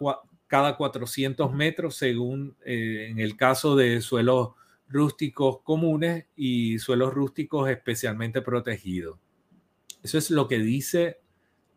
cada 0.47 0.77
400 0.77 1.53
metros 1.53 1.95
según 1.95 2.55
eh, 2.65 3.07
en 3.09 3.19
el 3.19 3.35
caso 3.35 3.75
de 3.75 4.01
suelos 4.01 4.51
rústicos 4.87 5.59
comunes 5.63 6.25
y 6.35 6.79
suelos 6.79 7.13
rústicos 7.13 7.69
especialmente 7.69 8.41
protegidos. 8.41 9.19
Eso 10.01 10.17
es 10.17 10.31
lo 10.31 10.47
que 10.47 10.59
dice 10.59 11.19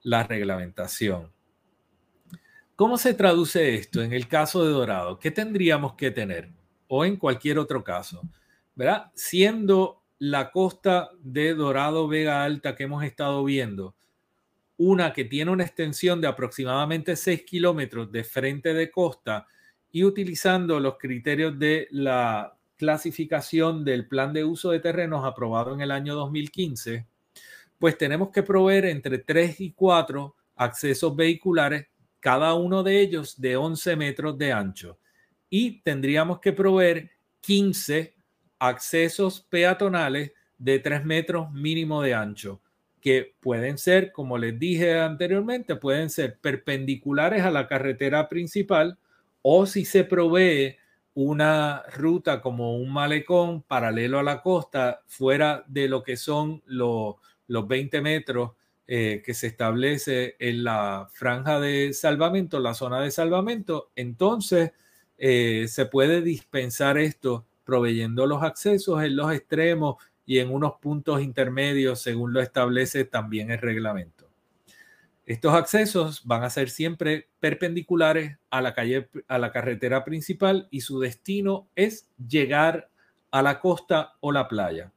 la 0.03 0.23
reglamentación. 0.23 1.33
¿Cómo 2.77 2.99
se 2.99 3.15
traduce 3.15 3.75
esto 3.75 4.03
en 4.03 4.13
el 4.13 4.29
caso 4.29 4.65
de 4.65 4.71
Dorado? 4.71 5.19
¿Qué 5.19 5.31
tendríamos 5.31 5.95
que 5.95 6.11
tener? 6.11 6.51
O 6.89 7.05
en 7.05 7.17
cualquier 7.17 7.59
otro 7.59 7.83
caso, 7.83 8.23
¿verdad? 8.77 9.11
Siendo 9.15 10.03
la 10.19 10.53
costa 10.53 11.11
de 11.21 11.55
Dorado 11.55 12.07
Vega 12.07 12.45
Alta 12.45 12.77
que 12.77 12.85
hemos 12.85 13.03
estado 13.03 13.43
viendo, 13.43 13.97
una 14.77 15.13
que 15.13 15.25
tiene 15.25 15.51
una 15.51 15.65
extensión 15.65 16.21
de 16.21 16.29
aproximadamente 16.29 17.17
6 17.17 17.45
kilómetros 17.45 18.13
de 18.13 18.23
frente 18.23 18.75
de 18.75 18.91
costa 18.91 19.47
y 19.91 20.05
utilizando 20.05 20.79
los 20.79 20.99
criterios 20.99 21.59
de 21.59 21.89
la 21.91 22.55
clasificación 22.77 23.85
del 23.85 24.07
plan 24.07 24.35
de 24.35 24.45
uso 24.45 24.71
de 24.71 24.81
terrenos 24.81 25.25
aprobado 25.25 25.73
en 25.73 25.81
el 25.81 25.91
año 25.91 26.15
2015, 26.15 27.07
pues 27.79 27.97
tenemos 27.97 28.29
que 28.31 28.43
proveer 28.43 28.85
entre 28.87 29.19
3 29.19 29.61
y 29.61 29.73
4 29.73 30.35
accesos 30.57 31.17
vehiculares, 31.17 31.87
cada 32.21 32.53
uno 32.55 32.83
de 32.83 33.01
ellos 33.01 33.41
de 33.41 33.57
11 33.57 33.97
metros 33.97 34.37
de 34.37 34.53
ancho. 34.53 34.99
Y 35.49 35.81
tendríamos 35.81 36.41
que 36.41 36.53
proveer 36.53 37.11
15 37.41 38.16
accesos 38.59 39.41
peatonales 39.41 40.33
de 40.59 40.79
3 40.79 41.05
metros 41.05 41.53
mínimo 41.53 42.03
de 42.03 42.15
ancho, 42.15 42.61
que 43.01 43.35
pueden 43.41 43.79
ser, 43.79 44.13
como 44.13 44.39
les 44.39 44.59
dije 44.59 44.99
anteriormente, 44.99 45.77
pueden 45.77 46.11
ser 46.11 46.39
perpendiculares 46.39 47.43
a 47.43 47.51
la 47.51 47.67
carretera 47.67 48.29
principal 48.29 48.99
o 49.43 49.67
si 49.67 49.85
se 49.85 50.05
provee 50.05 50.77
una 51.15 51.83
ruta 51.95 52.43
como 52.43 52.77
un 52.77 52.93
malecón 52.93 53.63
paralelo 53.63 54.19
a 54.19 54.23
la 54.23 54.43
costa, 54.43 55.03
fuera 55.07 55.65
de 55.67 55.89
lo 55.89 56.03
que 56.03 56.17
son 56.17 56.63
los, 56.67 57.15
los 57.47 57.67
20 57.67 58.01
metros 58.03 58.51
eh, 58.87 59.23
que 59.25 59.35
se 59.35 59.47
establece 59.47 60.37
en 60.39 60.63
la 60.63 61.09
franja 61.13 61.59
de 61.59 61.93
salvamento, 61.93 62.61
la 62.61 62.75
zona 62.75 63.01
de 63.01 63.11
salvamento, 63.11 63.91
entonces 63.97 64.73
eh, 65.19 65.67
se 65.69 65.87
puede 65.87 66.21
dispensar 66.21 66.99
esto 66.99 67.47
proveyendo 67.67 68.27
los 68.27 68.43
accesos 68.43 69.03
en 69.03 69.17
los 69.17 69.31
extremos 69.33 69.97
y 70.25 70.39
en 70.39 70.51
unos 70.51 70.75
puntos 70.81 71.21
intermedios 71.21 72.01
según 72.01 72.33
lo 72.33 72.41
establece 72.41 73.05
también 73.05 73.51
el 73.51 73.59
reglamento. 73.59 74.27
Estos 75.27 75.55
accesos 75.55 76.25
van 76.25 76.45
a 76.45 76.51
ser 76.51 76.71
siempre 76.71 77.29
perpendiculares 77.41 78.39
a 78.49 78.63
la 78.63 78.75
calle 78.75 79.11
a 79.27 79.39
la 79.39 79.51
carretera 79.51 80.05
principal 80.05 80.69
y 80.71 80.83
su 80.83 81.01
destino 81.01 81.69
es 81.75 82.09
llegar 82.17 82.89
a 83.33 83.43
la 83.43 83.61
costa 83.61 84.15
o 84.21 84.31
la 84.31 84.47
playa. 84.47 84.93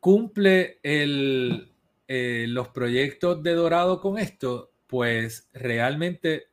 ¿Cumple 0.00 0.80
el, 0.82 1.72
eh, 2.08 2.44
los 2.46 2.68
proyectos 2.68 3.42
de 3.42 3.54
Dorado 3.54 4.02
con 4.02 4.18
esto? 4.18 4.70
Pues 4.86 5.48
realmente, 5.54 6.48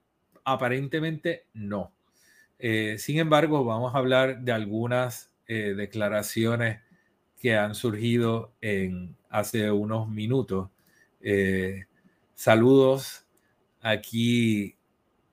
aparentemente 0.45 1.47
no. 1.53 1.91
Eh, 2.63 2.97
sin 2.99 3.17
embargo, 3.17 3.65
vamos 3.65 3.95
a 3.95 3.97
hablar 3.97 4.41
de 4.41 4.51
algunas 4.51 5.31
eh, 5.47 5.73
declaraciones 5.75 6.79
que 7.39 7.57
han 7.57 7.73
surgido 7.73 8.53
en, 8.61 9.17
hace 9.31 9.71
unos 9.71 10.07
minutos. 10.07 10.69
Eh, 11.21 11.85
saludos, 12.35 13.25
aquí, 13.81 14.75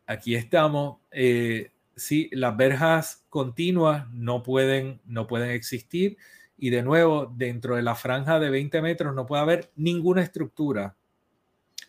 aquí 0.06 0.36
estamos. 0.36 1.00
sí, 1.96 2.30
las 2.32 2.56
verjas 2.56 3.26
continuas 3.28 4.10
no 4.10 4.42
pueden, 4.42 5.02
no 5.04 5.26
pueden 5.26 5.50
existir 5.50 6.16
y 6.56 6.70
de 6.70 6.82
nuevo, 6.82 7.30
dentro 7.36 7.76
de 7.76 7.82
la 7.82 7.94
franja 7.94 8.40
de 8.40 8.48
20 8.48 8.80
metros 8.80 9.14
no 9.14 9.26
puede 9.26 9.42
haber 9.42 9.70
ninguna 9.76 10.22
estructura. 10.22 10.96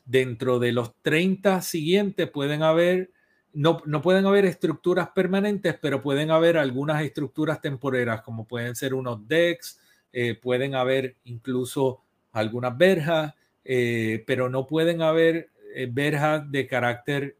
Dentro 0.03 0.59
de 0.59 0.73
los 0.73 0.93
30 1.01 1.61
siguientes 1.61 2.29
pueden 2.29 2.61
haber 2.61 3.11
no, 3.53 4.01
pueden 4.01 4.25
haber 4.25 4.45
estructuras 4.45 5.09
permanentes, 5.09 5.77
pero 5.81 6.01
pueden 6.01 6.31
haber 6.31 6.57
algunas 6.57 7.01
estructuras 7.03 7.61
temporeras, 7.61 8.21
como 8.21 8.47
pueden 8.47 8.75
ser 8.75 8.93
unos 8.93 9.27
decks, 9.27 9.79
eh, 10.13 10.35
pueden 10.35 10.75
haber 10.75 11.17
incluso 11.25 12.03
algunas 12.31 12.77
verjas, 12.77 13.33
eh, 13.65 14.23
pero 14.27 14.49
no 14.49 14.67
pueden 14.67 15.01
haber 15.01 15.49
eh, 15.75 15.87
verjas 15.91 16.49
de 16.51 16.67
carácter 16.67 17.35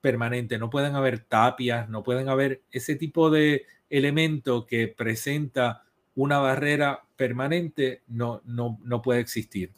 permanente, 0.00 0.56
no 0.56 0.70
pueden 0.70 0.94
haber 0.94 1.18
tapias, 1.18 1.88
no 1.88 2.04
pueden 2.04 2.28
haber 2.28 2.62
ese 2.70 2.94
tipo 2.94 3.28
de 3.28 3.64
elemento 3.90 4.64
que 4.64 4.86
presenta 4.86 5.82
una 6.14 6.38
barrera 6.38 7.02
permanente, 7.16 8.02
no, 8.06 8.40
no, 8.44 8.78
no 8.84 9.02
puede 9.02 9.18
existir. 9.18 9.72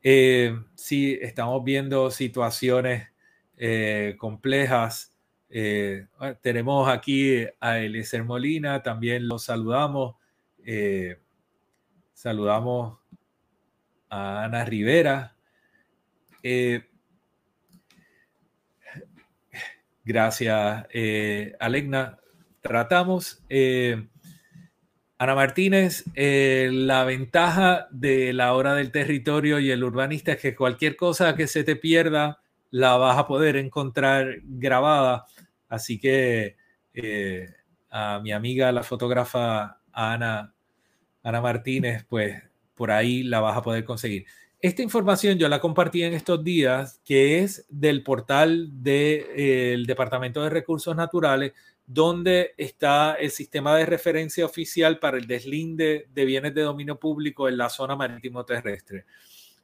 Si 0.00 1.18
estamos 1.20 1.62
viendo 1.64 2.10
situaciones 2.10 3.08
eh, 3.56 4.14
complejas, 4.18 5.14
eh, 5.48 6.06
tenemos 6.42 6.88
aquí 6.88 7.46
a 7.60 7.78
Eliezer 7.78 8.24
Molina, 8.24 8.82
también 8.82 9.28
lo 9.28 9.38
saludamos. 9.38 10.16
saludamos 12.12 12.98
a 14.08 14.44
Ana 14.44 14.64
Rivera. 14.64 15.36
gracias, 20.04 20.86
Alegna. 21.60 22.18
Tratamos 22.60 23.42
Ana 25.18 25.34
Martínez, 25.34 26.04
eh, 26.14 26.68
la 26.70 27.04
ventaja 27.04 27.88
de 27.90 28.34
la 28.34 28.52
hora 28.52 28.74
del 28.74 28.90
territorio 28.90 29.58
y 29.58 29.70
el 29.70 29.82
urbanista 29.82 30.32
es 30.32 30.40
que 30.40 30.54
cualquier 30.54 30.94
cosa 30.96 31.34
que 31.36 31.46
se 31.46 31.64
te 31.64 31.74
pierda 31.74 32.42
la 32.70 32.96
vas 32.96 33.18
a 33.18 33.26
poder 33.26 33.56
encontrar 33.56 34.36
grabada. 34.42 35.26
Así 35.68 35.98
que 35.98 36.56
eh, 36.94 37.48
a 37.90 38.20
mi 38.20 38.32
amiga, 38.32 38.72
la 38.72 38.82
fotógrafa 38.82 39.80
Ana, 39.92 40.54
Ana 41.22 41.40
Martínez, 41.40 42.04
pues 42.08 42.42
por 42.74 42.90
ahí 42.90 43.22
la 43.22 43.40
vas 43.40 43.56
a 43.56 43.62
poder 43.62 43.84
conseguir. 43.84 44.26
Esta 44.60 44.82
información 44.82 45.38
yo 45.38 45.48
la 45.48 45.60
compartí 45.60 46.02
en 46.02 46.14
estos 46.14 46.42
días, 46.42 47.00
que 47.04 47.40
es 47.40 47.66
del 47.68 48.02
portal 48.02 48.68
del 48.82 49.26
eh, 49.36 49.84
Departamento 49.86 50.42
de 50.42 50.50
Recursos 50.50 50.96
Naturales 50.96 51.52
donde 51.86 52.54
está 52.56 53.14
el 53.14 53.30
sistema 53.30 53.76
de 53.76 53.86
referencia 53.86 54.44
oficial 54.44 54.98
para 54.98 55.18
el 55.18 55.26
deslinde 55.26 56.08
de 56.12 56.24
bienes 56.24 56.52
de 56.52 56.62
dominio 56.62 56.98
público 56.98 57.48
en 57.48 57.56
la 57.56 57.70
zona 57.70 57.94
marítimo 57.94 58.44
terrestre. 58.44 59.06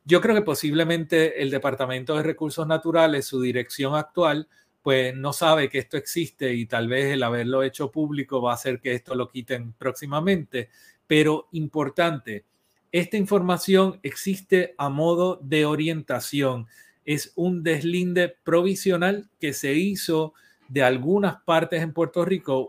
Yo 0.05 0.21
creo 0.21 0.35
que 0.35 0.43
posiblemente 0.43 1.43
el 1.43 1.51
Departamento 1.51 2.17
de 2.17 2.25
Recursos 2.25 2.67
Naturales, 2.67 3.27
su 3.27 3.41
dirección 3.41 3.95
actual, 3.95 4.49
pues 4.83 5.15
no 5.15 5.33
sabe 5.33 5.69
que 5.69 5.79
esto 5.79 5.97
existe 5.97 6.53
y 6.55 6.67
tal 6.67 6.89
vez 6.89 7.13
el 7.13 7.23
haberlo 7.23 7.63
hecho 7.63 7.93
público 7.93 8.43
va 8.43 8.51
a 8.51 8.55
hacer 8.55 8.81
que 8.81 8.95
esto 8.95 9.15
lo 9.15 9.31
quiten 9.31 9.73
próximamente. 9.75 10.71
Pero 11.07 11.47
importante, 11.53 12.45
esta 12.91 13.17
información 13.17 14.01
existe 14.03 14.75
a 14.77 14.89
modo 14.89 15.39
de 15.41 15.67
orientación. 15.67 16.67
Es 17.05 17.33
un 17.37 17.63
deslinde 17.63 18.35
provisional 18.43 19.31
que 19.39 19.53
se 19.53 19.75
hizo 19.75 20.35
de 20.69 20.83
algunas 20.83 21.43
partes 21.43 21.81
en 21.81 21.93
Puerto 21.93 22.25
Rico 22.25 22.69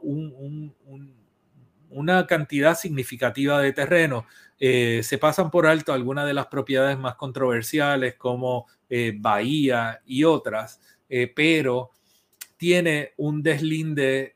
una 1.93 2.27
cantidad 2.27 2.77
significativa 2.77 3.59
de 3.61 3.73
terreno. 3.73 4.25
Eh, 4.59 5.01
se 5.03 5.17
pasan 5.17 5.51
por 5.51 5.67
alto 5.67 5.93
algunas 5.93 6.25
de 6.25 6.33
las 6.33 6.47
propiedades 6.47 6.97
más 6.97 7.15
controversiales 7.15 8.15
como 8.15 8.67
eh, 8.89 9.13
Bahía 9.17 10.01
y 10.05 10.23
otras, 10.23 10.79
eh, 11.09 11.31
pero 11.33 11.91
tiene 12.57 13.11
un 13.17 13.43
deslinde 13.43 14.35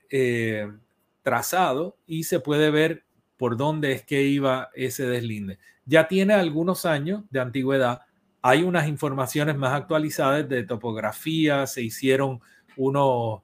trazado 1.22 1.98
y 2.06 2.24
se 2.24 2.40
puede 2.40 2.72
ver 2.72 3.04
por 3.38 3.56
dónde 3.56 3.94
es 3.94 4.04
que 4.04 4.24
iba 4.24 4.70
ese 4.74 5.06
deslinde. 5.06 5.60
Ya 5.86 6.08
tiene 6.08 6.34
algunos 6.34 6.86
años 6.86 7.24
de 7.30 7.40
antigüedad. 7.40 8.02
Hay 8.42 8.64
unas 8.64 8.88
informaciones 8.88 9.56
más 9.56 9.74
actualizadas 9.74 10.50
de 10.50 10.64
topografía, 10.64 11.68
se 11.68 11.84
hicieron 11.84 12.42
unos 12.76 13.42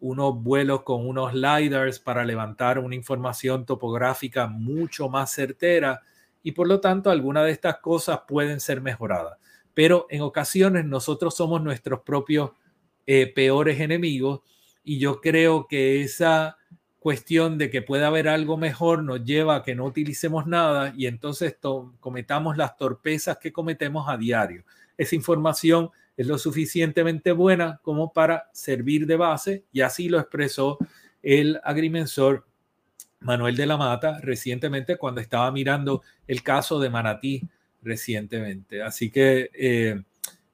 unos 0.00 0.42
vuelos 0.42 0.82
con 0.82 1.06
unos 1.06 1.34
LiDARs 1.34 1.98
para 1.98 2.24
levantar 2.24 2.78
una 2.78 2.94
información 2.94 3.64
topográfica 3.64 4.46
mucho 4.46 5.08
más 5.08 5.32
certera 5.32 6.02
y 6.42 6.52
por 6.52 6.68
lo 6.68 6.80
tanto 6.80 7.10
algunas 7.10 7.44
de 7.44 7.50
estas 7.50 7.78
cosas 7.78 8.20
pueden 8.26 8.60
ser 8.60 8.80
mejoradas. 8.80 9.38
Pero 9.74 10.06
en 10.10 10.22
ocasiones 10.22 10.84
nosotros 10.84 11.36
somos 11.36 11.62
nuestros 11.62 12.00
propios 12.00 12.50
eh, 13.06 13.32
peores 13.32 13.80
enemigos 13.80 14.40
y 14.84 14.98
yo 14.98 15.20
creo 15.20 15.66
que 15.66 16.02
esa 16.02 16.56
cuestión 16.98 17.56
de 17.56 17.70
que 17.70 17.82
puede 17.82 18.04
haber 18.04 18.28
algo 18.28 18.56
mejor 18.56 19.02
nos 19.02 19.24
lleva 19.24 19.56
a 19.56 19.62
que 19.62 19.74
no 19.74 19.84
utilicemos 19.84 20.46
nada 20.46 20.92
y 20.96 21.06
entonces 21.06 21.56
cometamos 22.00 22.56
las 22.56 22.76
torpezas 22.76 23.38
que 23.38 23.52
cometemos 23.52 24.08
a 24.08 24.16
diario. 24.16 24.64
Esa 24.96 25.14
información 25.14 25.90
es 26.16 26.26
lo 26.26 26.38
suficientemente 26.38 27.32
buena 27.32 27.80
como 27.82 28.12
para 28.12 28.48
servir 28.52 29.06
de 29.06 29.16
base 29.16 29.64
y 29.72 29.82
así 29.82 30.08
lo 30.08 30.18
expresó 30.18 30.78
el 31.22 31.60
agrimensor 31.62 32.46
Manuel 33.20 33.56
de 33.56 33.66
la 33.66 33.76
Mata 33.76 34.20
recientemente 34.20 34.96
cuando 34.96 35.20
estaba 35.20 35.50
mirando 35.50 36.02
el 36.26 36.42
caso 36.42 36.78
de 36.80 36.90
Manatí 36.90 37.42
recientemente. 37.82 38.82
Así 38.82 39.10
que, 39.10 39.50
eh, 39.52 40.02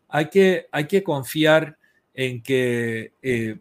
hay, 0.09 0.29
que 0.29 0.67
hay 0.71 0.87
que 0.87 1.03
confiar 1.03 1.79
en 2.15 2.43
que 2.43 3.13
eh, 3.23 3.59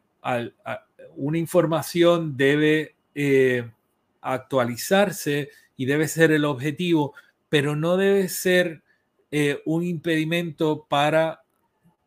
una 1.16 1.38
información 1.38 2.36
debe 2.36 2.96
eh, 3.16 3.70
actualizarse 4.22 5.50
y 5.78 5.86
debe 5.86 6.08
ser 6.08 6.32
el 6.32 6.46
objetivo, 6.46 7.14
pero 7.50 7.76
no 7.76 7.98
debe 7.98 8.28
ser 8.30 8.82
un 9.66 9.86
impedimento 9.86 10.86
para 10.90 11.41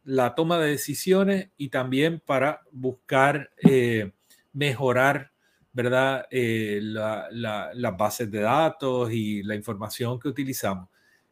la 0.04 0.34
toma 0.34 0.58
de 0.58 0.70
decisiones 0.70 1.48
y 1.56 1.68
también 1.68 2.20
para 2.24 2.62
buscar 2.72 3.50
eh, 3.62 4.12
mejorar 4.52 5.32
¿verdad? 5.74 6.26
Eh, 6.30 6.78
las 6.80 7.96
bases 7.98 8.30
de 8.30 8.40
datos 8.40 9.10
y 9.12 9.42
la 9.42 9.56
información 9.56 10.20
que 10.20 10.28
utilizamos. 10.28 10.88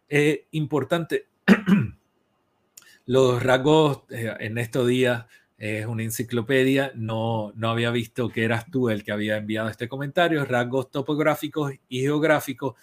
Es 0.09 0.41
importante, 0.51 1.29
los 3.07 3.41
rasgos 3.41 4.03
eh, 4.11 4.35
en 4.41 4.59
estos 4.59 4.89
días 4.89 5.27
es 5.57 5.87
una 5.87 6.03
enciclopedia, 6.03 6.91
no, 6.97 7.53
no 7.55 7.71
había 7.71 7.93
visto 7.93 8.29
que 8.31 8.43
eras 8.43 8.69
tú 8.69 8.91
el 8.91 9.05
que 9.05 9.13
había 9.13 9.37
enviado 9.37 9.69
este 9.69 9.89
comentario, 9.89 10.45
rasgos 10.45 10.91
topográficos 10.91 11.73
y 11.89 12.01
geográficos 12.01 12.75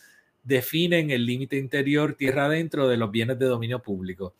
definen 0.41 1.11
el 1.11 1.25
límite 1.25 1.57
interior 1.57 2.13
tierra 2.13 2.45
adentro 2.45 2.87
de 2.87 2.95
los 2.95 3.11
bienes 3.11 3.37
de 3.37 3.47
dominio 3.47 3.81
público. 3.81 4.33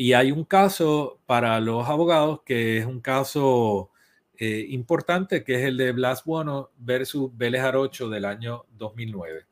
Y 0.00 0.14
hay 0.14 0.32
un 0.32 0.44
caso 0.44 1.20
para 1.26 1.60
los 1.60 1.86
abogados 1.86 2.40
que 2.46 2.78
es 2.78 2.86
un 2.86 3.02
caso 3.02 3.90
eh, 4.38 4.64
importante, 4.70 5.44
que 5.44 5.56
es 5.56 5.60
el 5.66 5.76
de 5.76 5.92
Blas 5.92 6.24
Bueno 6.24 6.70
versus 6.78 7.30
Vélez 7.36 7.60
Arocho 7.60 8.08
del 8.08 8.24
año 8.24 8.64
2009. 8.78 9.44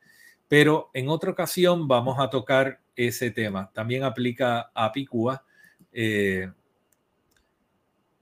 Pero 0.48 0.88
en 0.94 1.10
otra 1.10 1.32
ocasión 1.32 1.86
vamos 1.86 2.18
a 2.18 2.30
tocar 2.30 2.80
ese 2.96 3.30
tema. 3.30 3.70
También 3.74 4.04
aplica 4.04 4.70
a 4.74 4.90
Picúa. 4.90 5.44
Eh, 5.92 6.50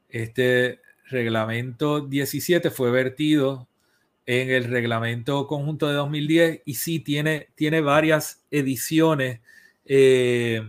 este 0.09 0.81
reglamento 1.05 2.01
17 2.01 2.71
fue 2.71 2.91
vertido 2.91 3.69
en 4.27 4.51
el 4.51 4.65
reglamento 4.65 5.47
conjunto 5.47 5.87
de 5.87 5.95
2010 5.95 6.63
y 6.65 6.75
sí 6.75 6.99
tiene, 6.99 7.51
tiene 7.55 7.81
varias 7.83 8.45
ediciones. 8.51 9.43
Eh, 9.85 10.61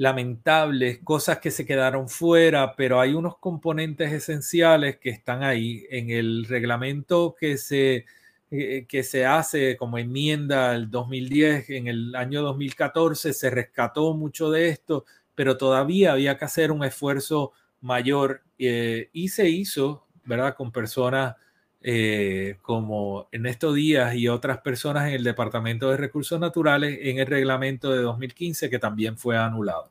lamentables, 0.00 1.00
cosas 1.04 1.40
que 1.40 1.50
se 1.50 1.66
quedaron 1.66 2.08
fuera, 2.08 2.74
pero 2.74 3.00
hay 3.00 3.12
unos 3.12 3.36
componentes 3.36 4.10
esenciales 4.10 4.96
que 4.96 5.10
están 5.10 5.42
ahí 5.42 5.84
en 5.90 6.08
el 6.08 6.46
reglamento 6.46 7.34
que 7.38 7.58
se, 7.58 8.06
eh, 8.50 8.86
que 8.88 9.02
se 9.02 9.26
hace 9.26 9.76
como 9.76 9.98
enmienda 9.98 10.70
al 10.70 10.90
2010, 10.90 11.68
en 11.68 11.86
el 11.88 12.16
año 12.16 12.40
2014 12.40 13.34
se 13.34 13.50
rescató 13.50 14.14
mucho 14.14 14.50
de 14.50 14.70
esto, 14.70 15.04
pero 15.34 15.58
todavía 15.58 16.12
había 16.12 16.38
que 16.38 16.46
hacer 16.46 16.72
un 16.72 16.82
esfuerzo 16.82 17.52
mayor 17.82 18.42
eh, 18.58 19.10
y 19.12 19.28
se 19.28 19.50
hizo, 19.50 20.06
¿verdad? 20.24 20.54
Con 20.56 20.72
personas 20.72 21.36
eh, 21.82 22.58
como 22.60 23.28
en 23.32 23.46
estos 23.46 23.74
días 23.74 24.14
y 24.14 24.28
otras 24.28 24.58
personas 24.58 25.08
en 25.08 25.14
el 25.14 25.24
Departamento 25.24 25.90
de 25.90 25.96
Recursos 25.96 26.38
Naturales 26.38 26.98
en 27.02 27.18
el 27.18 27.26
reglamento 27.26 27.90
de 27.90 28.02
2015 28.02 28.68
que 28.68 28.78
también 28.78 29.16
fue 29.16 29.38
anulado. 29.38 29.90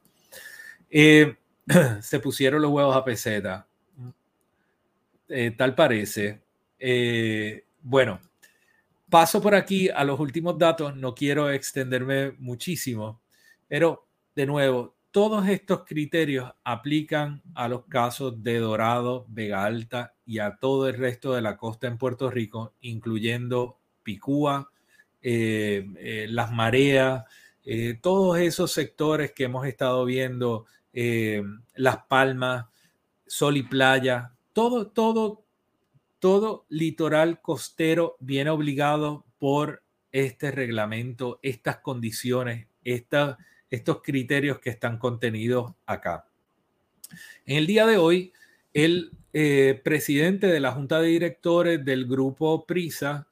Eh, 0.91 1.35
se 2.01 2.19
pusieron 2.19 2.61
los 2.61 2.71
huevos 2.71 2.95
a 2.95 3.03
peseta. 3.03 3.65
Eh, 5.27 5.51
tal 5.57 5.75
parece. 5.75 6.41
bueno, 7.81 8.19
paso 9.09 9.41
por 9.41 9.55
aquí 9.55 9.89
a 9.89 10.03
los 10.03 10.19
últimos 10.19 10.57
datos. 10.57 10.95
No 10.95 11.15
quiero 11.15 11.49
extenderme 11.49 12.33
muchísimo, 12.37 13.19
pero 13.67 14.07
de 14.35 14.45
nuevo, 14.45 14.95
todos 15.11 15.47
estos 15.47 15.85
criterios 15.85 16.51
aplican 16.63 17.41
a 17.55 17.67
los 17.67 17.85
casos 17.85 18.43
de 18.43 18.59
Dorado, 18.59 19.25
Vega 19.29 19.65
Alta 19.65 20.13
y 20.25 20.39
a 20.39 20.57
todo 20.57 20.87
el 20.87 20.97
resto 20.97 21.33
de 21.33 21.41
la 21.41 21.57
costa 21.57 21.87
en 21.87 21.97
Puerto 21.97 22.29
Rico, 22.29 22.73
incluyendo 22.81 23.79
Picúa, 24.03 24.71
eh, 25.21 25.85
eh, 25.97 26.27
las 26.29 26.51
mareas, 26.51 27.25
eh, 27.65 27.97
todos 27.99 28.37
esos 28.39 28.71
sectores 28.71 29.31
que 29.31 29.45
hemos 29.45 29.65
estado 29.65 30.05
viendo, 30.05 30.65
Las 31.75 31.97
Palmas, 32.07 32.65
sol 33.25 33.57
y 33.57 33.63
playa, 33.63 34.33
todo, 34.53 34.87
todo, 34.87 35.43
todo 36.19 36.65
litoral 36.69 37.41
costero 37.41 38.17
viene 38.19 38.49
obligado 38.49 39.25
por 39.37 39.83
este 40.11 40.51
reglamento, 40.51 41.39
estas 41.41 41.77
condiciones, 41.77 42.67
estos 43.69 44.01
criterios 44.01 44.59
que 44.59 44.69
están 44.69 44.97
contenidos 44.97 45.73
acá. 45.85 46.27
En 47.45 47.57
el 47.57 47.67
día 47.67 47.85
de 47.85 47.97
hoy, 47.97 48.33
el 48.73 49.11
eh, 49.33 49.79
presidente 49.83 50.47
de 50.47 50.59
la 50.59 50.71
Junta 50.71 50.99
de 50.99 51.07
Directores 51.07 51.83
del 51.83 52.05
grupo 52.05 52.65
PRISA 52.65 53.27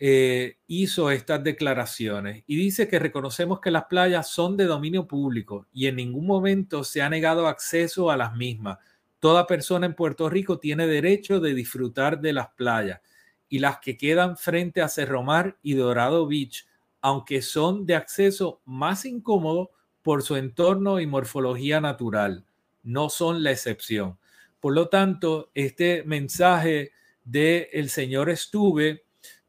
eh, 0.00 0.58
hizo 0.68 1.10
estas 1.10 1.42
declaraciones 1.42 2.44
y 2.46 2.56
dice 2.56 2.86
que 2.86 3.00
reconocemos 3.00 3.60
que 3.60 3.70
las 3.70 3.86
playas 3.86 4.28
son 4.28 4.56
de 4.56 4.66
dominio 4.66 5.08
público 5.08 5.66
y 5.72 5.86
en 5.86 5.96
ningún 5.96 6.26
momento 6.26 6.84
se 6.84 7.02
ha 7.02 7.10
negado 7.10 7.48
acceso 7.48 8.10
a 8.10 8.16
las 8.16 8.36
mismas. 8.36 8.78
Toda 9.18 9.46
persona 9.46 9.86
en 9.86 9.94
Puerto 9.94 10.30
Rico 10.30 10.60
tiene 10.60 10.86
derecho 10.86 11.40
de 11.40 11.52
disfrutar 11.52 12.20
de 12.20 12.32
las 12.32 12.48
playas 12.50 13.00
y 13.48 13.58
las 13.58 13.78
que 13.78 13.96
quedan 13.96 14.36
frente 14.36 14.82
a 14.82 14.88
Cerro 14.88 15.22
Mar 15.22 15.58
y 15.62 15.74
Dorado 15.74 16.26
Beach, 16.28 16.66
aunque 17.00 17.42
son 17.42 17.84
de 17.84 17.96
acceso 17.96 18.60
más 18.64 19.04
incómodo 19.04 19.70
por 20.08 20.22
su 20.22 20.36
entorno 20.36 21.00
y 21.00 21.06
morfología 21.06 21.82
natural, 21.82 22.46
no 22.82 23.10
son 23.10 23.42
la 23.42 23.50
excepción. 23.50 24.16
Por 24.58 24.72
lo 24.72 24.88
tanto, 24.88 25.50
este 25.52 26.02
mensaje 26.04 26.92
del 27.26 27.66
el 27.72 27.90
señor 27.90 28.30
Estuve 28.30 29.02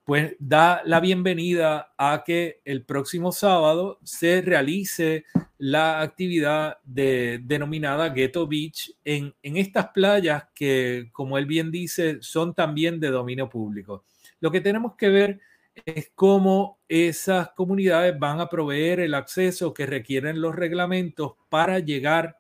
pues 0.04 0.36
da 0.38 0.82
la 0.84 1.00
bienvenida 1.00 1.94
a 1.98 2.26
que 2.26 2.60
el 2.66 2.84
próximo 2.84 3.32
sábado 3.32 4.00
se 4.04 4.42
realice 4.42 5.24
la 5.60 6.02
actividad 6.02 6.80
denominada 6.84 8.10
Ghetto 8.10 8.46
Beach 8.46 8.92
en, 9.06 9.34
en 9.42 9.56
estas 9.56 9.92
playas 9.94 10.44
que, 10.54 11.10
como 11.14 11.38
él 11.38 11.46
bien 11.46 11.72
dice, 11.72 12.18
son 12.20 12.54
también 12.54 13.00
de 13.00 13.12
dominio 13.12 13.48
público. 13.48 14.04
Lo 14.42 14.52
que 14.52 14.60
tenemos 14.60 14.96
que 14.98 15.08
ver 15.08 15.40
es 15.86 16.12
cómo 16.16 16.80
esas 16.88 17.52
comunidades 17.52 18.18
van 18.18 18.40
a 18.40 18.50
proveer 18.50 19.00
el 19.00 19.14
acceso 19.14 19.74
que 19.74 19.86
requieren 19.86 20.42
los 20.42 20.56
reglamentos 20.56 21.34
para 21.50 21.80
llegar 21.80 22.38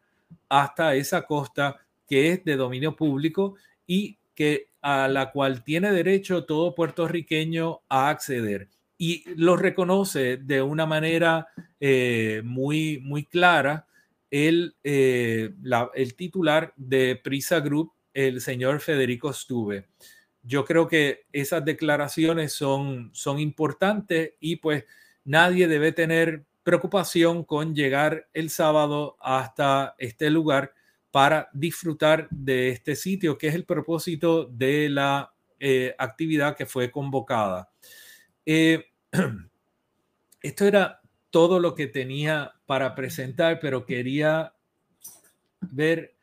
hasta 0.47 0.95
esa 0.95 1.23
costa 1.23 1.77
que 2.07 2.31
es 2.31 2.43
de 2.45 2.55
dominio 2.55 2.95
público 2.95 3.55
y 3.85 4.17
que 4.35 4.69
a 4.81 5.07
la 5.07 5.31
cual 5.31 5.63
tiene 5.63 5.91
derecho 5.91 6.45
todo 6.45 6.73
puertorriqueño 6.73 7.81
a 7.89 8.09
acceder 8.09 8.69
y 9.01 9.23
lo 9.37 9.55
reconoce 9.55 10.37
de 10.37 10.61
una 10.61 10.85
manera 10.85 11.47
eh, 11.79 12.41
muy, 12.43 12.99
muy 13.01 13.23
clara 13.23 13.87
el, 14.29 14.75
eh, 14.83 15.51
el 15.95 16.15
titular 16.15 16.73
de 16.75 17.19
Prisa 17.23 17.61
Group, 17.61 17.93
el 18.13 18.41
señor 18.41 18.81
Federico 18.81 19.31
Stuve. 19.31 19.87
Yo 20.41 20.65
creo 20.65 20.87
que 20.87 21.25
esas 21.31 21.63
declaraciones 21.65 22.53
son, 22.53 23.09
son 23.13 23.39
importantes 23.39 24.33
y 24.39 24.57
pues 24.57 24.85
nadie 25.25 25.67
debe 25.67 25.91
tener 25.91 26.45
preocupación 26.63 27.43
con 27.43 27.75
llegar 27.75 28.27
el 28.33 28.49
sábado 28.49 29.17
hasta 29.19 29.95
este 29.97 30.29
lugar 30.29 30.73
para 31.11 31.49
disfrutar 31.53 32.27
de 32.29 32.69
este 32.69 32.95
sitio, 32.95 33.37
que 33.37 33.47
es 33.47 33.55
el 33.55 33.65
propósito 33.65 34.45
de 34.45 34.89
la 34.89 35.33
eh, 35.59 35.95
actividad 35.97 36.55
que 36.55 36.65
fue 36.65 36.91
convocada. 36.91 37.71
Eh, 38.45 38.85
esto 40.41 40.65
era 40.65 41.01
todo 41.29 41.59
lo 41.59 41.75
que 41.75 41.87
tenía 41.87 42.53
para 42.65 42.95
presentar, 42.95 43.59
pero 43.59 43.85
quería 43.85 44.53
ver, 45.61 46.15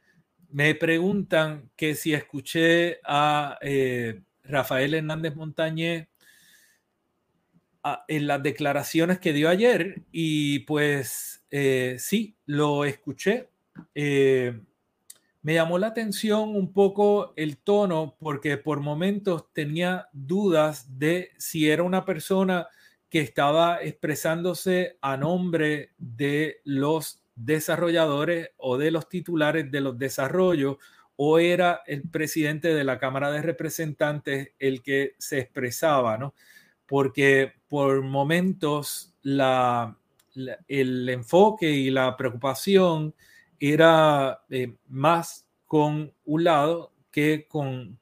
me 0.51 0.75
preguntan 0.75 1.71
que 1.77 1.95
si 1.95 2.15
escuché 2.15 3.01
a 3.05 3.59
eh, 3.61 4.23
Rafael 4.45 4.95
Hernández 4.95 5.35
Montañé 5.35 6.09
en 8.09 8.27
las 8.27 8.43
declaraciones 8.43 9.21
que 9.21 9.33
dio 9.33 9.49
ayer 9.49 10.03
y 10.11 10.61
pues 10.61 11.45
sí, 11.99 12.37
lo 12.45 12.85
escuché. 12.85 13.49
Me 15.47 15.55
llamó 15.55 15.79
la 15.79 15.87
atención 15.87 16.57
un 16.57 16.73
poco 16.73 17.33
el 17.37 17.59
tono 17.59 18.17
porque 18.19 18.57
por 18.57 18.81
momentos 18.81 19.53
tenía 19.53 20.09
dudas 20.13 20.99
de 20.99 21.31
si 21.39 21.71
era 21.71 21.85
una 21.85 22.05
persona 22.05 22.67
que 23.09 23.21
estaba 23.21 23.81
expresándose 23.81 24.99
a 25.01 25.17
nombre 25.17 25.93
de 25.99 26.63
los 26.65 27.23
desarrolladores 27.37 28.51
o 28.57 28.79
de 28.79 28.91
los 28.91 29.09
titulares 29.09 29.71
de 29.71 29.81
los 29.81 29.99
desarrollos 29.99 30.79
o 31.17 31.39
era 31.39 31.83
el 31.87 32.03
presidente 32.03 32.75
de 32.75 32.85
la 32.85 32.99
Cámara 32.99 33.31
de 33.31 33.43
Representantes 33.43 34.51
el 34.59 34.83
que 34.83 35.15
se 35.19 35.39
expresaba, 35.39 36.19
¿no? 36.19 36.35
Porque 36.87 37.53
por 37.69 38.03
momentos 38.03 39.15
la, 39.23 39.97
el 40.69 41.09
enfoque 41.09 41.71
y 41.71 41.91
la 41.91 42.17
preocupación 42.17 43.15
era 43.59 44.43
eh, 44.51 44.77
más 44.89 45.47
con 45.67 46.13
un 46.25 46.45
lado 46.45 46.93
que 47.11 47.47
con, 47.49 47.99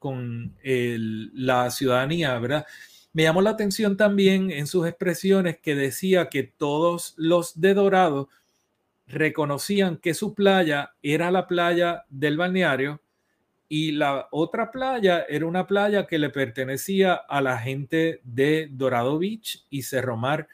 la 0.63 1.71
ciudadanía, 1.71 2.37
¿verdad? 2.41 2.67
Me 3.13 3.23
llamó 3.23 3.43
la 3.43 3.51
atención 3.51 3.97
también 3.97 4.51
en 4.51 4.67
sus 4.67 4.89
expresiones 4.89 5.59
que 5.61 5.77
decía 5.77 6.29
que 6.29 6.43
todos 6.43 7.15
los 7.17 7.61
de 7.61 7.75
Dorado 7.75 8.29
reconocían 9.07 9.99
que 9.99 10.15
su 10.15 10.35
playa 10.35 10.95
era 11.03 11.31
la 11.31 11.47
playa 11.47 12.05
del 12.09 12.37
balneario 12.37 13.01
y 13.69 13.93
la 13.93 14.29
otra 14.31 14.71
playa 14.71 15.25
era 15.29 15.47
una 15.47 15.67
playa 15.67 16.07
que 16.07 16.19
le 16.19 16.31
pertenecía 16.31 17.15
a 17.15 17.41
la 17.41 17.59
gente 17.59 18.21
de 18.25 18.69
Dorado 18.71 19.19
Beach 19.19 19.67
y 19.71 19.83
Cerro 19.83 20.17
Mar, 20.17 20.49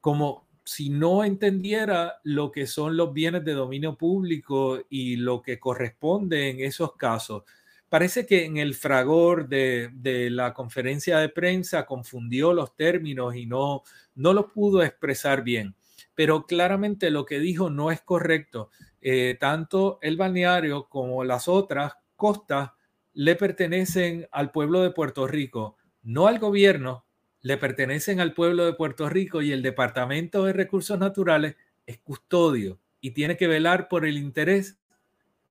como 0.00 0.46
si 0.64 0.88
no 0.88 1.24
entendiera 1.24 2.20
lo 2.24 2.50
que 2.50 2.66
son 2.66 2.96
los 2.96 3.12
bienes 3.12 3.44
de 3.44 3.52
dominio 3.52 3.96
público 3.96 4.80
y 4.88 5.16
lo 5.16 5.42
que 5.42 5.60
corresponde 5.60 6.50
en 6.50 6.60
esos 6.60 6.96
casos. 6.96 7.44
Parece 7.88 8.26
que 8.26 8.44
en 8.44 8.56
el 8.56 8.74
fragor 8.74 9.46
de, 9.46 9.90
la 10.30 10.52
conferencia 10.52 11.18
de 11.18 11.28
prensa 11.28 11.86
confundió 11.86 12.52
los 12.52 12.74
términos 12.74 13.36
y 13.36 13.46
no, 13.46 13.82
no 14.16 14.32
los 14.32 14.46
pudo 14.46 14.82
expresar 14.82 15.44
bien. 15.44 15.76
Pero 16.14 16.46
claramente 16.46 17.10
lo 17.10 17.24
que 17.24 17.40
dijo 17.40 17.70
no 17.70 17.90
es 17.90 18.00
correcto. 18.00 18.70
Eh, 19.00 19.36
tanto 19.38 19.98
el 20.02 20.16
balneario 20.16 20.88
como 20.88 21.24
las 21.24 21.48
otras 21.48 21.94
costas 22.16 22.70
le 23.12 23.36
pertenecen 23.36 24.28
al 24.32 24.50
pueblo 24.50 24.82
de 24.82 24.90
Puerto 24.90 25.26
Rico, 25.26 25.76
no 26.02 26.26
al 26.26 26.38
gobierno, 26.38 27.04
le 27.42 27.56
pertenecen 27.58 28.20
al 28.20 28.32
pueblo 28.32 28.64
de 28.64 28.72
Puerto 28.72 29.08
Rico 29.08 29.42
y 29.42 29.52
el 29.52 29.62
Departamento 29.62 30.44
de 30.44 30.52
Recursos 30.52 30.98
Naturales 30.98 31.56
es 31.86 31.98
custodio 31.98 32.80
y 33.00 33.10
tiene 33.10 33.36
que 33.36 33.46
velar 33.46 33.88
por 33.88 34.06
el 34.06 34.16
interés 34.16 34.78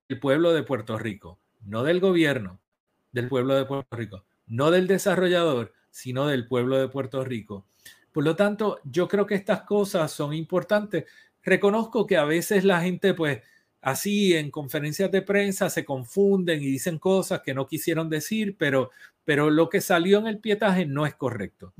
del 0.08 0.18
pueblo 0.18 0.52
de 0.52 0.64
Puerto 0.64 0.98
Rico, 0.98 1.38
no 1.62 1.84
del 1.84 2.00
gobierno 2.00 2.60
del 3.14 3.28
pueblo 3.28 3.54
de 3.54 3.64
Puerto 3.64 3.96
Rico, 3.96 4.24
no 4.48 4.72
del 4.72 4.88
desarrollador, 4.88 5.72
sino 5.90 6.26
del 6.26 6.48
pueblo 6.48 6.76
de 6.78 6.88
Puerto 6.88 7.24
Rico. 7.24 7.64
Por 8.14 8.22
lo 8.22 8.36
tanto, 8.36 8.78
yo 8.84 9.08
creo 9.08 9.26
que 9.26 9.34
estas 9.34 9.62
cosas 9.62 10.12
son 10.12 10.32
importantes. 10.34 11.06
Reconozco 11.42 12.06
que 12.06 12.16
a 12.16 12.24
veces 12.24 12.62
la 12.62 12.80
gente, 12.80 13.12
pues, 13.12 13.42
así 13.80 14.34
en 14.34 14.52
conferencias 14.52 15.10
de 15.10 15.20
prensa 15.20 15.68
se 15.68 15.84
confunden 15.84 16.62
y 16.62 16.66
dicen 16.66 17.00
cosas 17.00 17.40
que 17.42 17.54
no 17.54 17.66
quisieron 17.66 18.08
decir, 18.08 18.54
pero, 18.56 18.92
pero 19.24 19.50
lo 19.50 19.68
que 19.68 19.80
salió 19.80 20.20
en 20.20 20.28
el 20.28 20.38
pietaje 20.38 20.86
no 20.86 21.06
es 21.06 21.16
correcto. 21.16 21.74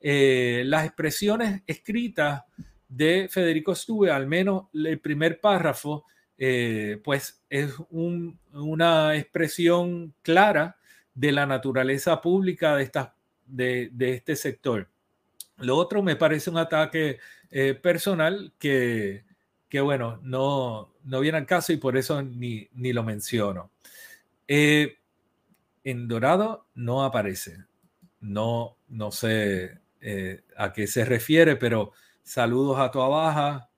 Eh, 0.00 0.62
las 0.64 0.86
expresiones 0.86 1.60
escritas 1.66 2.44
de 2.88 3.28
Federico 3.30 3.74
Stube, 3.74 4.10
al 4.10 4.26
menos 4.26 4.68
el 4.72 5.00
primer 5.00 5.38
párrafo, 5.38 6.06
eh, 6.38 6.98
pues 7.04 7.44
es 7.50 7.74
una 7.90 9.16
expresión 9.16 10.14
clara 10.22 10.78
de 11.12 11.30
la 11.30 11.44
naturaleza 11.44 12.22
pública 12.22 12.74
de, 12.74 12.84
esta, 12.84 13.14
de, 13.44 13.92
este 13.98 14.34
sector. 14.34 14.88
Lo 15.58 15.76
otro 15.76 16.02
me 16.02 16.16
parece 16.16 16.50
un 16.50 16.58
ataque 16.58 17.18
eh, 17.50 17.74
personal 17.74 18.52
que, 18.58 19.24
que 19.68 19.80
bueno, 19.80 20.20
no, 20.22 20.92
no 21.04 21.20
viene 21.20 21.38
al 21.38 21.46
caso 21.46 21.72
y 21.72 21.76
por 21.76 21.96
eso 21.96 22.22
ni, 22.22 22.68
ni 22.74 22.92
lo 22.92 23.02
menciono. 23.02 23.70
Eh, 24.46 24.98
en 25.84 26.08
Dorado 26.08 26.66
no 26.74 27.04
aparece. 27.04 27.64
No, 28.20 28.76
no 28.88 29.10
sé 29.10 29.80
eh, 30.00 30.42
a 30.56 30.72
qué 30.72 30.86
se 30.86 31.04
refiere, 31.04 31.56
pero 31.56 31.92
saludos 32.22 32.78
a 32.78 32.90
tu 32.90 32.98
Baja, 33.00 33.68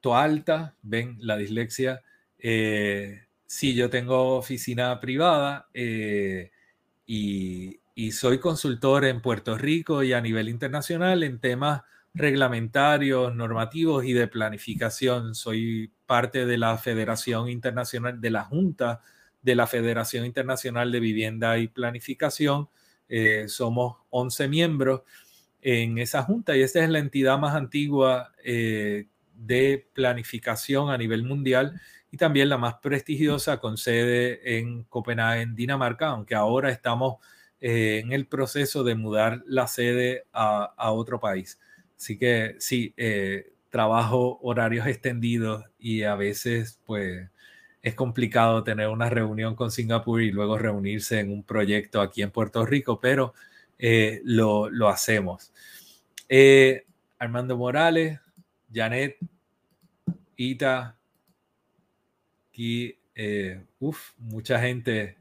tu 0.00 0.14
Alta, 0.14 0.74
ven 0.82 1.16
la 1.20 1.36
dislexia. 1.36 2.02
Eh, 2.38 3.24
sí, 3.44 3.74
yo 3.74 3.90
tengo 3.90 4.36
oficina 4.36 4.98
privada 5.00 5.68
y, 7.06 7.80
y 8.00 8.12
soy 8.12 8.38
consultor 8.38 9.04
en 9.04 9.20
Puerto 9.20 9.58
Rico 9.58 10.02
y 10.02 10.14
a 10.14 10.22
nivel 10.22 10.48
internacional 10.48 11.22
en 11.22 11.38
temas 11.38 11.82
reglamentarios, 12.14 13.34
normativos 13.34 14.06
y 14.06 14.14
de 14.14 14.26
planificación. 14.26 15.34
Soy 15.34 15.92
parte 16.06 16.46
de 16.46 16.56
la 16.56 16.78
Federación 16.78 17.50
Internacional 17.50 18.18
de 18.18 18.30
la 18.30 18.44
Junta 18.44 19.02
de 19.42 19.54
la 19.54 19.66
Federación 19.66 20.24
Internacional 20.24 20.90
de 20.90 20.98
Vivienda 20.98 21.58
y 21.58 21.68
Planificación. 21.68 22.70
Eh, 23.06 23.48
somos 23.48 23.98
11 24.08 24.48
miembros 24.48 25.02
en 25.60 25.98
esa 25.98 26.22
junta 26.22 26.56
y 26.56 26.62
esta 26.62 26.82
es 26.82 26.88
la 26.88 27.00
entidad 27.00 27.38
más 27.38 27.54
antigua 27.54 28.32
eh, 28.42 29.08
de 29.34 29.90
planificación 29.92 30.88
a 30.88 30.96
nivel 30.96 31.22
mundial 31.22 31.78
y 32.10 32.16
también 32.16 32.48
la 32.48 32.56
más 32.56 32.76
prestigiosa 32.76 33.58
con 33.58 33.76
sede 33.76 34.56
en 34.58 34.84
Copenhague, 34.84 35.42
en 35.42 35.54
Dinamarca, 35.54 36.08
aunque 36.08 36.34
ahora 36.34 36.70
estamos 36.70 37.16
eh, 37.60 38.00
en 38.04 38.12
el 38.12 38.26
proceso 38.26 38.84
de 38.84 38.94
mudar 38.94 39.42
la 39.46 39.66
sede 39.66 40.24
a, 40.32 40.92
otro 40.92 41.20
país. 41.20 41.58
Así 41.96 42.18
que 42.18 42.56
sí, 42.58 42.94
eh, 42.96 43.52
trabajo 43.68 44.38
horarios 44.42 44.86
extendidos 44.86 45.64
y 45.78 46.02
a 46.02 46.14
veces 46.14 46.80
pues 46.86 47.28
es 47.82 47.94
complicado 47.94 48.64
tener 48.64 48.88
una 48.88 49.08
reunión 49.10 49.54
con 49.54 49.70
Singapur 49.70 50.22
y 50.22 50.30
luego 50.30 50.58
reunirse 50.58 51.20
en 51.20 51.32
un 51.32 51.42
proyecto 51.44 52.00
aquí 52.00 52.22
en 52.22 52.30
Puerto 52.30 52.66
Rico, 52.66 53.00
pero 53.00 53.34
eh, 53.78 54.20
lo, 54.24 54.68
lo, 54.70 54.88
hacemos. 54.88 55.52
Armando 57.18 57.56
Morales, 57.56 58.18
Janet, 58.72 59.18
Ita, 60.36 60.96
aquí, 62.48 62.98
eh, 63.14 63.62
uff, 63.78 64.12
mucha 64.18 64.60
gente, 64.60 65.16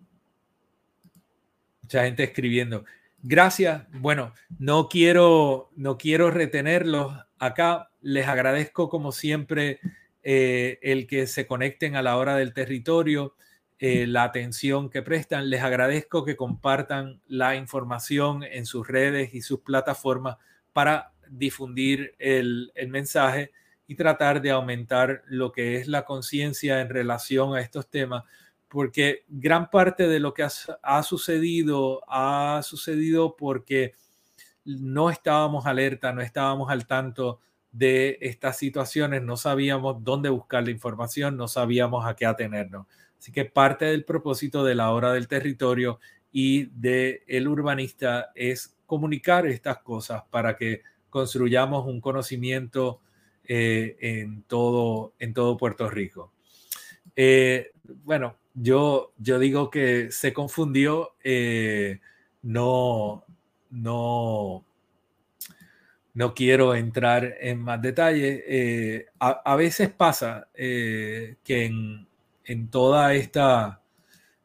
mucha 1.90 2.04
gente 2.04 2.22
escribiendo. 2.22 2.86
Gracias. 3.24 3.82
Bueno, 3.94 4.32
no 4.60 4.90
quiero, 4.90 5.72
no 5.76 5.98
quiero 5.98 6.30
retenerlos 6.30 7.18
acá. 7.40 7.90
Les 8.00 8.28
agradezco 8.28 8.90
como 8.90 9.12
siempre 9.12 9.80
eh, 10.22 10.78
el 10.84 11.08
que 11.08 11.26
se 11.26 11.48
conecten 11.48 11.96
a 11.96 12.04
la 12.04 12.16
hora 12.18 12.36
del 12.36 12.54
territorio, 12.54 13.34
eh, 13.80 14.06
la 14.06 14.22
atención 14.22 14.92
que 14.92 15.02
prestan. 15.02 15.50
Les 15.50 15.64
agradezco 15.64 16.24
que 16.24 16.36
compartan 16.36 17.22
la 17.28 17.56
información 17.56 18.44
en 18.44 18.68
sus 18.68 18.88
redes 18.88 19.34
y 19.34 19.42
sus 19.42 19.62
plataformas 19.62 20.38
para 20.74 21.14
difundir 21.28 22.14
el, 22.20 22.72
el 22.76 22.90
mensaje 22.90 23.52
y 23.88 23.96
tratar 23.96 24.44
de 24.44 24.52
aumentar 24.52 25.24
lo 25.26 25.52
que 25.52 25.78
es 25.78 25.88
la 25.88 26.06
conciencia 26.06 26.82
en 26.82 26.90
relación 26.90 27.56
a 27.56 27.62
estos 27.62 27.90
temas, 27.90 28.26
porque 28.70 29.26
gran 29.28 29.70
parte 29.70 30.08
de 30.08 30.20
lo 30.20 30.34
que 30.34 30.44
ha, 30.44 31.04
sucedido 31.04 32.02
ha 32.08 32.62
sucedido 32.64 33.36
porque 33.36 33.94
no 34.64 35.10
estábamos 35.10 35.66
alerta, 35.66 36.14
no 36.14 36.22
estábamos 36.22 36.70
al 36.70 36.86
tanto 36.86 37.40
de 37.72 38.18
estas 38.22 38.58
situaciones, 38.58 39.24
no 39.24 39.38
sabíamos 39.38 40.04
dónde 40.04 40.30
buscar 40.30 40.64
la 40.64 40.72
información, 40.72 41.36
no 41.36 41.48
sabíamos 41.48 42.06
a 42.06 42.16
qué 42.16 42.26
atenernos. 42.26 42.86
Así 43.18 43.32
que 43.32 43.46
parte 43.46 43.86
del 43.86 44.06
propósito 44.06 44.64
de 44.64 44.76
la 44.76 44.92
hora 44.92 45.14
del 45.14 45.28
territorio 45.28 46.00
y 46.32 46.66
de 46.68 47.24
el 47.28 47.48
urbanista 47.48 48.32
es 48.36 48.78
comunicar 48.86 49.48
estas 49.48 49.80
cosas 49.80 50.24
para 50.30 50.56
que 50.56 50.84
construyamos 51.10 51.88
un 51.88 52.02
conocimiento 52.02 53.02
eh, 53.44 53.98
en, 54.00 54.44
todo, 54.44 55.16
en 55.18 55.34
todo 55.34 55.58
Puerto 55.58 55.90
Rico. 55.90 56.32
Eh, 57.16 57.72
bueno, 58.04 58.38
yo, 58.62 59.14
yo 59.18 59.40
digo 59.40 59.70
que 59.70 60.12
se 60.12 60.34
confundió, 60.34 61.14
eh, 61.24 62.00
no, 62.42 63.24
no, 63.70 64.66
no 66.14 66.34
quiero 66.34 66.76
entrar 66.76 67.38
en 67.40 67.62
más 67.62 67.82
detalle. 67.82 69.06
A, 69.20 69.56
veces 69.56 69.90
pasa 69.90 70.48
que 70.54 71.38
en, 71.48 72.08
en, 72.44 72.68
toda 72.70 73.14
esta 73.14 73.82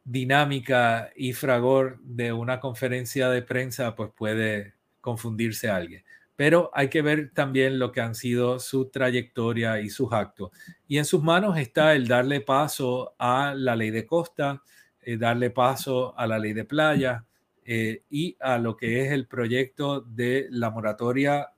dinámica 0.05 1.11
y 1.17 1.33
fragor 1.33 1.99
de 2.03 2.33
una 2.33 2.61
conferencia 2.61 3.31
de 3.31 3.43
prensa, 3.43 3.97
pues 3.97 4.11
puede 4.15 4.75
confundirse 5.01 5.69
alguien 5.69 6.04
pero 6.37 6.71
hay 6.75 6.89
que 6.89 7.03
ver 7.03 7.31
también 7.33 7.79
lo 7.79 7.93
que 7.93 8.01
han 8.01 8.15
sido 8.15 8.59
su 8.59 8.91
trayectoria 8.91 9.81
y 9.81 9.89
sus 9.89 10.13
actos. 10.13 10.51
Y 10.89 10.99
en 10.99 11.05
sus 11.05 11.23
manos 11.23 11.57
está 11.59 11.95
el 11.95 12.09
darle 12.09 12.41
paso 12.41 13.15
a 13.19 13.55
la 13.57 13.77
ley 13.77 13.91
de 13.91 14.07
costa, 14.07 14.63
eh, 15.01 15.17
darle 15.17 15.51
paso 15.51 16.19
a 16.19 16.27
la 16.27 16.39
ley 16.39 16.53
de 16.53 16.65
playa 16.65 17.25
eh, 17.65 18.03
y 18.11 18.37
a 18.41 18.59
lo 18.59 18.77
que 18.77 19.05
es 19.05 19.13
el 19.13 19.27
proyecto 19.27 20.01
de 20.01 20.49
la 20.51 20.71
moratoria 20.71 21.51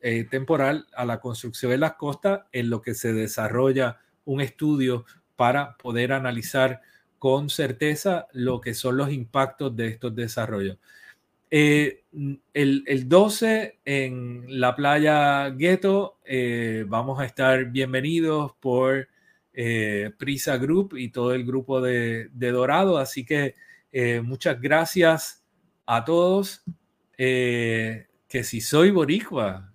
eh, 0.00 0.24
temporal 0.24 0.86
a 0.94 1.04
la 1.04 1.20
construcción 1.20 1.72
de 1.72 1.78
las 1.78 1.94
costas, 1.94 2.42
en 2.52 2.70
lo 2.70 2.80
que 2.80 2.94
se 2.94 3.12
desarrolla 3.12 4.00
un 4.24 4.40
estudio 4.40 5.04
para 5.36 5.76
poder 5.76 6.12
analizar 6.12 6.80
con 7.18 7.50
certeza 7.50 8.26
lo 8.32 8.60
que 8.60 8.74
son 8.74 8.96
los 8.96 9.10
impactos 9.10 9.74
de 9.74 9.88
estos 9.88 10.14
desarrollos. 10.14 10.78
Eh, 11.50 12.04
el, 12.54 13.08
12 13.08 13.78
en 13.84 14.44
la 14.48 14.74
playa 14.74 15.50
Ghetto 15.50 16.18
eh, 16.24 16.84
vamos 16.88 17.20
a 17.20 17.26
estar 17.26 17.66
bienvenidos 17.66 18.52
por 18.58 19.08
eh, 19.52 20.10
Prisa 20.16 20.56
Group 20.56 20.96
y 20.96 21.10
todo 21.10 21.34
el 21.34 21.44
grupo 21.44 21.80
de, 21.80 22.30
Dorado. 22.32 22.98
Así 22.98 23.24
que 23.24 23.54
muchas 24.22 24.60
gracias 24.60 25.44
a 25.84 26.04
todos. 26.04 26.62
que 27.16 28.06
si 28.42 28.60
soy 28.60 28.90
boricua, 28.90 29.72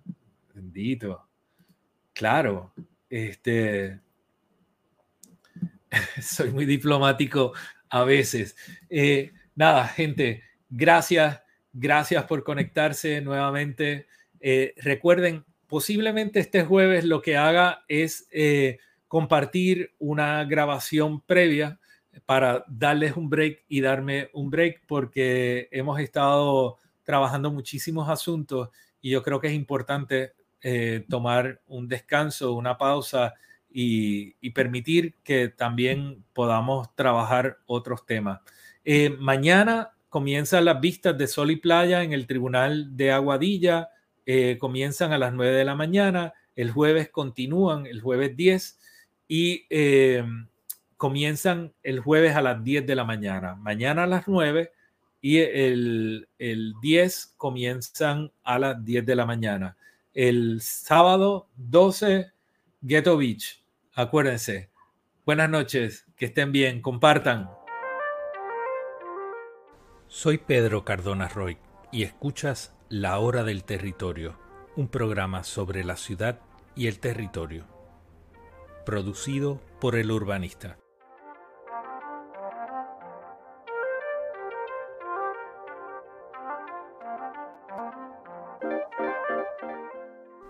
bendito. 0.54 1.26
Claro, 2.12 2.72
este, 3.08 4.00
soy 6.20 6.50
muy 6.50 6.66
diplomático 6.66 7.52
a 7.88 8.04
veces. 8.04 8.56
nada, 9.54 9.86
gente, 9.88 10.42
gracias 10.68 11.42
Gracias 11.72 12.24
por 12.24 12.44
conectarse 12.44 13.22
nuevamente. 13.22 14.06
Eh, 14.40 14.74
recuerden, 14.76 15.44
posiblemente 15.66 16.38
este 16.38 16.64
jueves 16.64 17.04
lo 17.04 17.22
que 17.22 17.38
haga 17.38 17.84
es 17.88 18.28
eh, 18.30 18.78
compartir 19.08 19.94
una 19.98 20.44
grabación 20.44 21.22
previa 21.22 21.80
para 22.26 22.64
darles 22.68 23.16
un 23.16 23.30
break 23.30 23.64
y 23.68 23.80
darme 23.80 24.28
un 24.34 24.50
break 24.50 24.82
porque 24.86 25.68
hemos 25.70 25.98
estado 25.98 26.76
trabajando 27.04 27.50
muchísimos 27.50 28.10
asuntos 28.10 28.68
y 29.00 29.10
yo 29.10 29.22
creo 29.22 29.40
que 29.40 29.46
es 29.46 29.54
importante 29.54 30.32
eh, 30.60 31.06
tomar 31.08 31.62
un 31.66 31.88
descanso, 31.88 32.52
una 32.52 32.76
pausa 32.76 33.32
y, 33.70 34.36
y, 34.42 34.50
permitir 34.50 35.14
que 35.24 35.48
también 35.48 36.22
podamos 36.34 36.94
trabajar 36.94 37.58
otros 37.64 38.04
temas. 38.04 38.40
mañana 39.18 39.92
comienzan 40.12 40.66
las 40.66 40.78
vistas 40.78 41.16
de 41.16 41.26
sol 41.26 41.50
y 41.52 41.56
playa 41.56 42.02
en 42.02 42.12
el 42.12 42.26
Tribunal 42.26 42.94
de 42.98 43.12
Aguadilla, 43.12 43.88
eh, 44.26 44.58
comienzan 44.60 45.10
a 45.14 45.16
las 45.16 45.32
9 45.32 45.56
de 45.56 45.64
la 45.64 45.74
mañana, 45.74 46.34
el 46.54 46.70
jueves 46.70 47.08
continúan, 47.08 47.86
el 47.86 48.02
jueves 48.02 48.36
10, 48.36 48.78
y 49.26 49.64
eh, 49.70 50.22
comienzan 50.98 51.72
el 51.82 52.00
jueves 52.00 52.36
a 52.36 52.42
las 52.42 52.62
10 52.62 52.86
de 52.86 52.94
la 52.94 53.04
mañana, 53.04 53.54
mañana 53.54 54.02
a 54.04 54.06
las 54.06 54.28
9 54.28 54.70
y 55.22 55.38
el, 55.38 56.28
el 56.38 56.74
10 56.82 57.32
comienzan 57.38 58.30
a 58.44 58.58
las 58.58 58.84
10 58.84 59.06
de 59.06 59.16
la 59.16 59.24
mañana. 59.24 59.78
El 60.12 60.60
sábado 60.60 61.48
12, 61.56 62.30
Ghetto 62.82 63.16
Beach. 63.16 63.64
Acuérdense. 63.94 64.68
Buenas 65.24 65.48
noches, 65.48 66.04
que 66.16 66.26
estén 66.26 66.52
bien, 66.52 66.82
compartan. 66.82 67.48
Soy 70.14 70.36
Pedro 70.36 70.84
Cardona 70.84 71.26
Roy 71.26 71.56
y 71.90 72.02
escuchas 72.02 72.76
La 72.90 73.18
Hora 73.18 73.44
del 73.44 73.64
Territorio, 73.64 74.38
un 74.76 74.88
programa 74.88 75.42
sobre 75.42 75.84
la 75.84 75.96
ciudad 75.96 76.38
y 76.76 76.88
el 76.88 77.00
territorio, 77.00 77.64
producido 78.84 79.58
por 79.80 79.96
el 79.96 80.10
urbanista. 80.10 80.76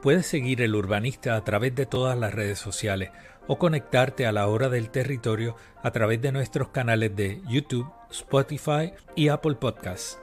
Puedes 0.02 0.26
seguir 0.26 0.60
el 0.62 0.74
urbanista 0.74 1.36
a 1.36 1.44
través 1.44 1.76
de 1.76 1.86
todas 1.86 2.18
las 2.18 2.34
redes 2.34 2.58
sociales 2.58 3.12
o 3.46 3.56
conectarte 3.56 4.26
a 4.26 4.32
la 4.32 4.48
hora 4.48 4.68
del 4.68 4.90
territorio 4.90 5.54
a 5.80 5.92
través 5.92 6.20
de 6.20 6.32
nuestros 6.32 6.70
canales 6.70 7.14
de 7.14 7.40
YouTube, 7.48 7.88
Spotify 8.10 8.92
y 9.14 9.28
Apple 9.28 9.54
Podcasts. 9.54 10.18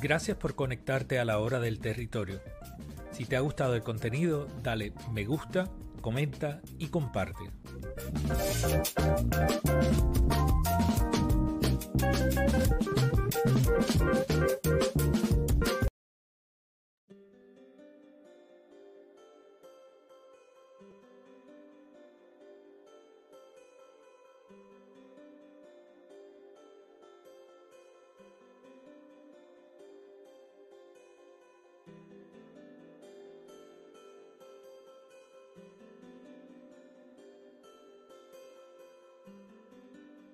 Gracias 0.00 0.38
por 0.38 0.54
conectarte 0.54 1.18
a 1.18 1.26
la 1.26 1.38
hora 1.40 1.60
del 1.60 1.78
territorio. 1.78 2.40
Si 3.10 3.26
te 3.26 3.36
ha 3.36 3.40
gustado 3.40 3.74
el 3.74 3.82
contenido, 3.82 4.46
dale 4.62 4.94
me 5.12 5.26
gusta, 5.26 5.68
comenta 6.00 6.62
y 6.78 6.88
comparte. 6.88 7.50
Thank 11.96 12.86
you. 12.86 12.93